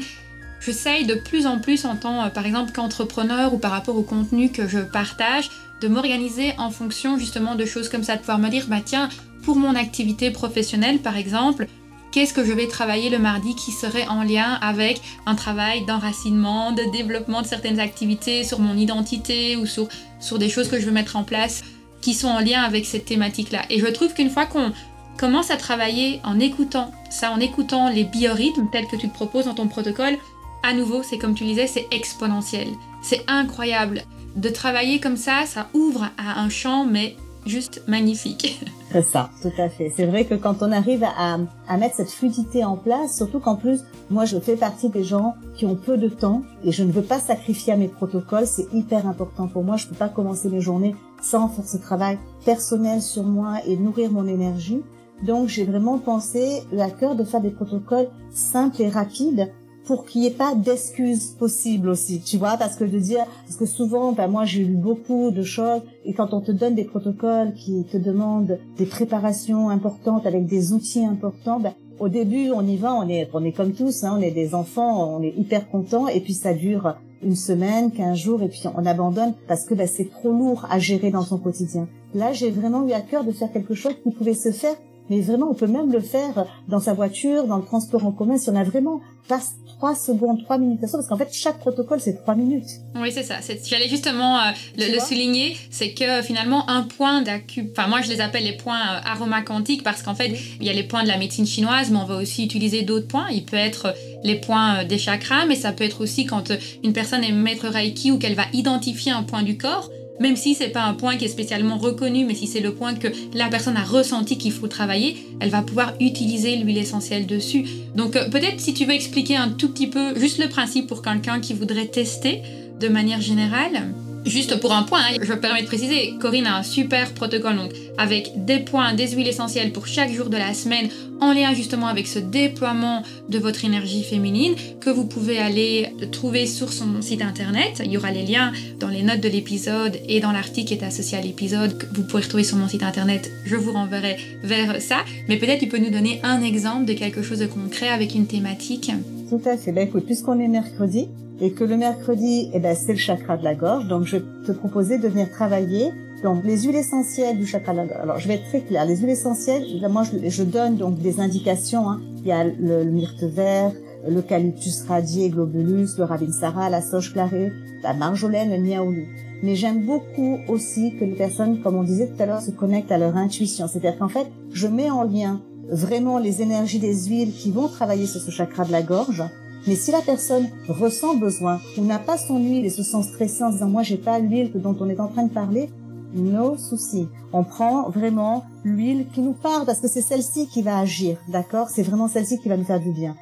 J'essaye 0.62 1.06
de 1.06 1.16
plus 1.16 1.46
en 1.46 1.60
plus 1.60 1.86
en 1.86 1.96
tant, 1.96 2.30
par 2.30 2.46
exemple, 2.46 2.72
qu'entrepreneur 2.72 3.54
ou 3.54 3.58
par 3.58 3.72
rapport 3.72 3.98
au 3.98 4.04
contenu 4.04 4.52
que 4.52 4.68
je 4.68 4.80
partage, 4.80 5.50
de 5.82 5.88
m'organiser 5.88 6.54
en 6.58 6.70
fonction 6.70 7.18
justement 7.18 7.56
de 7.56 7.66
choses 7.66 7.90
comme 7.90 8.04
ça, 8.04 8.16
de 8.16 8.20
pouvoir 8.20 8.40
me 8.40 8.50
dire, 8.50 8.66
bah 8.68 8.82
tiens, 8.84 9.10
pour 9.44 9.56
mon 9.56 9.76
activité 9.76 10.32
professionnelle 10.32 11.00
par 11.00 11.18
exemple, 11.18 11.68
qu'est-ce 12.12 12.34
que 12.34 12.46
je 12.46 12.54
vais 12.54 12.68
travailler 12.68 13.10
le 13.10 13.20
mardi 13.20 13.56
qui 13.56 13.72
serait 13.72 14.08
en 14.08 14.24
lien 14.24 14.60
avec 14.62 15.02
un 15.26 15.36
travail 15.36 15.86
d'enracinement, 15.86 16.72
de 16.72 16.84
développement 16.92 17.42
de 17.42 17.48
certaines 17.48 17.80
activités 17.80 18.44
sur 18.44 18.60
mon 18.60 18.76
identité 18.76 19.56
ou 19.56 19.66
sur, 19.66 19.88
sur 20.20 20.38
des 20.38 20.50
choses 20.50 20.68
que 20.68 20.80
je 20.80 20.86
veux 20.86 20.92
mettre 20.92 21.16
en 21.16 21.24
place 21.24 21.64
qui 22.02 22.14
sont 22.14 22.28
en 22.28 22.40
lien 22.40 22.62
avec 22.62 22.86
cette 22.86 23.06
thématique-là. 23.06 23.62
Et 23.70 23.80
je 23.80 23.88
trouve 23.88 24.14
qu'une 24.14 24.30
fois 24.30 24.46
qu'on 24.46 24.72
commence 25.18 25.52
à 25.52 25.58
travailler 25.58 26.20
en 26.24 26.40
écoutant 26.40 26.92
ça, 27.10 27.32
en 27.32 27.40
écoutant 27.40 27.90
les 27.90 28.04
biorhythmes 28.04 28.70
tels 28.72 28.88
que 28.88 28.96
tu 28.96 29.10
te 29.10 29.14
proposes 29.14 29.46
dans 29.46 29.54
ton 29.54 29.68
protocole, 29.68 30.18
à 30.64 30.74
nouveau, 30.74 31.04
c'est 31.04 31.18
comme 31.18 31.34
tu 31.34 31.44
disais, 31.44 31.68
c'est 31.68 31.88
exponentiel. 31.92 32.68
C'est 33.02 33.24
incroyable 33.28 34.04
de 34.36 34.50
travailler 34.50 35.00
comme 35.00 35.18
ça, 35.18 35.46
ça 35.46 35.68
ouvre 35.74 36.10
à 36.18 36.42
un 36.42 36.50
champ, 36.50 36.86
mais 36.86 37.16
juste 37.46 37.84
magnifique. 37.88 38.64
C'est 38.92 39.06
ça, 39.06 39.30
tout 39.42 39.52
à 39.58 39.70
fait. 39.70 39.92
C'est 39.96 40.06
vrai 40.06 40.26
que 40.26 40.36
quand 40.36 40.62
on 40.62 40.72
arrive 40.72 41.04
à, 41.04 41.38
à 41.68 41.78
mettre 41.78 41.96
cette 41.96 42.12
fluidité 42.12 42.66
en 42.66 42.76
place, 42.76 43.16
surtout 43.16 43.40
qu'en 43.40 43.56
plus, 43.56 43.80
moi 44.10 44.26
je 44.26 44.38
fais 44.38 44.58
partie 44.58 44.90
des 44.90 45.06
gens 45.06 45.36
qui 45.56 45.66
ont 45.66 45.76
peu 45.76 45.98
de 45.98 46.10
temps 46.10 46.42
et 46.66 46.74
je 46.74 46.84
ne 46.84 46.92
veux 46.92 47.02
pas 47.02 47.20
sacrifier 47.20 47.72
à 47.72 47.78
mes 47.78 47.88
protocoles, 47.88 48.48
c'est 48.48 48.68
hyper 48.74 49.08
important 49.08 49.48
pour 49.48 49.64
moi. 49.64 49.78
Je 49.78 49.88
peux 49.88 49.96
pas 49.96 50.10
commencer 50.10 50.50
mes 50.50 50.60
journées 50.60 50.96
sans 51.22 51.48
faire 51.48 51.68
ce 51.68 51.78
travail 51.78 52.20
personnel 52.44 53.02
sur 53.02 53.24
moi 53.24 53.60
et 53.66 53.78
nourrir 53.78 54.12
mon 54.12 54.28
énergie. 54.28 54.82
Donc 55.24 55.48
j'ai 55.48 55.64
vraiment 55.64 55.98
pensé 55.98 56.64
à 56.78 56.90
cœur 56.90 57.16
de 57.16 57.24
faire 57.24 57.42
des 57.42 57.52
protocoles 57.52 58.10
simples 58.32 58.82
et 58.82 58.90
rapides 58.90 59.52
pour 59.86 60.06
qu'il 60.06 60.22
n'y 60.22 60.28
ait 60.28 60.32
pas 60.32 60.56
d'excuses 60.56 61.36
possibles 61.40 61.90
aussi, 61.90 62.22
tu 62.22 62.38
vois, 62.38 62.58
parce 62.58 62.76
que 62.76 62.84
de 62.84 63.00
dire, 63.00 63.26
parce 63.46 63.58
que 63.58 63.66
souvent, 63.66 64.12
ben 64.12 64.28
moi 64.28 64.46
j'ai 64.46 64.62
eu 64.62 64.76
beaucoup 64.76 65.32
de 65.32 65.44
choses, 65.44 65.82
et 66.06 66.14
quand 66.14 66.34
on 66.34 66.42
te 66.42 66.52
donne 66.52 66.76
des 66.76 66.84
protocoles 66.84 67.54
qui 67.54 67.84
te 67.86 67.98
demandent 67.98 68.60
des 68.78 68.86
préparations 68.86 69.70
importantes 69.70 70.26
avec 70.26 70.46
des 70.46 70.74
outils 70.74 71.06
importants, 71.06 71.60
ben, 71.60 71.74
au 72.00 72.10
début 72.10 72.52
on 72.52 72.66
y 72.66 72.78
va, 72.78 72.94
on 72.94 73.08
est, 73.08 73.30
on 73.34 73.44
est 73.44 73.52
comme 73.52 73.74
tous, 73.74 74.04
hein, 74.04 74.16
on 74.18 74.22
est 74.22 74.32
des 74.32 74.56
enfants, 74.56 75.18
on 75.18 75.22
est 75.22 75.34
hyper 75.38 75.70
contents, 75.70 76.08
et 76.08 76.20
puis 76.20 76.34
ça 76.34 76.54
dure 76.54 76.96
une 77.24 77.36
semaine, 77.36 77.92
quinze 77.92 78.18
jours, 78.18 78.42
et 78.42 78.48
puis 78.48 78.62
on 78.76 78.86
abandonne 78.86 79.34
parce 79.48 79.66
que 79.66 79.76
bah, 79.76 79.88
c'est 79.88 80.10
trop 80.10 80.32
lourd 80.32 80.66
à 80.70 80.80
gérer 80.80 81.12
dans 81.12 81.22
son 81.22 81.38
quotidien. 81.38 81.88
Là, 82.14 82.34
j'ai 82.34 82.50
vraiment 82.50 82.88
eu 82.88 82.92
à 82.92 83.02
cœur 83.02 83.24
de 83.24 83.32
faire 83.32 83.52
quelque 83.52 83.74
chose 83.74 83.94
qui 84.04 84.12
pouvait 84.12 84.34
se 84.34 84.52
faire 84.52 84.76
mais 85.12 85.20
vraiment, 85.20 85.50
on 85.52 85.54
peut 85.54 85.68
même 85.68 85.92
le 85.92 86.00
faire 86.00 86.46
dans 86.70 86.80
sa 86.80 86.94
voiture, 86.94 87.46
dans 87.46 87.58
le 87.58 87.66
transport 87.66 88.06
en 88.06 88.14
commun, 88.14 88.38
si 88.38 88.50
on 88.50 88.56
a 88.56 88.64
vraiment 88.64 89.02
pas 89.28 89.42
trois 89.68 89.94
secondes, 89.94 90.42
trois 90.42 90.58
minutes 90.58 90.82
à 90.86 90.88
ça, 90.88 90.98
parce 90.98 91.10
qu'en 91.10 91.18
fait, 91.18 91.28
chaque 91.34 91.60
protocole, 91.60 92.00
c'est 92.00 92.16
trois 92.16 92.34
minutes. 92.34 92.70
Oui, 92.96 93.12
c'est 93.12 93.24
ça. 93.24 93.40
J'allais 93.66 93.90
justement 93.90 94.40
euh, 94.40 94.52
le, 94.78 95.00
souligner, 95.00 95.58
c'est 95.70 95.92
que 95.92 96.22
finalement, 96.22 96.70
un 96.70 96.84
point 96.84 97.22
d'acu... 97.24 97.70
Enfin, 97.72 97.90
moi, 97.90 98.00
je 98.02 98.10
les 98.10 98.22
appelle 98.22 98.46
les 98.46 98.56
points 98.56 98.80
euh, 98.80 99.02
aromacantiques, 99.04 99.84
parce 99.84 100.02
qu'en 100.02 100.16
fait, 100.16 100.32
il 100.62 100.66
y 100.66 100.70
a 100.70 100.74
les 100.74 100.84
points 100.84 101.04
de 101.04 101.10
la 101.10 101.18
médecine 101.18 101.46
chinoise, 101.46 101.92
mais 101.92 102.00
on 102.00 102.06
va 102.06 102.16
aussi 102.16 102.46
utiliser 102.46 102.84
d'autres 102.84 103.08
points. 103.10 103.28
Il 103.34 103.44
peut 103.44 103.58
être 103.58 103.94
les 104.24 104.36
points 104.36 104.78
euh, 104.78 104.84
des 104.86 104.98
chakras, 104.98 105.46
mais 105.46 105.56
ça 105.56 105.74
peut 105.74 105.84
être 105.84 106.00
aussi 106.00 106.26
quand 106.26 106.54
une 106.86 106.94
personne 106.94 107.26
est 107.26 107.34
maître 107.34 107.68
Reiki 107.68 108.12
ou 108.12 108.18
qu'elle 108.18 108.36
va 108.36 108.46
identifier 108.54 109.12
un 109.12 109.24
point 109.24 109.44
du 109.44 109.58
corps 109.58 109.90
même 110.20 110.36
si 110.36 110.54
c'est 110.54 110.70
pas 110.70 110.84
un 110.84 110.94
point 110.94 111.18
qui 111.18 111.26
est 111.26 111.30
spécialement 111.30 111.78
reconnu, 111.78 112.26
mais 112.26 112.36
si 112.36 112.48
c'est 112.48 112.60
le 112.60 112.74
point 112.74 112.94
que 112.94 113.08
la 113.34 113.48
personne 113.48 113.78
a 113.78 113.84
ressenti 113.84 114.38
qu'il 114.38 114.52
faut 114.52 114.68
travailler, 114.68 115.18
elle 115.40 115.50
va 115.50 115.62
pouvoir 115.62 115.94
utiliser 116.00 116.58
l'huile 116.58 116.78
essentielle 116.78 117.26
dessus. 117.26 117.66
Donc 117.96 118.16
euh, 118.16 118.30
peut-être 118.30 118.60
si 118.60 118.74
tu 118.74 118.86
veux 118.86 118.94
expliquer 118.94 119.38
un 119.38 119.50
tout 119.50 119.70
petit 119.70 119.88
peu 119.88 120.20
juste 120.20 120.38
le 120.38 120.50
principe 120.50 120.88
pour 120.88 121.02
quelqu'un 121.02 121.40
qui 121.40 121.54
voudrait 121.54 121.88
tester 121.88 122.42
de 122.80 122.88
manière 122.88 123.22
générale. 123.22 123.94
Juste 124.26 124.60
pour 124.60 124.72
un 124.72 124.84
point, 124.84 125.00
hein, 125.00 125.18
je 125.22 125.34
me 125.34 125.40
permets 125.40 125.64
de 125.64 125.68
préciser, 125.68 126.14
Corinne 126.20 126.46
a 126.46 126.58
un 126.58 126.64
super 126.64 127.12
protocole 127.14 127.58
avec 127.98 128.32
des 128.46 128.60
points, 128.60 128.94
des 128.94 129.10
huiles 129.10 129.28
essentielles 129.28 129.72
pour 129.72 129.88
chaque 129.88 130.12
jour 130.12 130.30
de 130.30 130.38
la 130.38 130.54
semaine, 130.54 130.90
en 131.20 131.34
lien 131.34 131.54
justement 131.54 131.88
avec 131.88 132.08
ce 132.08 132.20
déploiement 132.20 133.04
de 133.30 133.40
votre 133.40 133.66
énergie 133.66 134.04
féminine 134.04 134.56
que 134.80 134.90
vous 134.90 135.06
pouvez 135.06 135.40
aller 135.40 135.90
trouver 136.12 136.46
sur 136.46 136.72
son 136.72 137.02
site 137.02 137.22
internet. 137.22 137.82
Il 137.84 137.92
y 137.92 137.98
aura 137.98 138.12
les 138.12 138.24
liens 138.24 138.52
dans 138.80 138.90
les 138.90 139.02
notes 139.02 139.22
de 139.22 139.30
l'épisode 139.30 139.98
et 140.08 140.20
dans 140.20 140.32
l'article 140.32 140.68
qui 140.68 140.74
est 140.76 140.84
associé 140.84 141.18
à 141.18 141.22
l'épisode 141.22 141.78
que 141.78 141.86
vous 141.96 142.04
pouvez 142.04 142.24
retrouver 142.24 142.44
sur 142.44 142.58
mon 142.58 142.68
site 142.68 142.84
internet. 142.84 143.32
Je 143.46 143.56
vous 143.56 143.72
renverrai 143.72 144.18
vers 144.44 144.82
ça. 144.82 145.04
Mais 145.28 145.38
peut-être 145.38 145.60
tu 145.60 145.68
peux 145.68 145.80
nous 145.80 145.92
donner 145.92 146.20
un 146.24 146.44
exemple 146.44 146.86
de 146.86 146.94
quelque 146.94 147.24
chose 147.24 147.40
de 147.40 147.48
concret 147.48 147.90
avec 147.90 148.16
une 148.16 148.28
thématique. 148.28 148.92
Tout 149.32 149.40
à 149.46 149.56
fait. 149.56 149.72
Ben 149.72 149.88
écoute, 149.88 150.06
puisqu'on 150.06 150.42
est 150.42 150.50
mercredi, 150.50 151.08
et 151.40 151.54
que 151.54 151.64
le 151.64 151.78
mercredi, 151.78 152.52
eh 152.54 152.60
ben, 152.60 152.76
c'est 152.76 152.92
le 152.92 152.98
chakra 152.98 153.38
de 153.38 153.46
la 153.46 153.56
gorge. 153.56 153.88
Donc, 153.88 154.04
je 154.04 154.18
vais 154.18 154.24
te 154.46 154.52
proposer 154.52 154.98
de 154.98 155.08
venir 155.08 155.30
travailler 155.32 155.90
donc 156.22 156.44
les 156.44 156.64
huiles 156.64 156.76
essentielles 156.76 157.38
du 157.38 157.46
chakra 157.46 157.72
de 157.72 157.78
la 157.78 157.86
gorge. 157.86 158.02
Alors, 158.02 158.20
je 158.20 158.28
vais 158.28 158.34
être 158.34 158.50
très 158.50 158.60
claire. 158.60 158.86
Les 158.86 158.98
huiles 158.98 159.12
essentielles, 159.12 159.64
moi, 159.90 160.04
je, 160.04 160.44
donne 160.44 160.76
donc 160.76 161.00
des 161.00 161.22
indications. 161.22 161.90
Hein. 161.90 162.02
Il 162.18 162.28
y 162.28 162.34
a 162.34 162.44
le, 162.44 162.84
myrte 162.84 163.24
vert, 163.24 163.72
l'eucalyptus 164.06 164.84
radié, 164.84 165.30
globulus, 165.30 165.98
le 165.98 166.04
ravinsara, 166.04 166.70
la 166.70 166.82
sauge 166.82 167.14
clarée, 167.14 167.54
la 167.84 167.94
marjolaine, 167.94 168.50
le 168.50 168.58
niaouli. 168.58 169.06
Mais 169.44 169.56
j'aime 169.56 169.86
beaucoup 169.86 170.40
aussi 170.50 170.98
que 171.00 171.06
les 171.06 171.16
personnes, 171.16 171.62
comme 171.62 171.78
on 171.78 171.84
disait 171.84 172.08
tout 172.08 172.22
à 172.22 172.26
l'heure, 172.26 172.42
se 172.42 172.52
connectent 172.52 172.92
à 172.92 172.98
leur 172.98 173.16
intuition. 173.16 173.70
C'est-à-dire 173.70 173.98
qu'en 173.98 174.10
fait, 174.10 174.28
je 174.52 174.68
mets 174.68 174.92
en 174.92 175.04
lien 175.04 175.40
vraiment 175.70 176.18
les 176.18 176.42
énergies 176.42 176.80
des 176.80 177.06
huiles 177.06 177.34
qui 177.34 177.52
vont 177.52 177.68
travailler 177.68 178.06
sur 178.06 178.22
ce 178.22 178.32
chakra 178.32 178.66
de 178.66 178.72
la 178.72 178.82
gorge 178.82 179.24
mais 179.68 179.76
si 179.76 179.92
la 179.92 180.02
personne 180.02 180.50
ressent 180.68 181.16
besoin 181.16 181.60
ou 181.78 181.86
n'a 181.86 182.00
pas 182.00 182.18
son 182.18 182.40
huile 182.40 182.66
et 182.66 182.70
se 182.70 182.82
sent 182.82 183.04
stressée 183.04 183.44
en 183.44 183.52
disant 183.52 183.70
moi 183.70 183.84
j'ai 183.84 183.98
pas 183.98 184.20
l'huile 184.20 184.52
dont 184.56 184.76
on 184.80 184.90
est 184.90 185.00
en 185.00 185.08
train 185.08 185.24
de 185.24 185.32
parler, 185.32 185.70
no 186.14 186.58
souci. 186.58 187.08
On 187.32 187.44
prend 187.44 187.90
vraiment 187.90 188.44
l'huile 188.64 189.06
qui 189.14 189.22
nous 189.22 189.34
parle 189.34 189.66
parce 189.66 189.80
que 189.80 189.88
c'est 189.88 190.02
celle-ci 190.02 190.48
qui 190.48 190.64
va 190.64 190.80
agir, 190.80 191.18
d'accord? 191.28 191.70
C'est 191.70 191.84
vraiment 191.84 192.08
celle-ci 192.08 192.40
qui 192.40 192.50
va 192.50 192.58
nous 192.58 192.64
faire 192.64 192.80
du 192.80 192.92
bien. 192.92 193.16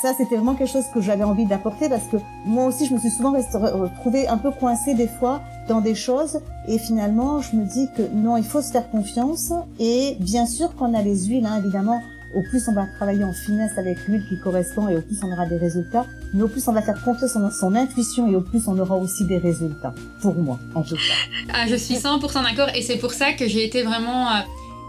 Ça, 0.00 0.14
c'était 0.16 0.36
vraiment 0.36 0.54
quelque 0.54 0.72
chose 0.72 0.86
que 0.94 1.02
j'avais 1.02 1.24
envie 1.24 1.44
d'apporter 1.44 1.88
parce 1.88 2.04
que 2.04 2.16
moi 2.46 2.64
aussi, 2.66 2.86
je 2.86 2.94
me 2.94 2.98
suis 2.98 3.10
souvent 3.10 3.32
retrouvée 3.32 4.26
un 4.26 4.38
peu 4.38 4.50
coincée 4.50 4.94
des 4.94 5.06
fois 5.06 5.42
dans 5.68 5.80
des 5.82 5.94
choses. 5.94 6.40
Et 6.66 6.78
finalement, 6.78 7.40
je 7.42 7.56
me 7.56 7.64
dis 7.64 7.88
que 7.94 8.02
non, 8.14 8.38
il 8.38 8.44
faut 8.44 8.62
se 8.62 8.70
faire 8.70 8.90
confiance. 8.90 9.52
Et 9.78 10.16
bien 10.18 10.46
sûr 10.46 10.74
qu'on 10.76 10.94
a 10.94 11.02
les 11.02 11.26
huiles, 11.26 11.44
hein, 11.44 11.58
évidemment, 11.58 12.00
au 12.34 12.42
plus 12.42 12.66
on 12.68 12.72
va 12.72 12.86
travailler 12.96 13.24
en 13.24 13.34
finesse 13.34 13.76
avec 13.76 13.98
l'huile 14.08 14.24
qui 14.26 14.38
correspond 14.38 14.88
et 14.88 14.96
au 14.96 15.02
plus 15.02 15.18
on 15.22 15.30
aura 15.30 15.44
des 15.44 15.58
résultats, 15.58 16.06
mais 16.32 16.42
au 16.42 16.48
plus 16.48 16.66
on 16.66 16.72
va 16.72 16.80
faire 16.80 17.02
confiance 17.04 17.36
en 17.36 17.50
son 17.50 17.74
intuition 17.74 18.26
et 18.30 18.34
au 18.34 18.40
plus 18.40 18.68
on 18.68 18.78
aura 18.78 18.96
aussi 18.96 19.26
des 19.26 19.36
résultats. 19.36 19.92
Pour 20.22 20.34
moi, 20.34 20.58
en 20.74 20.82
tout 20.82 20.94
cas. 20.94 21.52
Ah, 21.52 21.66
je 21.68 21.76
suis 21.76 21.96
100% 21.96 22.42
d'accord. 22.42 22.68
Et 22.74 22.80
c'est 22.80 22.96
pour 22.96 23.12
ça 23.12 23.34
que 23.34 23.46
j'ai 23.46 23.66
été 23.66 23.82
vraiment 23.82 24.28
euh, 24.28 24.40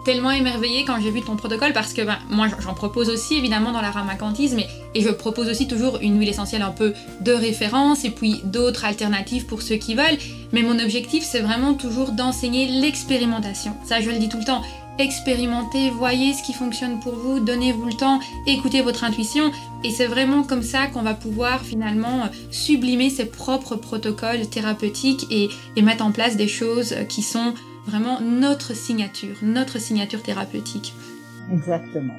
tellement 0.06 0.32
émerveillée 0.32 0.86
quand 0.86 1.02
j'ai 1.02 1.12
vu 1.12 1.22
ton 1.22 1.36
protocole 1.36 1.74
parce 1.74 1.94
que 1.94 2.04
ben, 2.04 2.18
moi 2.30 2.48
j'en 2.60 2.74
propose 2.74 3.10
aussi 3.10 3.36
évidemment 3.36 3.74
dans 3.74 3.82
la 3.82 3.92
ramacantisme 3.92 4.60
et, 4.60 4.68
et 4.95 5.01
je 5.01 5.10
propose 5.10 5.49
aussi 5.49 5.67
toujours 5.67 5.99
une 6.01 6.19
huile 6.19 6.29
essentielle 6.29 6.62
un 6.62 6.71
peu 6.71 6.93
de 7.21 7.32
référence 7.32 8.06
et 8.06 8.10
puis 8.10 8.41
d'autres 8.43 8.86
alternatives 8.86 9.45
pour 9.45 9.62
ceux 9.62 9.75
qui 9.75 9.95
veulent. 9.95 10.17
Mais 10.51 10.62
mon 10.62 10.79
objectif 10.79 11.23
c'est 11.23 11.41
vraiment 11.41 11.73
toujours 11.73 12.12
d'enseigner 12.12 12.67
l'expérimentation. 12.67 13.75
Ça 13.86 14.01
je 14.01 14.10
le 14.10 14.17
dis 14.17 14.29
tout 14.29 14.38
le 14.38 14.45
temps 14.45 14.62
expérimentez, 14.99 15.89
voyez 15.89 16.34
ce 16.34 16.43
qui 16.43 16.53
fonctionne 16.53 16.99
pour 16.99 17.15
vous, 17.15 17.39
donnez-vous 17.39 17.86
le 17.86 17.93
temps, 17.93 18.19
écoutez 18.47 18.82
votre 18.82 19.03
intuition. 19.03 19.51
Et 19.84 19.91
c'est 19.91 20.06
vraiment 20.06 20.43
comme 20.43 20.63
ça 20.63 20.88
qu'on 20.88 21.01
va 21.01 21.13
pouvoir 21.13 21.62
finalement 21.62 22.29
sublimer 22.51 23.10
ses 23.10 23.25
propres 23.25 23.75
protocoles 23.75 24.47
thérapeutiques 24.47 25.25
et, 25.32 25.49
mettre 25.82 26.06
en 26.06 26.12
place 26.12 26.38
des 26.38 26.47
choses 26.47 26.95
qui 27.10 27.21
sont 27.21 27.53
vraiment 27.86 28.21
notre 28.21 28.73
signature, 28.73 29.36
notre 29.41 29.79
signature 29.79 30.23
thérapeutique. 30.23 30.93
Exactement. 31.51 32.15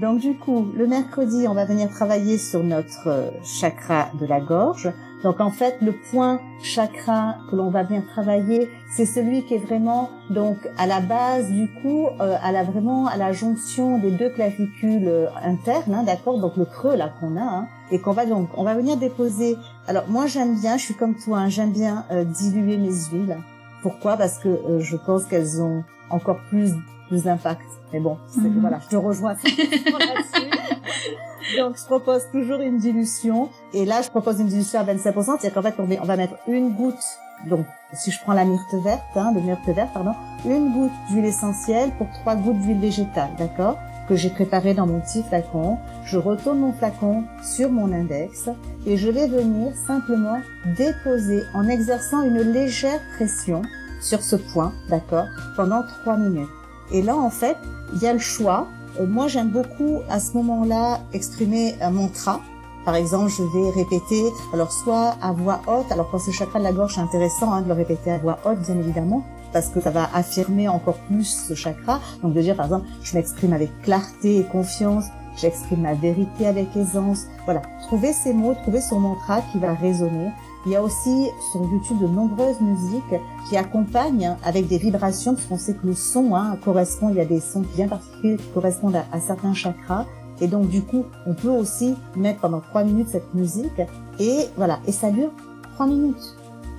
Donc 0.00 0.18
du 0.18 0.34
coup, 0.34 0.66
le 0.74 0.86
mercredi, 0.86 1.46
on 1.48 1.54
va 1.54 1.64
venir 1.64 1.88
travailler 1.88 2.36
sur 2.36 2.64
notre 2.64 3.32
chakra 3.44 4.08
de 4.20 4.26
la 4.26 4.40
gorge. 4.40 4.92
Donc 5.22 5.40
en 5.40 5.50
fait, 5.50 5.78
le 5.80 5.92
point 6.10 6.40
chakra 6.62 7.36
que 7.48 7.56
l'on 7.56 7.70
va 7.70 7.84
bien 7.84 8.02
travailler, 8.02 8.68
c'est 8.94 9.06
celui 9.06 9.44
qui 9.44 9.54
est 9.54 9.58
vraiment 9.58 10.10
donc 10.28 10.58
à 10.76 10.86
la 10.86 11.00
base 11.00 11.48
du 11.48 11.68
coup, 11.80 12.08
euh, 12.20 12.36
à 12.42 12.52
la 12.52 12.64
vraiment 12.64 13.06
à 13.06 13.16
la 13.16 13.32
jonction 13.32 13.98
des 13.98 14.10
deux 14.10 14.28
clavicules 14.30 15.08
euh, 15.08 15.28
internes, 15.42 15.94
hein, 15.94 16.02
d'accord? 16.02 16.38
Donc 16.38 16.56
le 16.56 16.66
creux 16.66 16.96
là 16.96 17.10
qu'on 17.20 17.36
a, 17.36 17.42
hein, 17.42 17.68
et 17.90 18.00
qu'on 18.00 18.12
va 18.12 18.26
donc 18.26 18.48
on 18.58 18.64
va 18.64 18.74
venir 18.74 18.98
déposer. 18.98 19.56
Alors 19.86 20.04
moi 20.08 20.26
j'aime 20.26 20.60
bien, 20.60 20.76
je 20.76 20.84
suis 20.84 20.94
comme 20.94 21.14
toi, 21.14 21.38
hein, 21.38 21.48
j'aime 21.48 21.72
bien 21.72 22.04
euh, 22.10 22.24
diluer 22.24 22.76
mes 22.76 22.92
huiles. 23.10 23.38
Pourquoi? 23.80 24.16
Parce 24.16 24.38
que 24.38 24.80
je 24.80 24.96
pense 24.96 25.24
qu'elles 25.24 25.62
ont 25.62 25.84
encore 26.10 26.40
plus 26.50 26.72
plus 27.08 27.24
d'impact. 27.24 27.62
Mais 27.92 28.00
bon, 28.00 28.18
mm 28.36 28.60
voilà, 28.60 28.80
je 28.80 28.88
te 28.88 28.96
rejoins 28.96 29.34
là-dessus. 29.34 30.50
Donc, 31.58 31.76
je 31.78 31.84
propose 31.84 32.22
toujours 32.32 32.60
une 32.60 32.78
dilution. 32.78 33.48
Et 33.72 33.84
là, 33.84 34.02
je 34.02 34.08
propose 34.08 34.40
une 34.40 34.48
dilution 34.48 34.80
à 34.80 34.84
27%. 34.84 35.24
C'est-à-dire 35.24 35.52
qu'en 35.52 35.62
fait, 35.62 35.74
on 35.78 36.04
va 36.04 36.16
mettre 36.16 36.34
une 36.48 36.70
goutte. 36.70 37.04
Donc, 37.48 37.66
si 37.92 38.10
je 38.10 38.20
prends 38.20 38.32
la 38.32 38.44
myrte 38.44 38.74
verte, 38.82 39.02
hein, 39.16 39.32
le 39.34 39.40
myrte 39.40 39.66
vert, 39.66 39.88
pardon, 39.92 40.14
une 40.46 40.72
goutte 40.72 40.92
d'huile 41.10 41.26
essentielle 41.26 41.90
pour 41.98 42.08
trois 42.10 42.36
gouttes 42.36 42.58
d'huile 42.60 42.80
végétale, 42.80 43.30
d'accord? 43.38 43.76
Que 44.08 44.16
j'ai 44.16 44.30
préparé 44.30 44.74
dans 44.74 44.86
mon 44.86 45.00
petit 45.00 45.22
flacon. 45.22 45.78
Je 46.04 46.18
retourne 46.18 46.58
mon 46.58 46.72
flacon 46.72 47.24
sur 47.42 47.70
mon 47.70 47.92
index 47.92 48.48
et 48.86 48.96
je 48.96 49.10
vais 49.10 49.26
venir 49.26 49.74
simplement 49.86 50.40
déposer 50.76 51.42
en 51.54 51.68
exerçant 51.68 52.22
une 52.22 52.40
légère 52.40 53.00
pression 53.16 53.62
sur 54.00 54.22
ce 54.22 54.36
point, 54.36 54.72
d'accord, 54.88 55.26
pendant 55.56 55.82
trois 56.02 56.16
minutes. 56.16 56.48
Et 56.92 57.02
là, 57.02 57.16
en 57.16 57.30
fait, 57.30 57.56
il 57.94 58.02
y 58.02 58.06
a 58.06 58.12
le 58.12 58.18
choix 58.18 58.66
euh, 59.00 59.06
moi, 59.06 59.28
j'aime 59.28 59.48
beaucoup 59.48 60.00
à 60.08 60.20
ce 60.20 60.32
moment-là 60.34 61.00
exprimer 61.12 61.74
un 61.80 61.90
mantra. 61.90 62.40
Par 62.84 62.94
exemple, 62.96 63.30
je 63.30 63.42
vais 63.42 63.70
répéter, 63.70 64.24
alors 64.52 64.70
soit 64.70 65.16
à 65.22 65.32
voix 65.32 65.62
haute, 65.66 65.90
alors 65.90 66.10
quand 66.10 66.18
c'est 66.18 66.32
chakra 66.32 66.58
de 66.58 66.64
la 66.64 66.72
gorge, 66.72 66.94
c'est 66.94 67.00
intéressant 67.00 67.50
hein, 67.52 67.62
de 67.62 67.68
le 67.68 67.74
répéter 67.74 68.10
à 68.10 68.18
voix 68.18 68.38
haute, 68.44 68.58
bien 68.60 68.78
évidemment, 68.78 69.24
parce 69.54 69.68
que 69.68 69.80
ça 69.80 69.90
va 69.90 70.10
affirmer 70.12 70.68
encore 70.68 70.98
plus 71.08 71.46
ce 71.48 71.54
chakra. 71.54 72.00
Donc 72.22 72.34
de 72.34 72.40
dire, 72.42 72.56
par 72.56 72.66
exemple, 72.66 72.86
je 73.02 73.16
m'exprime 73.16 73.54
avec 73.54 73.70
clarté 73.82 74.40
et 74.40 74.44
confiance, 74.44 75.06
j'exprime 75.40 75.80
ma 75.80 75.94
vérité 75.94 76.46
avec 76.46 76.76
aisance. 76.76 77.22
Voilà, 77.46 77.62
trouver 77.86 78.12
ces 78.12 78.34
mots, 78.34 78.54
trouver 78.54 78.82
son 78.82 79.00
mantra 79.00 79.40
qui 79.50 79.58
va 79.58 79.72
résonner. 79.72 80.30
Il 80.66 80.72
y 80.72 80.76
a 80.76 80.82
aussi 80.82 81.28
sur 81.52 81.62
YouTube 81.62 81.98
de 82.00 82.06
nombreuses 82.06 82.60
musiques 82.60 83.14
qui 83.48 83.56
accompagnent 83.56 84.36
avec 84.44 84.66
des 84.66 84.78
vibrations, 84.78 85.34
parce 85.34 85.46
qu'on 85.46 85.58
sait 85.58 85.74
que 85.74 85.86
le 85.86 85.94
son 85.94 86.34
hein, 86.34 86.56
correspond, 86.64 87.10
il 87.10 87.16
y 87.16 87.20
a 87.20 87.26
des 87.26 87.40
sons 87.40 87.64
bien 87.74 87.86
particuliers 87.86 88.38
qui 88.38 88.48
correspondent 88.48 88.96
à, 88.96 89.20
certains 89.20 89.52
chakras. 89.52 90.06
Et 90.40 90.48
donc 90.48 90.68
du 90.68 90.82
coup, 90.82 91.04
on 91.26 91.34
peut 91.34 91.50
aussi 91.50 91.94
mettre 92.16 92.40
pendant 92.40 92.60
trois 92.60 92.82
minutes 92.82 93.08
cette 93.10 93.34
musique. 93.34 93.80
Et 94.18 94.46
voilà, 94.56 94.80
et 94.86 94.92
ça 94.92 95.10
dure 95.10 95.30
trois 95.74 95.86
minutes. 95.86 96.34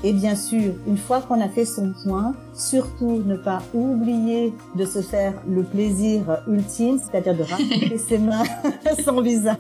Et 0.06 0.14
bien 0.14 0.36
sûr, 0.36 0.76
une 0.86 1.00
fois 1.00 1.22
qu'on 1.22 1.42
a 1.42 1.50
fait 1.50 1.66
son 1.66 1.92
point, 2.04 2.36
surtout 2.54 3.24
ne 3.26 3.36
pas 3.36 3.64
oublier 3.74 4.54
de 4.76 4.86
se 4.86 5.02
faire 5.02 5.34
le 5.50 5.64
plaisir 5.64 6.44
ultime, 6.48 7.00
c'est-à-dire 7.00 7.36
de 7.36 7.42
rafraîchir 7.42 8.00
ses 8.08 8.20
mains, 8.20 8.44
son 9.04 9.20
visage, 9.20 9.58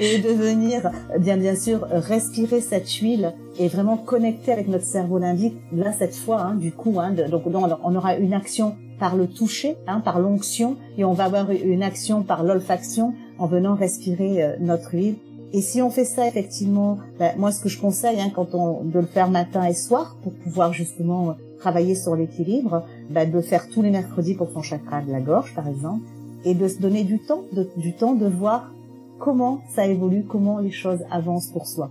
et 0.00 0.18
de 0.18 0.30
venir, 0.30 0.90
bien 1.20 1.36
bien 1.36 1.54
sûr, 1.54 1.86
respirer 1.88 2.60
cette 2.60 2.90
huile 2.94 3.32
et 3.60 3.68
vraiment 3.68 3.96
connecter 3.96 4.50
avec 4.50 4.66
notre 4.66 4.84
cerveau 4.84 5.18
limbique. 5.18 5.54
Là, 5.72 5.92
cette 5.92 6.16
fois, 6.16 6.40
hein, 6.40 6.54
du 6.56 6.72
coup, 6.72 6.98
hein, 6.98 7.12
donc, 7.30 7.44
on 7.46 7.94
aura 7.94 8.16
une 8.16 8.34
action 8.34 8.74
par 8.98 9.14
le 9.14 9.28
toucher, 9.28 9.76
hein, 9.86 10.00
par 10.00 10.18
l'onction, 10.18 10.76
et 10.98 11.04
on 11.04 11.12
va 11.12 11.26
avoir 11.26 11.52
une 11.52 11.84
action 11.84 12.24
par 12.24 12.42
l'olfaction 12.42 13.14
en 13.38 13.46
venant 13.46 13.76
respirer 13.76 14.42
euh, 14.42 14.56
notre 14.58 14.94
huile 14.94 15.16
Et 15.52 15.60
si 15.60 15.80
on 15.80 15.90
fait 15.90 16.04
ça 16.04 16.26
effectivement, 16.26 16.98
ben, 17.18 17.34
moi 17.36 17.52
ce 17.52 17.62
que 17.62 17.68
je 17.68 17.78
conseille, 17.78 18.20
hein, 18.20 18.30
quand 18.34 18.54
on 18.54 18.84
de 18.84 18.98
le 18.98 19.06
faire 19.06 19.30
matin 19.30 19.64
et 19.64 19.74
soir 19.74 20.16
pour 20.22 20.34
pouvoir 20.34 20.72
justement 20.72 21.36
travailler 21.58 21.94
sur 21.94 22.16
l'équilibre, 22.16 22.84
ben, 23.10 23.30
de 23.30 23.40
faire 23.40 23.68
tous 23.68 23.82
les 23.82 23.90
mercredis 23.90 24.34
pour 24.34 24.50
son 24.50 24.62
chakra 24.62 25.02
de 25.02 25.12
la 25.12 25.20
gorge 25.20 25.54
par 25.54 25.68
exemple, 25.68 26.02
et 26.44 26.54
de 26.54 26.68
se 26.68 26.78
donner 26.78 27.04
du 27.04 27.18
temps, 27.18 27.44
du 27.76 27.94
temps 27.94 28.14
de 28.14 28.26
voir 28.26 28.72
comment 29.18 29.62
ça 29.74 29.86
évolue, 29.86 30.24
comment 30.24 30.58
les 30.58 30.70
choses 30.70 31.00
avancent 31.10 31.48
pour 31.48 31.66
soi. 31.66 31.90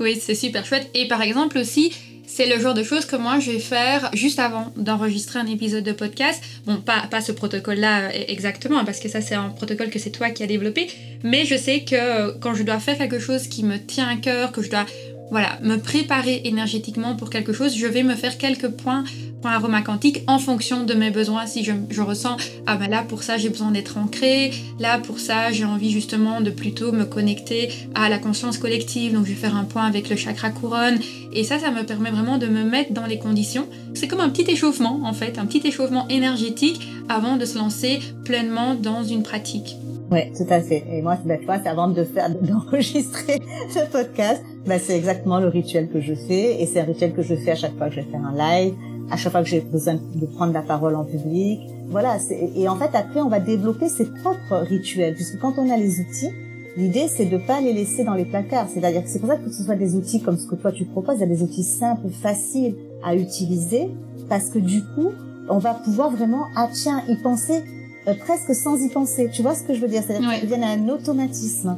Oui, 0.00 0.16
c'est 0.20 0.34
super 0.34 0.64
chouette. 0.64 0.90
Et 0.94 1.08
par 1.08 1.22
exemple 1.22 1.58
aussi, 1.58 1.92
c'est 2.34 2.46
le 2.46 2.58
genre 2.60 2.72
de 2.72 2.82
choses 2.82 3.04
que 3.04 3.16
moi 3.16 3.38
je 3.40 3.50
vais 3.50 3.58
faire 3.58 4.10
juste 4.14 4.38
avant 4.38 4.72
d'enregistrer 4.76 5.38
un 5.38 5.46
épisode 5.46 5.84
de 5.84 5.92
podcast. 5.92 6.42
Bon, 6.64 6.80
pas, 6.80 7.20
ce 7.20 7.32
protocole-là 7.32 8.04
euh, 8.04 8.24
exactement, 8.28 8.84
parce 8.84 9.00
que 9.00 9.08
ça 9.08 9.20
c'est 9.20 9.34
un 9.34 9.50
protocole 9.50 9.90
que 9.90 9.98
c'est 9.98 10.10
toi 10.10 10.30
qui 10.30 10.42
as 10.42 10.46
développé, 10.46 10.88
mais 11.22 11.44
je 11.44 11.56
sais 11.56 11.80
que 11.80 11.94
euh, 11.94 12.32
quand 12.40 12.54
je 12.54 12.62
dois 12.62 12.78
faire 12.78 12.96
quelque 12.96 13.18
chose 13.18 13.48
qui 13.48 13.64
me 13.64 13.76
tient 13.78 14.08
à 14.08 14.16
cœur, 14.16 14.52
que 14.52 14.62
je 14.62 14.70
dois 14.70 14.86
voilà, 15.32 15.58
me 15.62 15.76
préparer 15.76 16.42
énergétiquement 16.44 17.16
pour 17.16 17.30
quelque 17.30 17.54
chose, 17.54 17.74
je 17.74 17.86
vais 17.86 18.02
me 18.02 18.14
faire 18.14 18.36
quelques 18.36 18.68
points 18.68 19.02
point 19.40 19.52
aroma 19.52 19.80
quantique 19.82 20.22
en 20.26 20.38
fonction 20.38 20.84
de 20.84 20.94
mes 20.94 21.10
besoins. 21.10 21.46
Si 21.46 21.64
je, 21.64 21.72
je 21.90 22.00
ressens, 22.02 22.36
ah 22.66 22.76
ben 22.76 22.88
là 22.88 23.02
pour 23.02 23.22
ça 23.22 23.38
j'ai 23.38 23.48
besoin 23.48 23.70
d'être 23.70 23.96
ancré, 23.96 24.52
là 24.78 24.98
pour 24.98 25.18
ça 25.18 25.50
j'ai 25.50 25.64
envie 25.64 25.90
justement 25.90 26.42
de 26.42 26.50
plutôt 26.50 26.92
me 26.92 27.04
connecter 27.04 27.70
à 27.94 28.10
la 28.10 28.18
conscience 28.18 28.58
collective, 28.58 29.14
donc 29.14 29.24
je 29.24 29.30
vais 29.30 29.36
faire 29.36 29.56
un 29.56 29.64
point 29.64 29.84
avec 29.84 30.10
le 30.10 30.16
chakra 30.16 30.50
couronne. 30.50 30.98
Et 31.32 31.44
ça, 31.44 31.58
ça 31.58 31.70
me 31.70 31.82
permet 31.82 32.10
vraiment 32.10 32.36
de 32.36 32.46
me 32.46 32.62
mettre 32.62 32.92
dans 32.92 33.06
les 33.06 33.18
conditions. 33.18 33.66
C'est 33.94 34.08
comme 34.08 34.20
un 34.20 34.28
petit 34.28 34.50
échauffement 34.50 35.00
en 35.04 35.14
fait, 35.14 35.38
un 35.38 35.46
petit 35.46 35.66
échauffement 35.66 36.06
énergétique 36.08 36.86
avant 37.08 37.36
de 37.36 37.46
se 37.46 37.56
lancer 37.56 38.00
pleinement 38.24 38.74
dans 38.74 39.02
une 39.02 39.22
pratique. 39.22 39.76
Oui, 40.12 40.20
tout 40.36 40.46
à 40.50 40.60
fait. 40.60 40.84
Et 40.92 41.00
moi, 41.00 41.16
cette 41.26 41.44
fois, 41.46 41.58
c'est 41.62 41.70
avant 41.70 41.88
de 41.88 42.04
faire, 42.04 42.28
d'enregistrer 42.28 43.40
ce 43.70 43.90
podcast, 43.90 44.42
ben, 44.66 44.80
c'est 44.82 44.96
exactement 44.96 45.40
le 45.40 45.48
rituel 45.48 45.88
que 45.88 46.00
je 46.00 46.14
fais. 46.14 46.62
Et 46.62 46.66
c'est 46.66 46.80
un 46.80 46.84
rituel 46.84 47.12
que 47.14 47.22
je 47.22 47.34
fais 47.34 47.52
à 47.52 47.56
chaque 47.56 47.76
fois 47.76 47.88
que 47.88 47.94
je 47.94 48.00
vais 48.00 48.10
faire 48.10 48.24
un 48.24 48.36
live, 48.36 48.74
à 49.10 49.16
chaque 49.16 49.32
fois 49.32 49.42
que 49.42 49.48
j'ai 49.48 49.60
besoin 49.60 49.94
de 49.94 50.26
prendre 50.26 50.52
la 50.52 50.62
parole 50.62 50.94
en 50.94 51.04
public. 51.04 51.60
Voilà. 51.90 52.16
Et 52.56 52.68
en 52.68 52.76
fait, 52.76 52.90
après, 52.94 53.20
on 53.20 53.28
va 53.28 53.40
développer 53.40 53.88
ses 53.88 54.06
propres 54.06 54.66
rituels, 54.68 55.14
puisque 55.14 55.38
quand 55.38 55.54
on 55.58 55.70
a 55.70 55.76
les 55.76 56.00
outils, 56.00 56.30
l'idée, 56.76 57.06
c'est 57.08 57.26
de 57.26 57.38
pas 57.38 57.60
les 57.60 57.72
laisser 57.72 58.04
dans 58.04 58.14
les 58.14 58.24
placards. 58.24 58.68
C'est-à-dire 58.72 59.02
que 59.02 59.08
c'est 59.08 59.18
pour 59.18 59.28
ça 59.28 59.36
que 59.36 59.50
ce 59.50 59.62
soit 59.62 59.76
des 59.76 59.94
outils 59.94 60.22
comme 60.22 60.38
ce 60.38 60.46
que 60.46 60.54
toi 60.54 60.72
tu 60.72 60.84
proposes, 60.84 61.16
il 61.16 61.20
y 61.20 61.24
a 61.24 61.26
des 61.26 61.42
outils 61.42 61.64
simples, 61.64 62.08
faciles 62.22 62.76
à 63.04 63.14
utiliser, 63.14 63.90
parce 64.28 64.48
que 64.48 64.58
du 64.58 64.82
coup, 64.94 65.10
on 65.48 65.58
va 65.58 65.74
pouvoir 65.74 66.10
vraiment, 66.10 66.44
ah 66.56 66.68
tiens, 66.72 67.02
y 67.08 67.16
penser 67.16 67.62
euh, 68.08 68.14
presque 68.14 68.54
sans 68.54 68.80
y 68.82 68.88
penser. 68.88 69.28
Tu 69.32 69.42
vois 69.42 69.54
ce 69.54 69.62
que 69.64 69.74
je 69.74 69.80
veux 69.80 69.88
dire? 69.88 70.02
C'est-à-dire 70.06 70.28
ouais. 70.28 70.40
que 70.40 70.54
un 70.54 70.88
automatisme. 70.88 71.76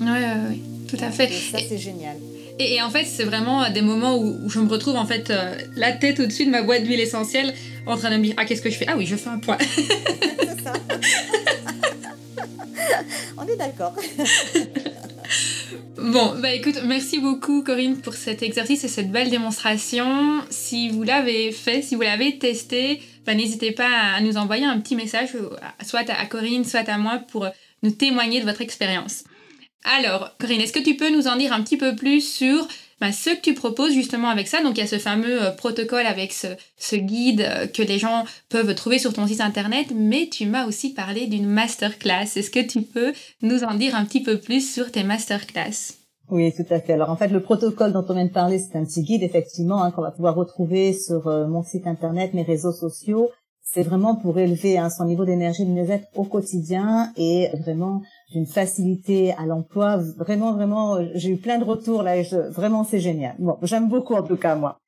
Oui, 0.00 0.06
oui, 0.06 0.40
oui, 0.50 0.62
tout 0.88 0.98
à 1.00 1.10
fait. 1.10 1.28
ça, 1.28 1.58
c'est 1.66 1.78
génial. 1.78 2.16
Et, 2.58 2.82
en 2.82 2.90
fait, 2.90 3.04
c'est 3.04 3.24
vraiment 3.24 3.70
des 3.70 3.82
moments 3.82 4.18
où, 4.18 4.48
je 4.48 4.58
me 4.58 4.68
retrouve 4.68 4.96
en 4.96 5.06
fait 5.06 5.30
euh, 5.30 5.54
la 5.76 5.92
tête 5.92 6.18
au-dessus 6.18 6.44
de 6.44 6.50
ma 6.50 6.62
boîte 6.62 6.82
d'huile 6.82 7.00
essentielle 7.00 7.54
en 7.86 7.96
train 7.96 8.10
de 8.10 8.16
me 8.16 8.24
dire 8.24 8.34
ah 8.36 8.44
qu'est-ce 8.44 8.62
que 8.62 8.70
je 8.70 8.76
fais? 8.76 8.86
Ah 8.88 8.96
oui 8.96 9.06
je 9.06 9.16
fais 9.16 9.30
un 9.30 9.38
point. 9.38 9.58
c'est 9.76 10.62
ça. 10.62 10.72
On 13.36 13.46
est 13.46 13.56
d'accord. 13.56 13.94
Bon, 16.00 16.36
bah 16.40 16.54
écoute, 16.54 16.80
merci 16.84 17.18
beaucoup 17.18 17.62
Corinne 17.62 18.00
pour 18.00 18.14
cet 18.14 18.42
exercice 18.42 18.84
et 18.84 18.88
cette 18.88 19.10
belle 19.10 19.30
démonstration. 19.30 20.40
Si 20.48 20.90
vous 20.90 21.02
l'avez 21.02 21.50
fait, 21.50 21.82
si 21.82 21.96
vous 21.96 22.02
l'avez 22.02 22.38
testé, 22.38 23.02
bah 23.26 23.34
n'hésitez 23.34 23.72
pas 23.72 24.14
à 24.16 24.20
nous 24.20 24.36
envoyer 24.36 24.64
un 24.64 24.78
petit 24.78 24.94
message, 24.94 25.30
soit 25.84 26.08
à 26.08 26.26
Corinne, 26.26 26.64
soit 26.64 26.88
à 26.88 26.98
moi, 26.98 27.20
pour 27.30 27.48
nous 27.82 27.90
témoigner 27.90 28.40
de 28.40 28.46
votre 28.46 28.60
expérience. 28.60 29.24
Alors, 29.84 30.30
Corinne, 30.38 30.60
est-ce 30.60 30.72
que 30.72 30.82
tu 30.82 30.96
peux 30.96 31.10
nous 31.10 31.28
en 31.28 31.36
dire 31.36 31.52
un 31.52 31.62
petit 31.62 31.76
peu 31.76 31.94
plus 31.94 32.20
sur 32.20 32.66
bah, 33.00 33.12
ce 33.12 33.30
que 33.30 33.40
tu 33.40 33.54
proposes 33.54 33.92
justement 33.92 34.28
avec 34.28 34.48
ça? 34.48 34.62
Donc, 34.62 34.76
il 34.76 34.80
y 34.80 34.84
a 34.84 34.86
ce 34.86 34.98
fameux 34.98 35.42
euh, 35.42 35.50
protocole 35.50 36.06
avec 36.06 36.32
ce, 36.32 36.96
guide 36.96 37.42
euh, 37.42 37.66
que 37.66 37.82
les 37.82 37.98
gens 37.98 38.24
peuvent 38.48 38.74
trouver 38.74 38.98
sur 38.98 39.12
ton 39.12 39.26
site 39.26 39.40
internet, 39.40 39.88
mais 39.94 40.28
tu 40.30 40.46
m'as 40.46 40.66
aussi 40.66 40.92
parlé 40.92 41.26
d'une 41.26 41.46
masterclass. 41.46 42.36
Est-ce 42.36 42.50
que 42.50 42.66
tu 42.66 42.82
peux 42.82 43.12
nous 43.42 43.64
en 43.64 43.74
dire 43.74 43.94
un 43.94 44.04
petit 44.04 44.22
peu 44.22 44.38
plus 44.38 44.68
sur 44.68 44.90
tes 44.90 45.04
masterclass? 45.04 45.94
Oui, 46.30 46.52
tout 46.52 46.66
à 46.70 46.80
fait. 46.80 46.92
Alors 46.92 47.10
en 47.10 47.16
fait, 47.16 47.28
le 47.28 47.40
protocole 47.40 47.92
dont 47.92 48.04
on 48.08 48.14
vient 48.14 48.26
de 48.26 48.30
parler, 48.30 48.58
c'est 48.58 48.76
un 48.76 48.84
petit 48.84 49.02
guide 49.02 49.22
effectivement 49.22 49.82
hein, 49.82 49.90
qu'on 49.90 50.02
va 50.02 50.10
pouvoir 50.10 50.34
retrouver 50.34 50.92
sur 50.92 51.26
euh, 51.26 51.46
mon 51.46 51.62
site 51.62 51.86
internet, 51.86 52.34
mes 52.34 52.42
réseaux 52.42 52.72
sociaux. 52.72 53.30
C'est 53.62 53.82
vraiment 53.82 54.14
pour 54.14 54.38
élever 54.38 54.78
hein, 54.78 54.90
son 54.90 55.04
niveau 55.04 55.24
d'énergie 55.24 55.64
de 55.64 55.70
mieux-être 55.70 56.06
au 56.14 56.24
quotidien 56.24 57.12
et 57.16 57.48
vraiment 57.60 58.02
d'une 58.32 58.46
facilité 58.46 59.32
à 59.34 59.46
l'emploi. 59.46 59.96
Vraiment, 60.16 60.52
vraiment, 60.52 60.98
j'ai 61.14 61.30
eu 61.30 61.36
plein 61.36 61.58
de 61.58 61.64
retours 61.64 62.02
là. 62.02 62.16
Et 62.16 62.28
vraiment, 62.50 62.84
c'est 62.84 63.00
génial. 63.00 63.34
Bon, 63.38 63.56
j'aime 63.62 63.88
beaucoup 63.88 64.14
en 64.14 64.22
tout 64.22 64.36
cas 64.36 64.54
moi. 64.54 64.78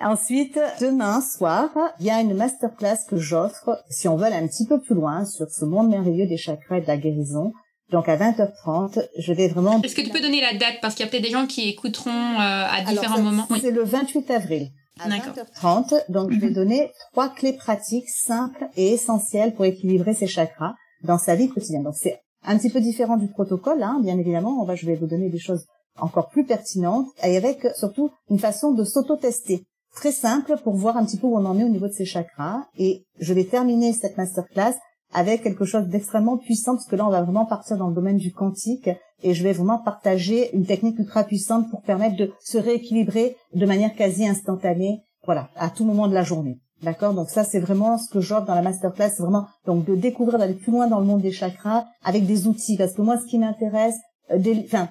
Ensuite, 0.00 0.58
demain 0.80 1.20
soir, 1.20 1.68
il 2.00 2.06
y 2.06 2.10
a 2.10 2.20
une 2.22 2.34
masterclass 2.34 3.04
que 3.06 3.18
j'offre, 3.18 3.84
si 3.90 4.08
on 4.08 4.16
veut 4.16 4.24
aller 4.24 4.36
un 4.36 4.46
petit 4.46 4.66
peu 4.66 4.80
plus 4.80 4.94
loin, 4.94 5.26
sur 5.26 5.50
ce 5.50 5.66
monde 5.66 5.90
merveilleux 5.90 6.26
des 6.26 6.38
chakras 6.38 6.78
et 6.78 6.80
de 6.80 6.86
la 6.86 6.96
guérison. 6.96 7.52
Donc 7.90 8.08
à 8.08 8.16
20h30, 8.16 9.08
je 9.18 9.32
vais 9.34 9.48
vraiment... 9.48 9.82
Est-ce 9.82 9.94
que 9.94 10.00
tu 10.00 10.10
peux 10.10 10.22
donner 10.22 10.40
la 10.40 10.54
date? 10.54 10.76
Parce 10.80 10.94
qu'il 10.94 11.04
y 11.04 11.08
a 11.08 11.10
peut-être 11.10 11.24
des 11.24 11.30
gens 11.30 11.46
qui 11.46 11.68
écouteront 11.68 12.10
euh, 12.10 12.38
à 12.38 12.82
différents 12.82 13.20
moments. 13.20 13.46
C'est 13.60 13.72
le 13.72 13.82
28 13.82 14.30
avril. 14.30 14.70
À 15.02 15.08
20h30, 15.08 16.10
donc 16.10 16.30
je 16.30 16.38
vais 16.38 16.48
mhm. 16.48 16.54
donner 16.54 16.92
trois 17.12 17.30
clés 17.30 17.54
pratiques 17.54 18.08
simples 18.08 18.68
et 18.76 18.92
essentielles 18.92 19.54
pour 19.54 19.64
équilibrer 19.64 20.14
ses 20.14 20.26
chakras 20.26 20.74
dans 21.02 21.18
sa 21.18 21.34
vie 21.34 21.48
quotidienne. 21.48 21.84
Donc 21.84 21.94
c'est 21.96 22.20
un 22.46 22.58
petit 22.58 22.70
peu 22.70 22.80
différent 22.80 23.16
du 23.16 23.28
protocole, 23.28 23.82
hein, 23.82 24.00
bien 24.02 24.18
évidemment. 24.18 24.60
On 24.60 24.64
va, 24.64 24.74
je 24.74 24.86
vais 24.86 24.96
vous 24.96 25.06
donner 25.06 25.30
des 25.30 25.38
choses 25.38 25.66
encore 25.98 26.28
plus 26.28 26.44
pertinentes 26.44 27.08
et 27.22 27.36
avec 27.36 27.66
surtout 27.76 28.10
une 28.30 28.38
façon 28.38 28.72
de 28.72 28.84
s'auto-tester. 28.84 29.64
Très 29.94 30.12
simple 30.12 30.56
pour 30.62 30.76
voir 30.76 30.96
un 30.96 31.04
petit 31.04 31.18
peu 31.18 31.26
où 31.26 31.36
on 31.36 31.44
en 31.44 31.58
est 31.58 31.64
au 31.64 31.68
niveau 31.68 31.88
de 31.88 31.92
ses 31.92 32.04
chakras. 32.04 32.64
Et 32.78 33.04
je 33.18 33.34
vais 33.34 33.44
terminer 33.44 33.92
cette 33.92 34.16
masterclass 34.16 34.74
avec 35.12 35.42
quelque 35.42 35.64
chose 35.64 35.88
d'extrêmement 35.88 36.38
puissant 36.38 36.74
parce 36.74 36.86
que 36.86 36.96
là, 36.96 37.06
on 37.06 37.10
va 37.10 37.22
vraiment 37.22 37.46
partir 37.46 37.76
dans 37.76 37.88
le 37.88 37.94
domaine 37.94 38.16
du 38.16 38.32
quantique 38.32 38.88
et 39.22 39.34
je 39.34 39.42
vais 39.42 39.52
vraiment 39.52 39.78
partager 39.78 40.54
une 40.54 40.64
technique 40.64 40.98
ultra 40.98 41.24
puissante 41.24 41.68
pour 41.70 41.82
permettre 41.82 42.16
de 42.16 42.32
se 42.40 42.58
rééquilibrer 42.58 43.36
de 43.54 43.66
manière 43.66 43.94
quasi 43.94 44.26
instantanée, 44.26 45.02
voilà, 45.24 45.50
à 45.56 45.70
tout 45.70 45.84
moment 45.84 46.08
de 46.08 46.14
la 46.14 46.22
journée. 46.22 46.60
D'accord? 46.82 47.14
Donc 47.14 47.28
ça, 47.28 47.44
c'est 47.44 47.60
vraiment 47.60 47.98
ce 47.98 48.08
que 48.10 48.20
j'offre 48.20 48.46
dans 48.46 48.54
la 48.54 48.62
masterclass, 48.62 49.10
c'est 49.10 49.22
vraiment 49.22 49.46
donc 49.66 49.84
de 49.84 49.94
découvrir, 49.94 50.38
d'aller 50.38 50.54
plus 50.54 50.72
loin 50.72 50.86
dans 50.86 50.98
le 50.98 51.04
monde 51.04 51.20
des 51.20 51.32
chakras 51.32 51.84
avec 52.04 52.26
des 52.26 52.46
outils. 52.46 52.76
Parce 52.76 52.94
que 52.94 53.02
moi, 53.02 53.18
ce 53.18 53.26
qui 53.26 53.38
m'intéresse, 53.38 53.96
euh, 54.30 54.38
enfin, 54.64 54.88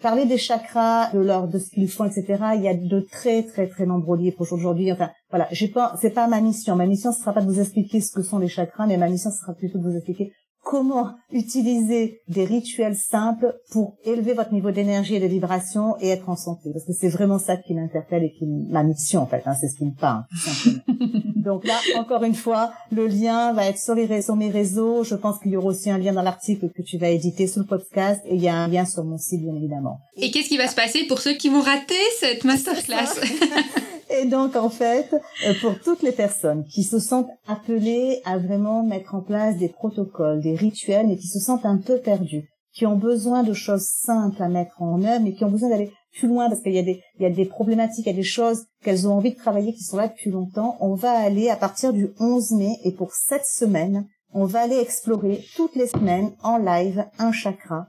parler 0.00 0.24
des 0.24 0.38
chakras, 0.38 1.10
de 1.12 1.18
leur, 1.18 1.48
de 1.48 1.58
ce 1.58 1.68
qu'ils 1.70 1.90
font, 1.90 2.04
etc. 2.04 2.42
Il 2.54 2.62
y 2.62 2.68
a 2.68 2.74
de 2.74 3.00
très 3.00 3.42
très 3.42 3.66
très 3.68 3.84
nombreux 3.84 4.16
livres 4.16 4.40
aujourd'hui. 4.40 4.90
Enfin, 4.90 5.10
voilà, 5.30 5.46
j'ai 5.52 5.68
pas, 5.68 5.94
c'est 6.00 6.10
pas 6.10 6.26
ma 6.26 6.40
mission. 6.40 6.74
Ma 6.74 6.86
mission, 6.86 7.12
ce 7.12 7.20
sera 7.20 7.34
pas 7.34 7.42
de 7.42 7.46
vous 7.46 7.60
expliquer 7.60 8.00
ce 8.00 8.12
que 8.12 8.22
sont 8.22 8.38
les 8.38 8.48
chakras, 8.48 8.86
mais 8.86 8.96
ma 8.96 9.08
mission, 9.08 9.30
ce 9.30 9.38
sera 9.38 9.52
plutôt 9.52 9.78
de 9.78 9.84
vous 9.84 9.96
expliquer 9.96 10.32
comment 10.66 11.14
utiliser 11.30 12.22
des 12.26 12.44
rituels 12.44 12.96
simples 12.96 13.54
pour 13.70 13.96
élever 14.04 14.34
votre 14.34 14.52
niveau 14.52 14.72
d'énergie 14.72 15.14
et 15.14 15.20
de 15.20 15.26
vibration 15.26 15.94
et 16.00 16.08
être 16.08 16.28
en 16.28 16.34
santé? 16.34 16.70
Parce 16.72 16.84
que 16.84 16.92
c'est 16.92 17.08
vraiment 17.08 17.38
ça 17.38 17.56
qui 17.56 17.72
m'interpelle 17.72 18.24
et 18.24 18.32
qui 18.32 18.46
ma 18.46 18.82
mission 18.82 19.22
en 19.22 19.26
fait, 19.26 19.42
hein, 19.46 19.54
c'est 19.58 19.68
ce 19.68 19.76
qui 19.76 19.84
me 19.84 19.94
parle. 19.94 20.24
Donc 21.36 21.64
là, 21.64 21.78
encore 21.96 22.24
une 22.24 22.34
fois, 22.34 22.72
le 22.90 23.06
lien 23.06 23.52
va 23.52 23.66
être 23.66 23.78
sur 23.78 23.94
les 23.94 24.06
réseaux, 24.06 24.34
mes 24.34 24.50
réseaux. 24.50 25.04
Je 25.04 25.14
pense 25.14 25.38
qu'il 25.38 25.52
y 25.52 25.56
aura 25.56 25.68
aussi 25.68 25.88
un 25.88 25.98
lien 25.98 26.12
dans 26.12 26.22
l'article 26.22 26.68
que 26.70 26.82
tu 26.82 26.98
vas 26.98 27.10
éditer 27.10 27.46
sur 27.46 27.60
le 27.60 27.66
podcast 27.66 28.20
et 28.26 28.34
il 28.34 28.42
y 28.42 28.48
a 28.48 28.56
un 28.56 28.66
lien 28.66 28.84
sur 28.84 29.04
mon 29.04 29.18
site 29.18 29.42
bien 29.42 29.54
évidemment. 29.54 30.00
Et 30.16 30.32
qu'est-ce 30.32 30.48
qui 30.48 30.58
va 30.58 30.66
se 30.66 30.74
passer 30.74 31.04
pour 31.06 31.20
ceux 31.20 31.34
qui 31.34 31.48
vont 31.48 31.60
rater 31.60 31.94
cette 32.18 32.42
masterclass? 32.42 33.20
Et 34.08 34.26
donc, 34.26 34.54
en 34.54 34.70
fait, 34.70 35.12
euh, 35.46 35.54
pour 35.60 35.78
toutes 35.80 36.02
les 36.02 36.12
personnes 36.12 36.64
qui 36.64 36.84
se 36.84 36.98
sentent 36.98 37.30
appelées 37.48 38.20
à 38.24 38.38
vraiment 38.38 38.82
mettre 38.82 39.14
en 39.14 39.20
place 39.20 39.56
des 39.56 39.68
protocoles, 39.68 40.40
des 40.40 40.54
rituels, 40.54 41.08
mais 41.08 41.16
qui 41.16 41.26
se 41.26 41.40
sentent 41.40 41.66
un 41.66 41.78
peu 41.78 41.98
perdus, 41.98 42.48
qui 42.72 42.86
ont 42.86 42.96
besoin 42.96 43.42
de 43.42 43.52
choses 43.52 43.86
simples 43.86 44.42
à 44.42 44.48
mettre 44.48 44.80
en 44.80 45.02
œuvre, 45.02 45.24
mais 45.24 45.34
qui 45.34 45.44
ont 45.44 45.50
besoin 45.50 45.70
d'aller 45.70 45.90
plus 46.16 46.28
loin 46.28 46.48
parce 46.48 46.62
qu'il 46.62 46.72
y 46.72 46.78
a 46.78 46.82
des, 46.82 47.02
il 47.18 47.22
y 47.22 47.26
a 47.26 47.30
des 47.30 47.44
problématiques, 47.44 48.06
il 48.06 48.10
y 48.10 48.12
a 48.12 48.16
des 48.16 48.22
choses 48.22 48.66
qu'elles 48.82 49.08
ont 49.08 49.14
envie 49.14 49.32
de 49.32 49.38
travailler 49.38 49.72
qui 49.72 49.82
sont 49.82 49.96
là 49.96 50.08
depuis 50.08 50.30
longtemps, 50.30 50.76
on 50.80 50.94
va 50.94 51.10
aller 51.10 51.50
à 51.50 51.56
partir 51.56 51.92
du 51.92 52.08
11 52.18 52.52
mai 52.52 52.76
et 52.84 52.92
pour 52.92 53.12
cette 53.12 53.44
semaine, 53.44 54.06
on 54.32 54.44
va 54.44 54.60
aller 54.60 54.78
explorer 54.78 55.44
toutes 55.56 55.76
les 55.76 55.86
semaines 55.86 56.32
en 56.42 56.58
live 56.58 57.04
un 57.18 57.32
chakra. 57.32 57.88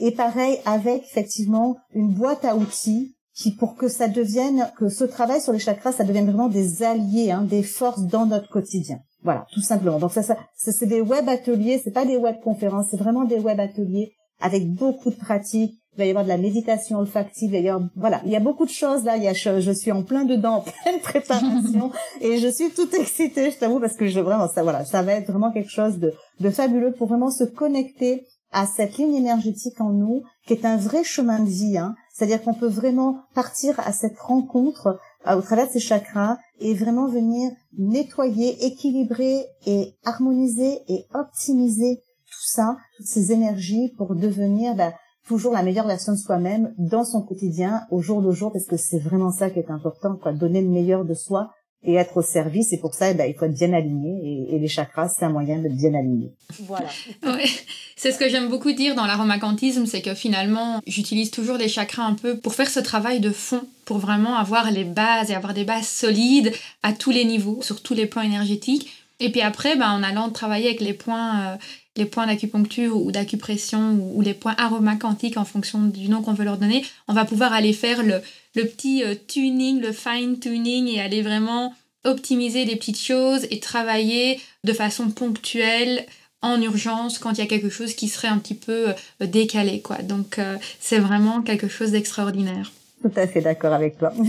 Et 0.00 0.12
pareil 0.12 0.58
avec 0.64 1.02
effectivement 1.02 1.76
une 1.92 2.12
boîte 2.12 2.44
à 2.44 2.56
outils 2.56 3.16
qui 3.38 3.52
pour 3.52 3.76
que 3.76 3.88
ça 3.88 4.08
devienne, 4.08 4.68
que 4.76 4.88
ce 4.88 5.04
travail 5.04 5.40
sur 5.40 5.52
les 5.52 5.60
chakras, 5.60 5.92
ça 5.92 6.04
devienne 6.04 6.26
vraiment 6.26 6.48
des 6.48 6.82
alliés, 6.82 7.30
hein, 7.30 7.42
des 7.42 7.62
forces 7.62 8.02
dans 8.02 8.26
notre 8.26 8.48
quotidien. 8.48 8.98
Voilà, 9.22 9.46
tout 9.52 9.60
simplement. 9.60 10.00
Donc 10.00 10.10
ça, 10.10 10.22
ça, 10.22 10.36
c'est 10.56 10.86
des 10.86 11.00
web 11.00 11.28
ateliers, 11.28 11.80
c'est 11.82 11.92
pas 11.92 12.04
des 12.04 12.16
web 12.16 12.36
conférences, 12.42 12.86
c'est 12.90 12.96
vraiment 12.96 13.24
des 13.24 13.38
web 13.38 13.60
ateliers 13.60 14.12
avec 14.40 14.68
beaucoup 14.68 15.10
de 15.10 15.16
pratiques. 15.16 15.74
Il 15.94 15.98
va 15.98 16.06
y 16.06 16.10
avoir 16.10 16.24
de 16.24 16.28
la 16.28 16.38
méditation 16.38 16.98
olfactive. 16.98 17.52
D'ailleurs, 17.52 17.80
voilà, 17.96 18.20
il 18.24 18.30
y 18.30 18.36
a 18.36 18.40
beaucoup 18.40 18.64
de 18.64 18.70
choses 18.70 19.04
là. 19.04 19.16
Il 19.16 19.22
y 19.22 19.28
a, 19.28 19.32
je, 19.32 19.72
suis 19.72 19.92
en 19.92 20.02
plein 20.02 20.24
dedans, 20.24 20.54
en 20.56 20.60
pleine 20.60 21.00
préparation, 21.00 21.92
et 22.20 22.38
je 22.38 22.48
suis 22.48 22.70
toute 22.70 22.94
excitée, 22.94 23.50
je 23.52 23.58
t'avoue, 23.58 23.80
parce 23.80 23.94
que 23.94 24.08
je 24.08 24.20
vraiment, 24.20 24.48
ça, 24.48 24.62
voilà, 24.64 24.84
ça 24.84 25.02
va 25.02 25.12
être 25.12 25.30
vraiment 25.30 25.52
quelque 25.52 25.70
chose 25.70 25.98
de, 25.98 26.12
de 26.40 26.50
fabuleux 26.50 26.92
pour 26.92 27.06
vraiment 27.06 27.30
se 27.30 27.44
connecter 27.44 28.26
à 28.52 28.66
cette 28.66 28.96
ligne 28.96 29.14
énergétique 29.14 29.80
en 29.80 29.90
nous 29.90 30.22
qui 30.46 30.54
est 30.54 30.64
un 30.64 30.76
vrai 30.76 31.04
chemin 31.04 31.40
de 31.40 31.50
vie. 31.50 31.76
Hein. 31.76 31.94
C'est-à-dire 32.18 32.42
qu'on 32.42 32.54
peut 32.54 32.66
vraiment 32.66 33.20
partir 33.32 33.78
à 33.78 33.92
cette 33.92 34.18
rencontre 34.18 34.98
au 35.24 35.40
travers 35.40 35.68
de 35.68 35.72
ces 35.72 35.78
chakras 35.78 36.36
et 36.58 36.74
vraiment 36.74 37.06
venir 37.06 37.52
nettoyer, 37.78 38.66
équilibrer 38.66 39.46
et 39.66 39.94
harmoniser 40.04 40.80
et 40.88 41.04
optimiser 41.14 42.02
tout 42.26 42.44
ça, 42.44 42.76
toutes 42.96 43.06
ces 43.06 43.30
énergies 43.30 43.94
pour 43.96 44.16
devenir 44.16 44.74
bah, 44.74 44.94
toujours 45.28 45.52
la 45.52 45.62
meilleure 45.62 45.86
version 45.86 46.12
de 46.12 46.18
soi-même 46.18 46.74
dans 46.76 47.04
son 47.04 47.22
quotidien, 47.22 47.82
au 47.92 48.00
jour 48.00 48.20
le 48.20 48.32
jour, 48.32 48.50
parce 48.50 48.66
que 48.66 48.76
c'est 48.76 48.98
vraiment 48.98 49.30
ça 49.30 49.48
qui 49.48 49.60
est 49.60 49.70
important, 49.70 50.16
quoi, 50.16 50.32
donner 50.32 50.60
le 50.60 50.70
meilleur 50.70 51.04
de 51.04 51.14
soi 51.14 51.52
et 51.84 51.94
être 51.94 52.16
au 52.16 52.22
service. 52.22 52.72
Et 52.72 52.78
pour 52.78 52.94
ça, 52.94 53.10
eh 53.10 53.14
ben, 53.14 53.24
il 53.24 53.34
faut 53.34 53.44
être 53.44 53.54
bien 53.54 53.72
aligné. 53.72 54.46
Et, 54.52 54.58
les 54.58 54.68
chakras, 54.68 55.08
c'est 55.08 55.24
un 55.24 55.30
moyen 55.30 55.58
d'être 55.58 55.76
bien 55.76 55.94
aligné. 55.94 56.32
Voilà. 56.60 56.88
ouais. 57.22 57.48
C'est 57.96 58.12
ce 58.12 58.18
que 58.18 58.28
j'aime 58.28 58.48
beaucoup 58.48 58.72
dire 58.72 58.94
dans 58.94 59.06
l'aromacantisme, 59.06 59.86
c'est 59.86 60.02
que 60.02 60.14
finalement, 60.14 60.80
j'utilise 60.86 61.30
toujours 61.30 61.56
les 61.56 61.68
chakras 61.68 62.04
un 62.04 62.14
peu 62.14 62.36
pour 62.36 62.54
faire 62.54 62.68
ce 62.68 62.80
travail 62.80 63.20
de 63.20 63.30
fond, 63.30 63.62
pour 63.84 63.98
vraiment 63.98 64.36
avoir 64.36 64.70
les 64.70 64.84
bases 64.84 65.30
et 65.30 65.34
avoir 65.34 65.54
des 65.54 65.64
bases 65.64 65.88
solides 65.88 66.52
à 66.82 66.92
tous 66.92 67.10
les 67.10 67.24
niveaux, 67.24 67.60
sur 67.62 67.82
tous 67.82 67.94
les 67.94 68.06
plans 68.06 68.22
énergétiques. 68.22 68.90
Et 69.20 69.30
puis 69.30 69.40
après, 69.40 69.76
ben, 69.76 69.90
en 69.90 70.02
allant 70.02 70.30
travailler 70.30 70.68
avec 70.68 70.80
les 70.80 70.92
points, 70.92 71.40
euh, 71.40 71.56
les 71.98 72.06
points 72.06 72.26
d'acupuncture 72.26 72.96
ou 72.96 73.10
d'acupression 73.10 73.98
ou, 74.14 74.22
les 74.22 74.32
points 74.32 74.54
aromacantiques 74.56 75.36
en 75.36 75.44
fonction 75.44 75.84
du 75.84 76.08
nom 76.08 76.22
qu'on 76.22 76.32
veut 76.32 76.44
leur 76.44 76.56
donner, 76.56 76.84
on 77.08 77.12
va 77.12 77.24
pouvoir 77.24 77.52
aller 77.52 77.72
faire 77.72 78.02
le, 78.02 78.20
le 78.54 78.64
petit 78.64 79.02
euh, 79.04 79.14
tuning, 79.26 79.80
le 79.80 79.92
fine 79.92 80.38
tuning 80.38 80.86
et 80.88 81.00
aller 81.00 81.22
vraiment 81.22 81.74
optimiser 82.04 82.64
des 82.64 82.76
petites 82.76 83.00
choses 83.00 83.46
et 83.50 83.58
travailler 83.58 84.40
de 84.62 84.72
façon 84.72 85.10
ponctuelle 85.10 86.06
en 86.40 86.62
urgence 86.62 87.18
quand 87.18 87.32
il 87.32 87.38
y 87.38 87.42
a 87.42 87.46
quelque 87.46 87.68
chose 87.68 87.94
qui 87.94 88.06
serait 88.06 88.28
un 88.28 88.38
petit 88.38 88.54
peu 88.54 88.90
euh, 88.90 89.26
décalé 89.26 89.80
quoi. 89.80 89.96
Donc 89.96 90.38
euh, 90.38 90.56
c'est 90.78 91.00
vraiment 91.00 91.42
quelque 91.42 91.68
chose 91.68 91.90
d'extraordinaire. 91.90 92.72
Tout 93.02 93.12
à 93.16 93.26
fait 93.26 93.40
d'accord 93.40 93.72
avec 93.72 93.98
toi. 93.98 94.12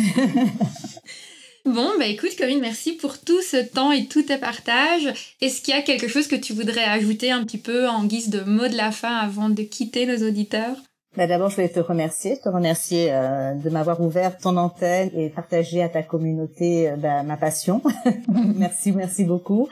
Bon, 1.65 1.89
bah 1.99 2.05
écoute 2.05 2.35
Corinne, 2.37 2.61
merci 2.61 2.93
pour 2.93 3.19
tout 3.19 3.41
ce 3.41 3.57
temps 3.57 3.91
et 3.91 4.05
tous 4.05 4.23
tes 4.23 4.37
partages. 4.37 5.35
Est-ce 5.41 5.61
qu'il 5.61 5.73
y 5.73 5.77
a 5.77 5.81
quelque 5.81 6.07
chose 6.07 6.27
que 6.27 6.35
tu 6.35 6.53
voudrais 6.53 6.85
ajouter 6.85 7.31
un 7.31 7.43
petit 7.43 7.57
peu 7.57 7.87
en 7.87 8.05
guise 8.05 8.29
de 8.29 8.41
mot 8.41 8.67
de 8.67 8.77
la 8.77 8.91
fin 8.91 9.15
avant 9.15 9.49
de 9.49 9.61
quitter 9.63 10.05
nos 10.05 10.27
auditeurs? 10.27 10.77
Bah 11.17 11.27
D'abord, 11.27 11.49
je 11.49 11.55
voulais 11.55 11.69
te 11.69 11.79
remercier, 11.79 12.39
te 12.39 12.49
remercier 12.49 13.11
euh, 13.11 13.53
de 13.55 13.69
m'avoir 13.69 13.99
ouvert 13.99 14.37
ton 14.37 14.55
antenne 14.57 15.09
et 15.13 15.29
partagé 15.29 15.81
à 15.81 15.89
ta 15.89 16.01
communauté 16.01 16.89
euh, 16.89 16.95
bah, 16.95 17.23
ma 17.23 17.35
passion. 17.35 17.81
merci, 18.55 18.91
merci 18.93 19.25
beaucoup. 19.25 19.67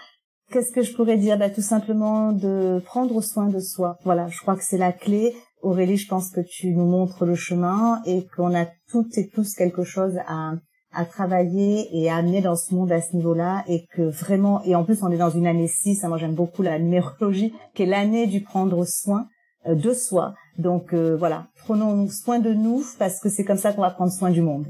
Qu'est-ce 0.52 0.72
que 0.72 0.82
je 0.82 0.94
pourrais 0.94 1.18
dire? 1.18 1.38
Bah, 1.38 1.50
Tout 1.50 1.62
simplement 1.62 2.32
de 2.32 2.82
prendre 2.86 3.22
soin 3.22 3.48
de 3.48 3.60
soi. 3.60 3.98
Voilà, 4.04 4.28
je 4.28 4.40
crois 4.40 4.56
que 4.56 4.64
c'est 4.64 4.78
la 4.78 4.92
clé. 4.92 5.36
Aurélie, 5.62 5.98
je 5.98 6.08
pense 6.08 6.32
que 6.32 6.42
tu 6.42 6.72
nous 6.72 6.86
montres 6.86 7.26
le 7.26 7.36
chemin 7.36 8.02
et 8.06 8.26
qu'on 8.36 8.56
a 8.56 8.66
toutes 8.90 9.18
et 9.18 9.30
tous 9.30 9.54
quelque 9.54 9.84
chose 9.84 10.18
à, 10.28 10.54
à 10.98 11.06
travailler 11.06 11.88
et 11.96 12.10
à 12.10 12.16
amener 12.16 12.42
dans 12.42 12.56
ce 12.56 12.74
monde 12.74 12.92
à 12.92 13.02
ce 13.02 13.16
niveau-là 13.16 13.64
et 13.68 13.86
que 13.94 14.02
vraiment, 14.02 14.64
et 14.64 14.74
en 14.74 14.84
plus 14.84 15.04
on 15.04 15.12
est 15.12 15.18
dans 15.18 15.30
une 15.30 15.46
année 15.46 15.68
6, 15.68 16.04
hein, 16.04 16.08
moi 16.10 16.18
j'aime 16.18 16.34
beaucoup 16.34 16.64
la 16.64 16.80
numérologie, 16.80 17.54
qui 17.76 17.84
est 17.84 17.86
l'année 17.86 18.26
du 18.26 18.42
prendre 18.42 18.84
soin 18.84 19.28
euh, 19.68 19.76
de 19.76 19.94
soi. 19.94 20.34
Donc 20.58 20.94
euh, 20.94 21.16
voilà, 21.16 21.50
prenons 21.56 22.10
soin 22.10 22.40
de 22.40 22.52
nous 22.52 22.84
parce 22.98 23.20
que 23.20 23.30
c'est 23.30 23.46
comme 23.46 23.58
ça 23.58 23.74
qu'on 23.74 23.82
va 23.82 23.92
prendre 23.92 24.12
soin 24.12 24.32
du 24.32 24.42
monde. 24.42 24.66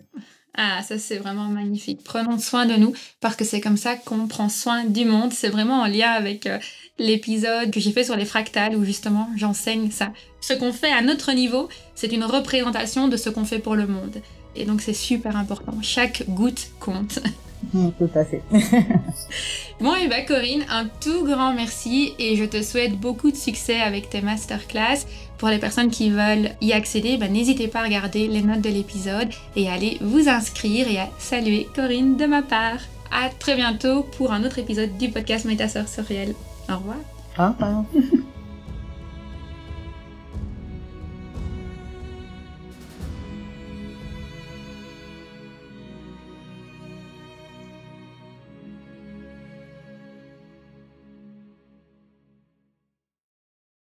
Ah, 0.53 0.81
ça 0.83 0.99
c'est 0.99 1.17
vraiment 1.17 1.45
magnifique. 1.45 2.01
Prenons 2.03 2.39
soin 2.39 2.65
de 2.65 2.75
nous 2.75 2.91
parce 3.21 3.37
que 3.37 3.45
c'est 3.45 3.61
comme 3.61 3.77
ça 3.77 3.95
qu'on 3.95 4.27
prend 4.27 4.49
soin 4.49 4.83
du 4.83 5.05
monde. 5.05 5.31
C'est 5.31 5.49
vraiment 5.49 5.81
en 5.81 5.87
lien 5.87 6.09
avec 6.09 6.45
euh, 6.45 6.57
l'épisode 6.99 7.71
que 7.71 7.79
j'ai 7.79 7.93
fait 7.93 8.03
sur 8.03 8.17
les 8.17 8.25
fractales 8.25 8.75
où 8.75 8.83
justement 8.83 9.29
j'enseigne 9.37 9.91
ça. 9.91 10.11
Ce 10.41 10.53
qu'on 10.53 10.73
fait 10.73 10.91
à 10.91 11.01
notre 11.01 11.31
niveau, 11.31 11.69
c'est 11.95 12.11
une 12.11 12.25
représentation 12.25 13.07
de 13.07 13.15
ce 13.15 13.29
qu'on 13.29 13.45
fait 13.45 13.59
pour 13.59 13.75
le 13.75 13.87
monde. 13.87 14.21
Et 14.57 14.65
donc 14.65 14.81
c'est 14.81 14.93
super 14.93 15.37
important. 15.37 15.73
Chaque 15.81 16.23
goutte 16.27 16.71
compte. 16.79 17.19
Tout 17.71 18.09
à 18.15 18.23
fait. 18.23 18.41
bon, 19.81 19.95
et 19.95 20.07
bah 20.07 20.21
Corinne, 20.21 20.63
un 20.69 20.85
tout 20.85 21.25
grand 21.25 21.53
merci 21.53 22.13
et 22.19 22.35
je 22.35 22.45
te 22.45 22.61
souhaite 22.61 22.97
beaucoup 22.99 23.31
de 23.31 23.35
succès 23.35 23.79
avec 23.79 24.09
tes 24.09 24.21
masterclass. 24.21 25.05
Pour 25.37 25.49
les 25.49 25.57
personnes 25.59 25.89
qui 25.89 26.09
veulent 26.09 26.51
y 26.61 26.71
accéder, 26.73 27.17
bah, 27.17 27.27
n'hésitez 27.27 27.67
pas 27.67 27.79
à 27.79 27.83
regarder 27.83 28.27
les 28.27 28.41
notes 28.41 28.61
de 28.61 28.69
l'épisode 28.69 29.29
et 29.55 29.69
à 29.69 29.73
aller 29.73 29.97
vous 30.01 30.29
inscrire 30.29 30.87
et 30.87 30.99
à 30.99 31.09
saluer 31.19 31.67
Corinne 31.75 32.17
de 32.17 32.25
ma 32.25 32.41
part. 32.41 32.79
À 33.11 33.29
très 33.29 33.55
bientôt 33.55 34.03
pour 34.17 34.33
un 34.33 34.43
autre 34.43 34.59
épisode 34.59 34.97
du 34.97 35.09
podcast 35.09 35.45
Métasœur 35.45 35.87
Soriel. 35.87 36.33
Au 36.69 36.77
revoir. 36.77 36.97
Au 37.39 37.53
revoir. 37.53 37.85